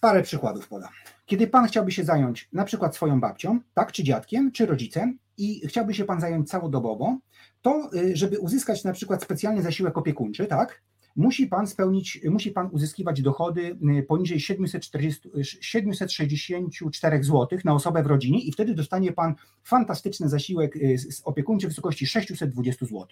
Parę 0.00 0.22
przykładów 0.22 0.68
podam. 0.68 0.90
Kiedy 1.26 1.46
pan 1.46 1.66
chciałby 1.66 1.92
się 1.92 2.04
zająć 2.04 2.48
na 2.52 2.64
przykład 2.64 2.94
swoją 2.94 3.20
babcią, 3.20 3.60
tak, 3.74 3.92
czy 3.92 4.04
dziadkiem, 4.04 4.52
czy 4.52 4.66
rodzicem, 4.66 5.18
i 5.38 5.68
chciałby 5.68 5.94
się 5.94 6.04
Pan 6.04 6.20
zająć 6.20 6.48
całodobowo, 6.48 7.18
to 7.62 7.90
żeby 8.12 8.38
uzyskać 8.38 8.84
na 8.84 8.92
przykład 8.92 9.22
specjalny 9.22 9.62
zasiłek 9.62 9.98
opiekuńczy, 9.98 10.46
tak, 10.46 10.82
musi 11.16 11.46
Pan 11.46 11.66
spełnić, 11.66 12.20
musi 12.30 12.50
Pan 12.50 12.68
uzyskiwać 12.72 13.22
dochody 13.22 13.78
poniżej 14.08 14.40
740, 14.40 15.30
764 15.42 17.24
zł 17.24 17.58
na 17.64 17.74
osobę 17.74 18.02
w 18.02 18.06
rodzinie 18.06 18.40
i 18.40 18.52
wtedy 18.52 18.74
dostanie 18.74 19.12
Pan 19.12 19.34
fantastyczny 19.64 20.28
zasiłek 20.28 20.78
opiekuńczy 21.24 21.66
w 21.66 21.70
wysokości 21.70 22.06
620 22.06 22.86
zł. 22.86 23.06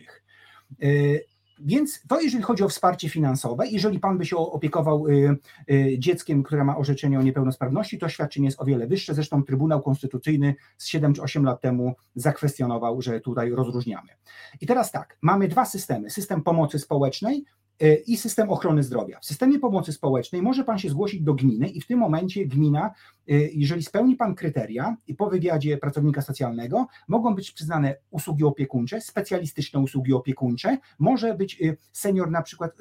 Więc 1.64 2.02
to 2.08 2.20
jeżeli 2.20 2.42
chodzi 2.42 2.62
o 2.62 2.68
wsparcie 2.68 3.08
finansowe, 3.08 3.66
jeżeli 3.66 4.00
pan 4.00 4.18
by 4.18 4.26
się 4.26 4.36
opiekował 4.36 5.06
y, 5.08 5.36
y, 5.70 5.98
dzieckiem, 5.98 6.42
które 6.42 6.64
ma 6.64 6.76
orzeczenie 6.76 7.18
o 7.18 7.22
niepełnosprawności, 7.22 7.98
to 7.98 8.08
świadczenie 8.08 8.46
jest 8.46 8.60
o 8.60 8.64
wiele 8.64 8.86
wyższe. 8.86 9.14
Zresztą 9.14 9.42
Trybunał 9.42 9.82
Konstytucyjny 9.82 10.54
z 10.76 10.86
7 10.86 11.14
czy 11.14 11.22
8 11.22 11.44
lat 11.44 11.60
temu 11.60 11.94
zakwestionował, 12.14 13.02
że 13.02 13.20
tutaj 13.20 13.50
rozróżniamy. 13.50 14.08
I 14.60 14.66
teraz 14.66 14.92
tak, 14.92 15.18
mamy 15.22 15.48
dwa 15.48 15.64
systemy. 15.64 16.10
System 16.10 16.42
pomocy 16.42 16.78
społecznej 16.78 17.44
i 18.06 18.16
system 18.16 18.50
ochrony 18.50 18.82
zdrowia. 18.82 19.18
W 19.20 19.24
systemie 19.24 19.58
pomocy 19.58 19.92
społecznej 19.92 20.42
może 20.42 20.64
Pan 20.64 20.78
się 20.78 20.90
zgłosić 20.90 21.22
do 21.22 21.34
gminy 21.34 21.68
i 21.68 21.80
w 21.80 21.86
tym 21.86 21.98
momencie 21.98 22.46
gmina, 22.46 22.94
e, 23.28 23.34
jeżeli 23.34 23.82
spełni 23.82 24.16
Pan 24.16 24.34
kryteria 24.34 24.96
i 25.06 25.14
po 25.14 25.30
wywiadzie 25.30 25.78
pracownika 25.78 26.22
socjalnego, 26.22 26.86
mogą 27.08 27.34
być 27.34 27.50
przyznane 27.50 27.96
usługi 28.10 28.44
opiekuńcze, 28.44 29.00
specjalistyczne 29.00 29.80
usługi 29.80 30.12
opiekuńcze, 30.12 30.78
może 30.98 31.34
być 31.34 31.62
e, 31.62 31.76
senior 31.92 32.30
na 32.30 32.42
przykład 32.42 32.72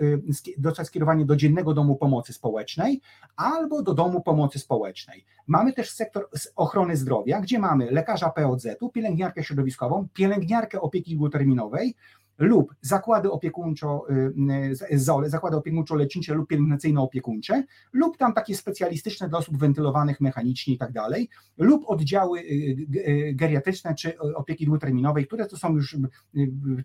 dostać 0.57 0.87
skierowanie 0.87 1.25
do 1.25 1.35
dziennego 1.35 1.73
domu 1.73 1.95
pomocy 1.95 2.33
społecznej 2.33 3.01
albo 3.35 3.83
do 3.83 3.93
domu 3.93 4.21
pomocy 4.21 4.59
społecznej. 4.59 5.25
Mamy 5.47 5.73
też 5.73 5.91
sektor 5.91 6.29
ochrony 6.55 6.95
zdrowia, 6.95 7.41
gdzie 7.41 7.59
mamy 7.59 7.91
lekarza 7.91 8.29
POZ-u, 8.29 8.89
pielęgniarkę 8.89 9.43
środowiskową, 9.43 10.07
pielęgniarkę 10.13 10.81
opieki 10.81 11.15
długoterminowej, 11.15 11.95
lub 12.39 12.75
zakłady 12.81 13.31
opiekuńczo, 13.31 14.05
y, 14.09 14.93
y, 14.93 14.99
ZOLE, 14.99 15.29
zakłady 15.29 15.57
opiekuńczo-lecznicze 15.57 16.33
lub 16.33 16.49
pielęgnacyjno-opiekuńcze, 16.49 17.63
lub 17.93 18.17
tam 18.17 18.33
takie 18.33 18.55
specjalistyczne 18.55 19.29
dla 19.29 19.39
osób 19.39 19.57
wentylowanych 19.57 20.21
mechanicznie 20.21 20.73
i 20.73 20.77
tak 20.77 20.91
dalej, 20.91 21.29
lub 21.57 21.83
oddziały 21.87 22.39
y, 22.39 23.33
geriatryczne 23.33 23.95
czy 23.95 24.19
opieki 24.19 24.65
długoterminowej, 24.65 25.27
które 25.27 25.45
to 25.45 25.57
są 25.57 25.75
już 25.75 25.97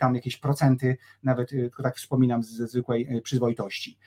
tam 0.00 0.14
jakieś 0.14 0.36
procenty, 0.36 0.96
nawet 1.22 1.48
tylko 1.48 1.82
tak 1.82 1.96
wspominam 1.96 2.42
ze 2.42 2.66
zwykłej 2.66 3.20
przyzwoitości. 3.22 3.98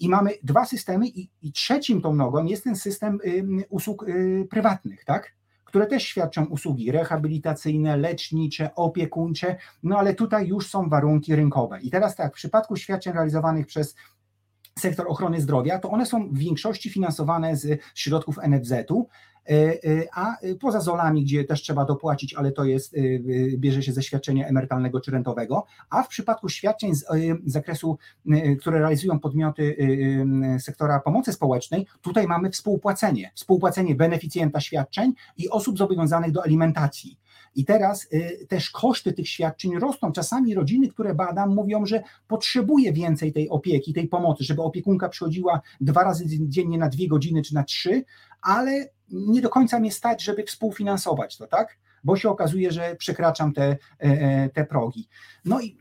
I 0.00 0.08
mamy 0.08 0.30
dwa 0.42 0.64
systemy, 0.64 1.08
i, 1.08 1.30
i 1.42 1.52
trzecim 1.52 2.00
tą 2.00 2.14
nogą 2.14 2.44
jest 2.44 2.64
ten 2.64 2.76
system 2.76 3.18
usług 3.68 4.06
prywatnych, 4.50 5.04
tak? 5.04 5.34
Które 5.74 5.86
też 5.86 6.02
świadczą 6.02 6.44
usługi 6.44 6.92
rehabilitacyjne, 6.92 7.96
lecznicze, 7.96 8.74
opiekuńcze, 8.74 9.56
no 9.82 9.98
ale 9.98 10.14
tutaj 10.14 10.46
już 10.46 10.66
są 10.66 10.88
warunki 10.88 11.36
rynkowe. 11.36 11.80
I 11.80 11.90
teraz 11.90 12.16
tak, 12.16 12.32
w 12.32 12.36
przypadku 12.36 12.76
świadczeń 12.76 13.12
realizowanych 13.12 13.66
przez 13.66 13.94
sektor 14.78 15.06
ochrony 15.08 15.40
zdrowia, 15.40 15.78
to 15.78 15.90
one 15.90 16.06
są 16.06 16.28
w 16.28 16.38
większości 16.38 16.90
finansowane 16.90 17.56
z 17.56 17.80
środków 17.94 18.38
NFZ-u, 18.48 19.08
e, 19.48 19.52
e, 19.52 19.78
a 20.14 20.36
poza 20.60 20.80
zolami, 20.80 21.24
gdzie 21.24 21.44
też 21.44 21.62
trzeba 21.62 21.84
dopłacić, 21.84 22.34
ale 22.34 22.52
to 22.52 22.64
jest, 22.64 22.94
e, 22.94 22.98
bierze 23.56 23.82
się 23.82 23.92
ze 23.92 24.02
świadczenia 24.02 24.46
emerytalnego 24.46 25.00
czy 25.00 25.10
rentowego, 25.10 25.66
a 25.90 26.02
w 26.02 26.08
przypadku 26.08 26.48
świadczeń 26.48 26.94
z 26.94 27.04
zakresu, 27.46 27.98
które 28.60 28.78
realizują 28.78 29.20
podmioty 29.20 29.76
sektora 30.60 31.00
pomocy 31.00 31.32
społecznej, 31.32 31.86
tutaj 32.02 32.26
mamy 32.26 32.50
współpłacenie, 32.50 33.32
współpłacenie 33.34 33.94
beneficjenta 33.94 34.60
świadczeń 34.60 35.12
i 35.36 35.50
osób 35.50 35.78
zobowiązanych 35.78 36.32
do 36.32 36.42
alimentacji. 36.42 37.23
I 37.54 37.64
teraz 37.64 38.08
y, 38.12 38.46
też 38.48 38.70
koszty 38.70 39.12
tych 39.12 39.28
świadczeń 39.28 39.78
rosną. 39.78 40.12
Czasami 40.12 40.54
rodziny, 40.54 40.88
które 40.88 41.14
badam, 41.14 41.54
mówią, 41.54 41.86
że 41.86 42.02
potrzebuje 42.28 42.92
więcej 42.92 43.32
tej 43.32 43.48
opieki, 43.48 43.92
tej 43.92 44.08
pomocy, 44.08 44.44
żeby 44.44 44.62
opiekunka 44.62 45.08
przychodziła 45.08 45.60
dwa 45.80 46.04
razy 46.04 46.24
dziennie 46.28 46.78
na 46.78 46.88
dwie 46.88 47.08
godziny 47.08 47.42
czy 47.42 47.54
na 47.54 47.64
trzy, 47.64 48.04
ale 48.42 48.88
nie 49.10 49.40
do 49.40 49.48
końca 49.48 49.80
mnie 49.80 49.92
stać, 49.92 50.22
żeby 50.22 50.42
współfinansować 50.42 51.36
to, 51.36 51.46
tak? 51.46 51.78
Bo 52.04 52.16
się 52.16 52.28
okazuje, 52.30 52.72
że 52.72 52.96
przekraczam 52.96 53.52
te, 53.52 53.64
e, 53.64 53.76
e, 54.00 54.48
te 54.48 54.64
progi. 54.64 55.08
No 55.44 55.60
i 55.60 55.76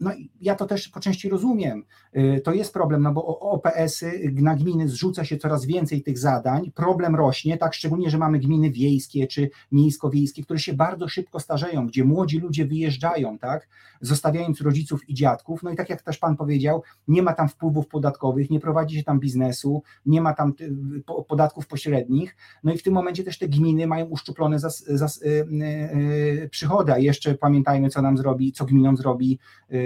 no 0.00 0.10
ja 0.40 0.54
to 0.54 0.66
też 0.66 0.88
po 0.88 1.00
części 1.00 1.28
rozumiem. 1.28 1.84
Y, 2.16 2.40
to 2.44 2.52
jest 2.52 2.72
problem, 2.72 3.02
no 3.02 3.12
bo 3.12 3.38
OPS-y 3.38 4.32
na 4.34 4.56
gminy 4.56 4.88
zrzuca 4.88 5.24
się 5.24 5.36
coraz 5.36 5.66
więcej 5.66 6.02
tych 6.02 6.18
zadań, 6.18 6.72
problem 6.74 7.14
rośnie, 7.14 7.58
tak 7.58 7.74
szczególnie, 7.74 8.10
że 8.10 8.18
mamy 8.18 8.38
gminy 8.38 8.70
wiejskie 8.70 9.26
czy 9.26 9.50
miejsko-wiejskie, 9.72 10.42
które 10.44 10.58
się 10.58 10.74
bardzo 10.74 11.08
szybko 11.08 11.40
starzeją, 11.40 11.86
gdzie 11.86 12.04
młodzi 12.04 12.38
ludzie 12.38 12.66
wyjeżdżają, 12.66 13.38
tak, 13.38 13.68
zostawiając 14.00 14.60
rodziców 14.60 15.08
i 15.08 15.14
dziadków, 15.14 15.62
no 15.62 15.70
i 15.70 15.76
tak 15.76 15.90
jak 15.90 16.02
też 16.02 16.18
Pan 16.18 16.36
powiedział, 16.36 16.82
nie 17.08 17.22
ma 17.22 17.32
tam 17.32 17.48
wpływów 17.48 17.88
podatkowych, 17.88 18.50
nie 18.50 18.60
prowadzi 18.60 18.96
się 18.96 19.04
tam 19.04 19.20
biznesu, 19.20 19.82
nie 20.06 20.20
ma 20.20 20.34
tam 20.34 20.52
y, 20.60 21.24
podatków 21.28 21.66
pośrednich, 21.66 22.36
no 22.64 22.72
i 22.72 22.78
w 22.78 22.82
tym 22.82 22.94
momencie 22.94 23.24
też 23.24 23.38
te 23.38 23.48
gminy 23.48 23.86
mają 23.86 24.06
uszczuplone 24.06 24.58
zas, 24.58 24.84
zas, 24.84 25.22
y, 25.22 25.26
y, 25.26 26.48
przychody, 26.50 26.92
a 26.92 26.98
jeszcze 26.98 27.34
pamiętajmy, 27.34 27.90
co 27.90 28.02
nam 28.02 28.18
zrobi, 28.18 28.52
co 28.52 28.64
gminom 28.64 28.96
zrobi 28.96 29.38
y, 29.72 29.85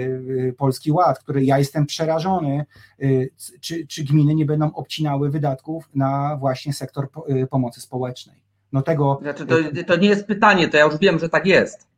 Polski 0.57 0.91
Ład, 0.91 1.19
który 1.19 1.43
ja 1.43 1.59
jestem 1.59 1.85
przerażony, 1.85 2.65
y, 3.01 3.29
czy, 3.61 3.87
czy 3.87 4.03
gminy 4.03 4.35
nie 4.35 4.45
będą 4.45 4.73
obcinały 4.73 5.29
wydatków 5.29 5.89
na 5.95 6.37
właśnie 6.39 6.73
sektor 6.73 7.07
y, 7.29 7.47
pomocy 7.47 7.81
społecznej. 7.81 8.41
No 8.71 8.81
tego. 8.81 9.19
Znaczy 9.21 9.45
to, 9.45 9.55
to 9.87 9.95
nie 9.95 10.07
jest 10.07 10.27
pytanie, 10.27 10.67
to 10.67 10.77
ja 10.77 10.85
już 10.85 10.97
wiem, 10.97 11.19
że 11.19 11.29
tak 11.29 11.45
jest. 11.45 11.90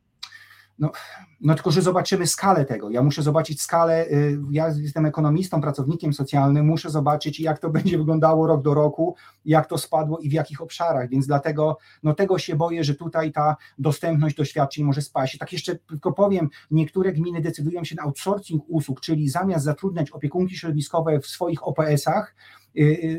No, 0.78 0.92
no 1.40 1.54
tylko, 1.54 1.70
że 1.70 1.82
zobaczymy 1.82 2.26
skalę 2.26 2.64
tego. 2.64 2.90
Ja 2.90 3.02
muszę 3.02 3.22
zobaczyć 3.22 3.62
skalę, 3.62 4.06
y, 4.06 4.38
ja 4.50 4.68
jestem 4.68 5.06
ekonomistą, 5.06 5.60
pracownikiem 5.60 6.12
socjalnym, 6.12 6.66
muszę 6.66 6.90
zobaczyć, 6.90 7.40
jak 7.40 7.58
to 7.58 7.70
będzie 7.76 7.98
wyglądało 7.98 8.46
rok 8.46 8.62
do 8.62 8.74
roku, 8.74 9.16
jak 9.44 9.66
to 9.66 9.78
spadło 9.78 10.18
i 10.18 10.28
w 10.28 10.32
jakich 10.32 10.62
obszarach, 10.62 11.08
więc 11.08 11.26
dlatego 11.26 11.78
no 12.02 12.14
tego 12.14 12.38
się 12.38 12.56
boję, 12.56 12.84
że 12.84 12.94
tutaj 12.94 13.32
ta 13.32 13.56
dostępność 13.78 14.36
do 14.36 14.44
świadczeń 14.44 14.84
może 14.84 15.02
spaść. 15.02 15.38
Tak 15.38 15.52
jeszcze 15.52 15.74
tylko 15.76 16.12
powiem, 16.12 16.48
niektóre 16.70 17.12
gminy 17.12 17.40
decydują 17.40 17.84
się 17.84 17.94
na 17.94 18.02
outsourcing 18.02 18.64
usług, 18.68 19.00
czyli 19.00 19.28
zamiast 19.28 19.64
zatrudniać 19.64 20.10
opiekunki 20.10 20.56
środowiskowe 20.56 21.20
w 21.20 21.26
swoich 21.26 21.68
OPS-ach, 21.68 22.34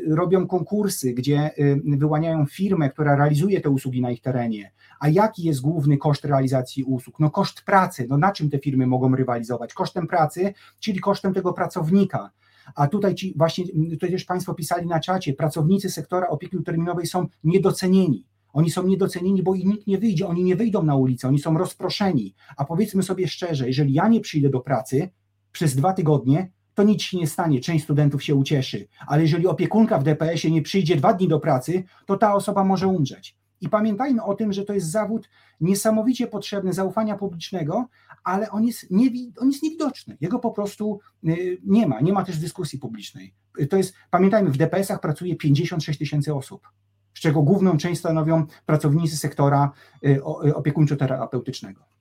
robią 0.08 0.46
konkursy, 0.46 1.12
gdzie 1.12 1.50
wyłaniają 1.84 2.46
firmę, 2.46 2.90
która 2.90 3.16
realizuje 3.16 3.60
te 3.60 3.70
usługi 3.70 4.02
na 4.02 4.10
ich 4.10 4.20
terenie. 4.20 4.72
A 5.00 5.08
jaki 5.08 5.42
jest 5.42 5.60
główny 5.60 5.96
koszt 5.96 6.24
realizacji 6.24 6.84
usług? 6.84 7.20
No 7.20 7.30
koszt 7.30 7.62
pracy. 7.62 8.06
No 8.08 8.18
na 8.18 8.32
czym 8.32 8.50
te 8.50 8.58
firmy 8.58 8.86
mogą 8.86 9.16
rywalizować? 9.16 9.74
Kosztem 9.74 10.06
pracy, 10.06 10.54
czyli 10.80 11.00
kosztem 11.00 11.34
tego 11.34 11.52
pracownika. 11.52 12.30
A 12.74 12.88
tutaj 12.88 13.14
ci 13.14 13.34
właśnie, 13.36 13.64
tutaj 13.90 14.10
też 14.10 14.24
Państwo 14.24 14.54
pisali 14.54 14.86
na 14.86 15.00
czacie, 15.00 15.32
pracownicy 15.32 15.90
sektora 15.90 16.28
opieki 16.28 16.62
terminowej 16.64 17.06
są 17.06 17.26
niedocenieni. 17.44 18.24
Oni 18.52 18.70
są 18.70 18.86
niedocenieni, 18.86 19.42
bo 19.42 19.54
im 19.54 19.70
nikt 19.70 19.86
nie 19.86 19.98
wyjdzie, 19.98 20.26
oni 20.26 20.44
nie 20.44 20.56
wyjdą 20.56 20.82
na 20.82 20.96
ulicę, 20.96 21.28
oni 21.28 21.38
są 21.38 21.58
rozproszeni. 21.58 22.34
A 22.56 22.64
powiedzmy 22.64 23.02
sobie 23.02 23.28
szczerze, 23.28 23.66
jeżeli 23.66 23.92
ja 23.92 24.08
nie 24.08 24.20
przyjdę 24.20 24.48
do 24.48 24.60
pracy 24.60 25.08
przez 25.52 25.76
dwa 25.76 25.92
tygodnie, 25.92 26.50
to 26.76 26.82
nic 26.82 27.02
się 27.02 27.16
nie 27.18 27.26
stanie, 27.26 27.60
część 27.60 27.84
studentów 27.84 28.24
się 28.24 28.34
ucieszy. 28.34 28.88
Ale 29.06 29.22
jeżeli 29.22 29.46
opiekunka 29.46 29.98
w 29.98 30.04
DPS-ie 30.04 30.54
nie 30.54 30.62
przyjdzie 30.62 30.96
dwa 30.96 31.14
dni 31.14 31.28
do 31.28 31.40
pracy, 31.40 31.84
to 32.06 32.16
ta 32.16 32.34
osoba 32.34 32.64
może 32.64 32.88
umrzeć. 32.88 33.36
I 33.60 33.68
pamiętajmy 33.68 34.22
o 34.22 34.34
tym, 34.34 34.52
że 34.52 34.64
to 34.64 34.72
jest 34.72 34.90
zawód 34.90 35.28
niesamowicie 35.60 36.26
potrzebny 36.26 36.72
zaufania 36.72 37.16
publicznego, 37.16 37.88
ale 38.24 38.50
on 38.50 38.64
jest, 38.64 38.90
niewi, 38.90 39.32
on 39.38 39.48
jest 39.48 39.62
niewidoczny. 39.62 40.16
Jego 40.20 40.38
po 40.38 40.50
prostu 40.50 41.00
y, 41.28 41.58
nie 41.64 41.86
ma, 41.86 42.00
nie 42.00 42.12
ma 42.12 42.24
też 42.24 42.38
dyskusji 42.38 42.78
publicznej. 42.78 43.34
To 43.70 43.76
jest, 43.76 43.94
pamiętajmy, 44.10 44.50
w 44.50 44.56
DPS-ach 44.56 45.00
pracuje 45.00 45.36
56 45.36 45.98
tysięcy 45.98 46.34
osób, 46.34 46.68
z 47.14 47.20
czego 47.20 47.42
główną 47.42 47.76
część 47.76 48.00
stanowią 48.00 48.46
pracownicy 48.66 49.16
sektora 49.16 49.72
y, 50.04 50.08
y, 50.08 50.54
opiekuńczo-terapeutycznego. 50.54 51.95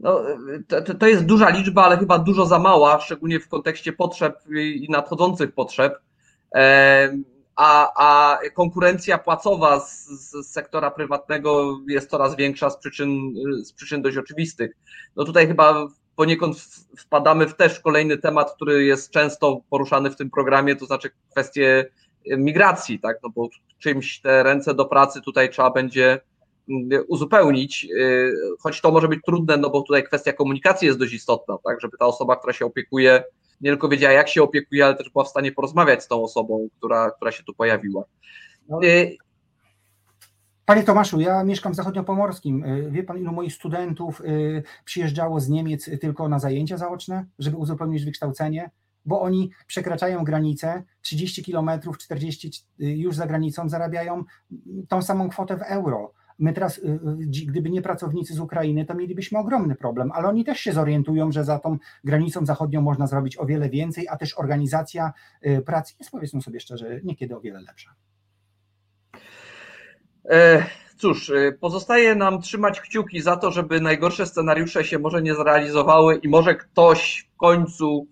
No, 0.00 0.20
to, 0.68 0.94
to 0.94 1.06
jest 1.06 1.24
duża 1.24 1.48
liczba, 1.48 1.84
ale 1.84 1.98
chyba 1.98 2.18
dużo 2.18 2.46
za 2.46 2.58
mała, 2.58 3.00
szczególnie 3.00 3.40
w 3.40 3.48
kontekście 3.48 3.92
potrzeb 3.92 4.38
i 4.56 4.86
nadchodzących 4.90 5.52
potrzeb 5.52 5.98
a, 7.56 7.92
a 7.96 8.38
konkurencja 8.54 9.18
płacowa 9.18 9.80
z, 9.80 10.06
z, 10.06 10.46
sektora 10.46 10.90
prywatnego 10.90 11.78
jest 11.88 12.10
coraz 12.10 12.36
większa 12.36 12.70
z 12.70 12.78
przyczyn, 12.78 13.34
z 13.64 13.72
przyczyn 13.72 14.02
dość 14.02 14.16
oczywistych. 14.16 14.70
No 15.16 15.24
tutaj 15.24 15.46
chyba 15.46 15.88
poniekąd 16.16 16.56
wpadamy 16.98 17.46
w 17.46 17.56
też 17.56 17.80
kolejny 17.80 18.18
temat, 18.18 18.54
który 18.54 18.84
jest 18.84 19.10
często 19.10 19.60
poruszany 19.70 20.10
w 20.10 20.16
tym 20.16 20.30
programie, 20.30 20.76
to 20.76 20.86
znaczy 20.86 21.10
kwestie 21.30 21.90
migracji, 22.38 23.00
tak, 23.00 23.16
no 23.22 23.30
bo 23.30 23.48
czymś 23.78 24.20
te 24.20 24.42
ręce 24.42 24.74
do 24.74 24.84
pracy 24.84 25.20
tutaj 25.20 25.50
trzeba 25.50 25.70
będzie 25.70 26.20
uzupełnić, 27.08 27.88
y, 27.96 28.32
choć 28.60 28.80
to 28.80 28.90
może 28.90 29.08
być 29.08 29.20
trudne, 29.26 29.56
no 29.56 29.70
bo 29.70 29.82
tutaj 29.82 30.04
kwestia 30.04 30.32
komunikacji 30.32 30.86
jest 30.86 30.98
dość 30.98 31.14
istotna, 31.14 31.58
tak, 31.64 31.80
żeby 31.80 31.98
ta 31.98 32.06
osoba, 32.06 32.36
która 32.36 32.52
się 32.52 32.66
opiekuje 32.66 33.24
nie 33.60 33.70
tylko 33.70 33.88
wiedziała, 33.88 34.12
jak 34.12 34.28
się 34.28 34.42
opiekuje, 34.42 34.86
ale 34.86 34.94
też 34.94 35.10
była 35.10 35.24
w 35.24 35.28
stanie 35.28 35.52
porozmawiać 35.52 36.04
z 36.04 36.08
tą 36.08 36.22
osobą, 36.22 36.68
która, 36.78 37.10
która 37.10 37.32
się 37.32 37.44
tu 37.44 37.54
pojawiła. 37.54 38.04
No. 38.68 38.84
Y, 38.84 39.16
Panie 40.64 40.82
Tomaszu, 40.82 41.20
ja 41.20 41.44
mieszkam 41.44 41.72
w 41.72 41.76
zachodniopomorskim. 41.76 42.64
Wie 42.90 43.02
pan, 43.02 43.18
ilu 43.18 43.32
moich 43.32 43.54
studentów 43.54 44.22
przyjeżdżało 44.84 45.40
z 45.40 45.48
Niemiec 45.48 45.90
tylko 46.00 46.28
na 46.28 46.38
zajęcia 46.38 46.76
zaoczne, 46.76 47.26
żeby 47.38 47.56
uzupełnić 47.56 48.04
wykształcenie? 48.04 48.70
Bo 49.04 49.20
oni 49.20 49.50
przekraczają 49.66 50.24
granicę 50.24 50.82
30 51.00 51.44
kilometrów, 51.44 51.98
40 51.98 52.50
już 52.78 53.14
za 53.14 53.26
granicą 53.26 53.68
zarabiają 53.68 54.24
tą 54.88 55.02
samą 55.02 55.28
kwotę 55.28 55.56
w 55.56 55.62
euro. 55.62 56.12
My 56.38 56.52
teraz, 56.52 56.80
gdyby 57.46 57.70
nie 57.70 57.82
pracownicy 57.82 58.34
z 58.34 58.40
Ukrainy, 58.40 58.86
to 58.86 58.94
mielibyśmy 58.94 59.38
ogromny 59.38 59.74
problem, 59.74 60.12
ale 60.12 60.28
oni 60.28 60.44
też 60.44 60.60
się 60.60 60.72
zorientują, 60.72 61.32
że 61.32 61.44
za 61.44 61.58
tą 61.58 61.78
granicą 62.04 62.46
zachodnią 62.46 62.80
można 62.80 63.06
zrobić 63.06 63.38
o 63.38 63.46
wiele 63.46 63.68
więcej, 63.68 64.08
a 64.08 64.16
też 64.16 64.38
organizacja 64.38 65.12
pracy 65.66 65.94
jest, 65.98 66.10
powiedzmy 66.10 66.42
sobie 66.42 66.60
szczerze, 66.60 67.00
niekiedy 67.04 67.36
o 67.36 67.40
wiele 67.40 67.60
lepsza. 67.60 67.94
E, 70.30 70.66
cóż, 70.96 71.30
e, 71.30 71.52
pozostaje 71.52 72.14
nam 72.14 72.40
trzymać 72.40 72.80
kciuki 72.80 73.22
za 73.22 73.36
to, 73.36 73.50
żeby 73.50 73.80
najgorsze 73.80 74.26
scenariusze 74.26 74.84
się 74.84 74.98
może 74.98 75.22
nie 75.22 75.34
zrealizowały 75.34 76.16
i 76.16 76.28
może 76.28 76.54
ktoś 76.54 77.28
w 77.34 77.36
końcu 77.36 78.06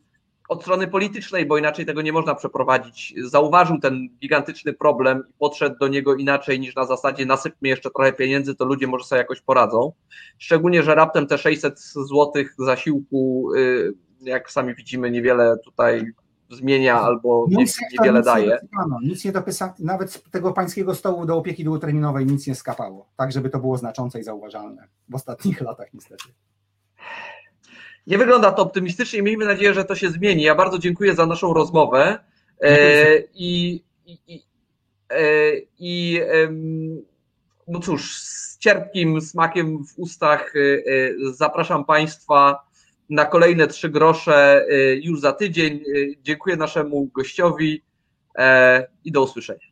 od 0.52 0.62
strony 0.62 0.88
politycznej, 0.88 1.46
bo 1.46 1.58
inaczej 1.58 1.86
tego 1.86 2.02
nie 2.02 2.12
można 2.12 2.34
przeprowadzić, 2.34 3.14
zauważył 3.24 3.78
ten 3.78 4.08
gigantyczny 4.20 4.72
problem 4.72 5.22
i 5.30 5.32
podszedł 5.38 5.78
do 5.78 5.88
niego 5.88 6.14
inaczej 6.14 6.60
niż 6.60 6.76
na 6.76 6.86
zasadzie 6.86 7.26
nasypmy 7.26 7.68
jeszcze 7.68 7.90
trochę 7.90 8.12
pieniędzy, 8.12 8.54
to 8.54 8.64
ludzie 8.64 8.86
może 8.86 9.04
sobie 9.04 9.18
jakoś 9.18 9.40
poradzą. 9.40 9.92
Szczególnie, 10.38 10.82
że 10.82 10.94
raptem 10.94 11.26
te 11.26 11.38
600 11.38 11.80
złotych 11.80 12.54
zasiłku, 12.58 13.54
y, 13.54 13.94
jak 14.20 14.50
sami 14.50 14.74
widzimy, 14.74 15.10
niewiele 15.10 15.56
tutaj 15.64 16.12
zmienia 16.50 17.00
albo 17.00 17.46
nie, 17.48 17.64
niewiele 17.92 18.18
nic 18.18 18.26
daje. 18.26 18.58
Nie 19.02 19.08
nic 19.08 19.24
nie 19.24 19.32
dopisano, 19.32 19.72
nawet 19.78 20.12
z 20.12 20.22
tego 20.30 20.52
pańskiego 20.52 20.94
stołu 20.94 21.26
do 21.26 21.36
opieki 21.36 21.64
długoterminowej 21.64 22.26
nic 22.26 22.46
nie 22.46 22.54
skapało, 22.54 23.08
tak 23.16 23.32
żeby 23.32 23.50
to 23.50 23.58
było 23.58 23.78
znaczące 23.78 24.20
i 24.20 24.22
zauważalne 24.22 24.88
w 25.08 25.14
ostatnich 25.14 25.60
latach 25.68 25.94
niestety. 25.94 26.24
Nie 28.06 28.18
wygląda 28.18 28.52
to 28.52 28.62
optymistycznie. 28.62 29.22
Miejmy 29.22 29.44
nadzieję, 29.44 29.74
że 29.74 29.84
to 29.84 29.94
się 29.94 30.10
zmieni. 30.10 30.42
Ja 30.42 30.54
bardzo 30.54 30.78
dziękuję 30.78 31.14
za 31.14 31.26
naszą 31.26 31.54
rozmowę. 31.54 32.18
E, 32.60 33.18
I, 33.34 33.82
i, 34.06 34.42
i, 35.78 36.20
e, 36.20 36.48
no 37.68 37.80
cóż, 37.80 38.16
z 38.16 38.58
cierpkim 38.58 39.20
smakiem 39.20 39.84
w 39.84 39.98
ustach 39.98 40.54
e, 40.56 40.60
zapraszam 41.32 41.84
Państwa 41.84 42.66
na 43.10 43.24
kolejne 43.24 43.66
trzy 43.66 43.88
grosze 43.88 44.66
już 45.02 45.20
za 45.20 45.32
tydzień. 45.32 45.80
Dziękuję 46.22 46.56
naszemu 46.56 47.06
gościowi 47.06 47.82
i 49.04 49.12
do 49.12 49.22
usłyszenia. 49.22 49.71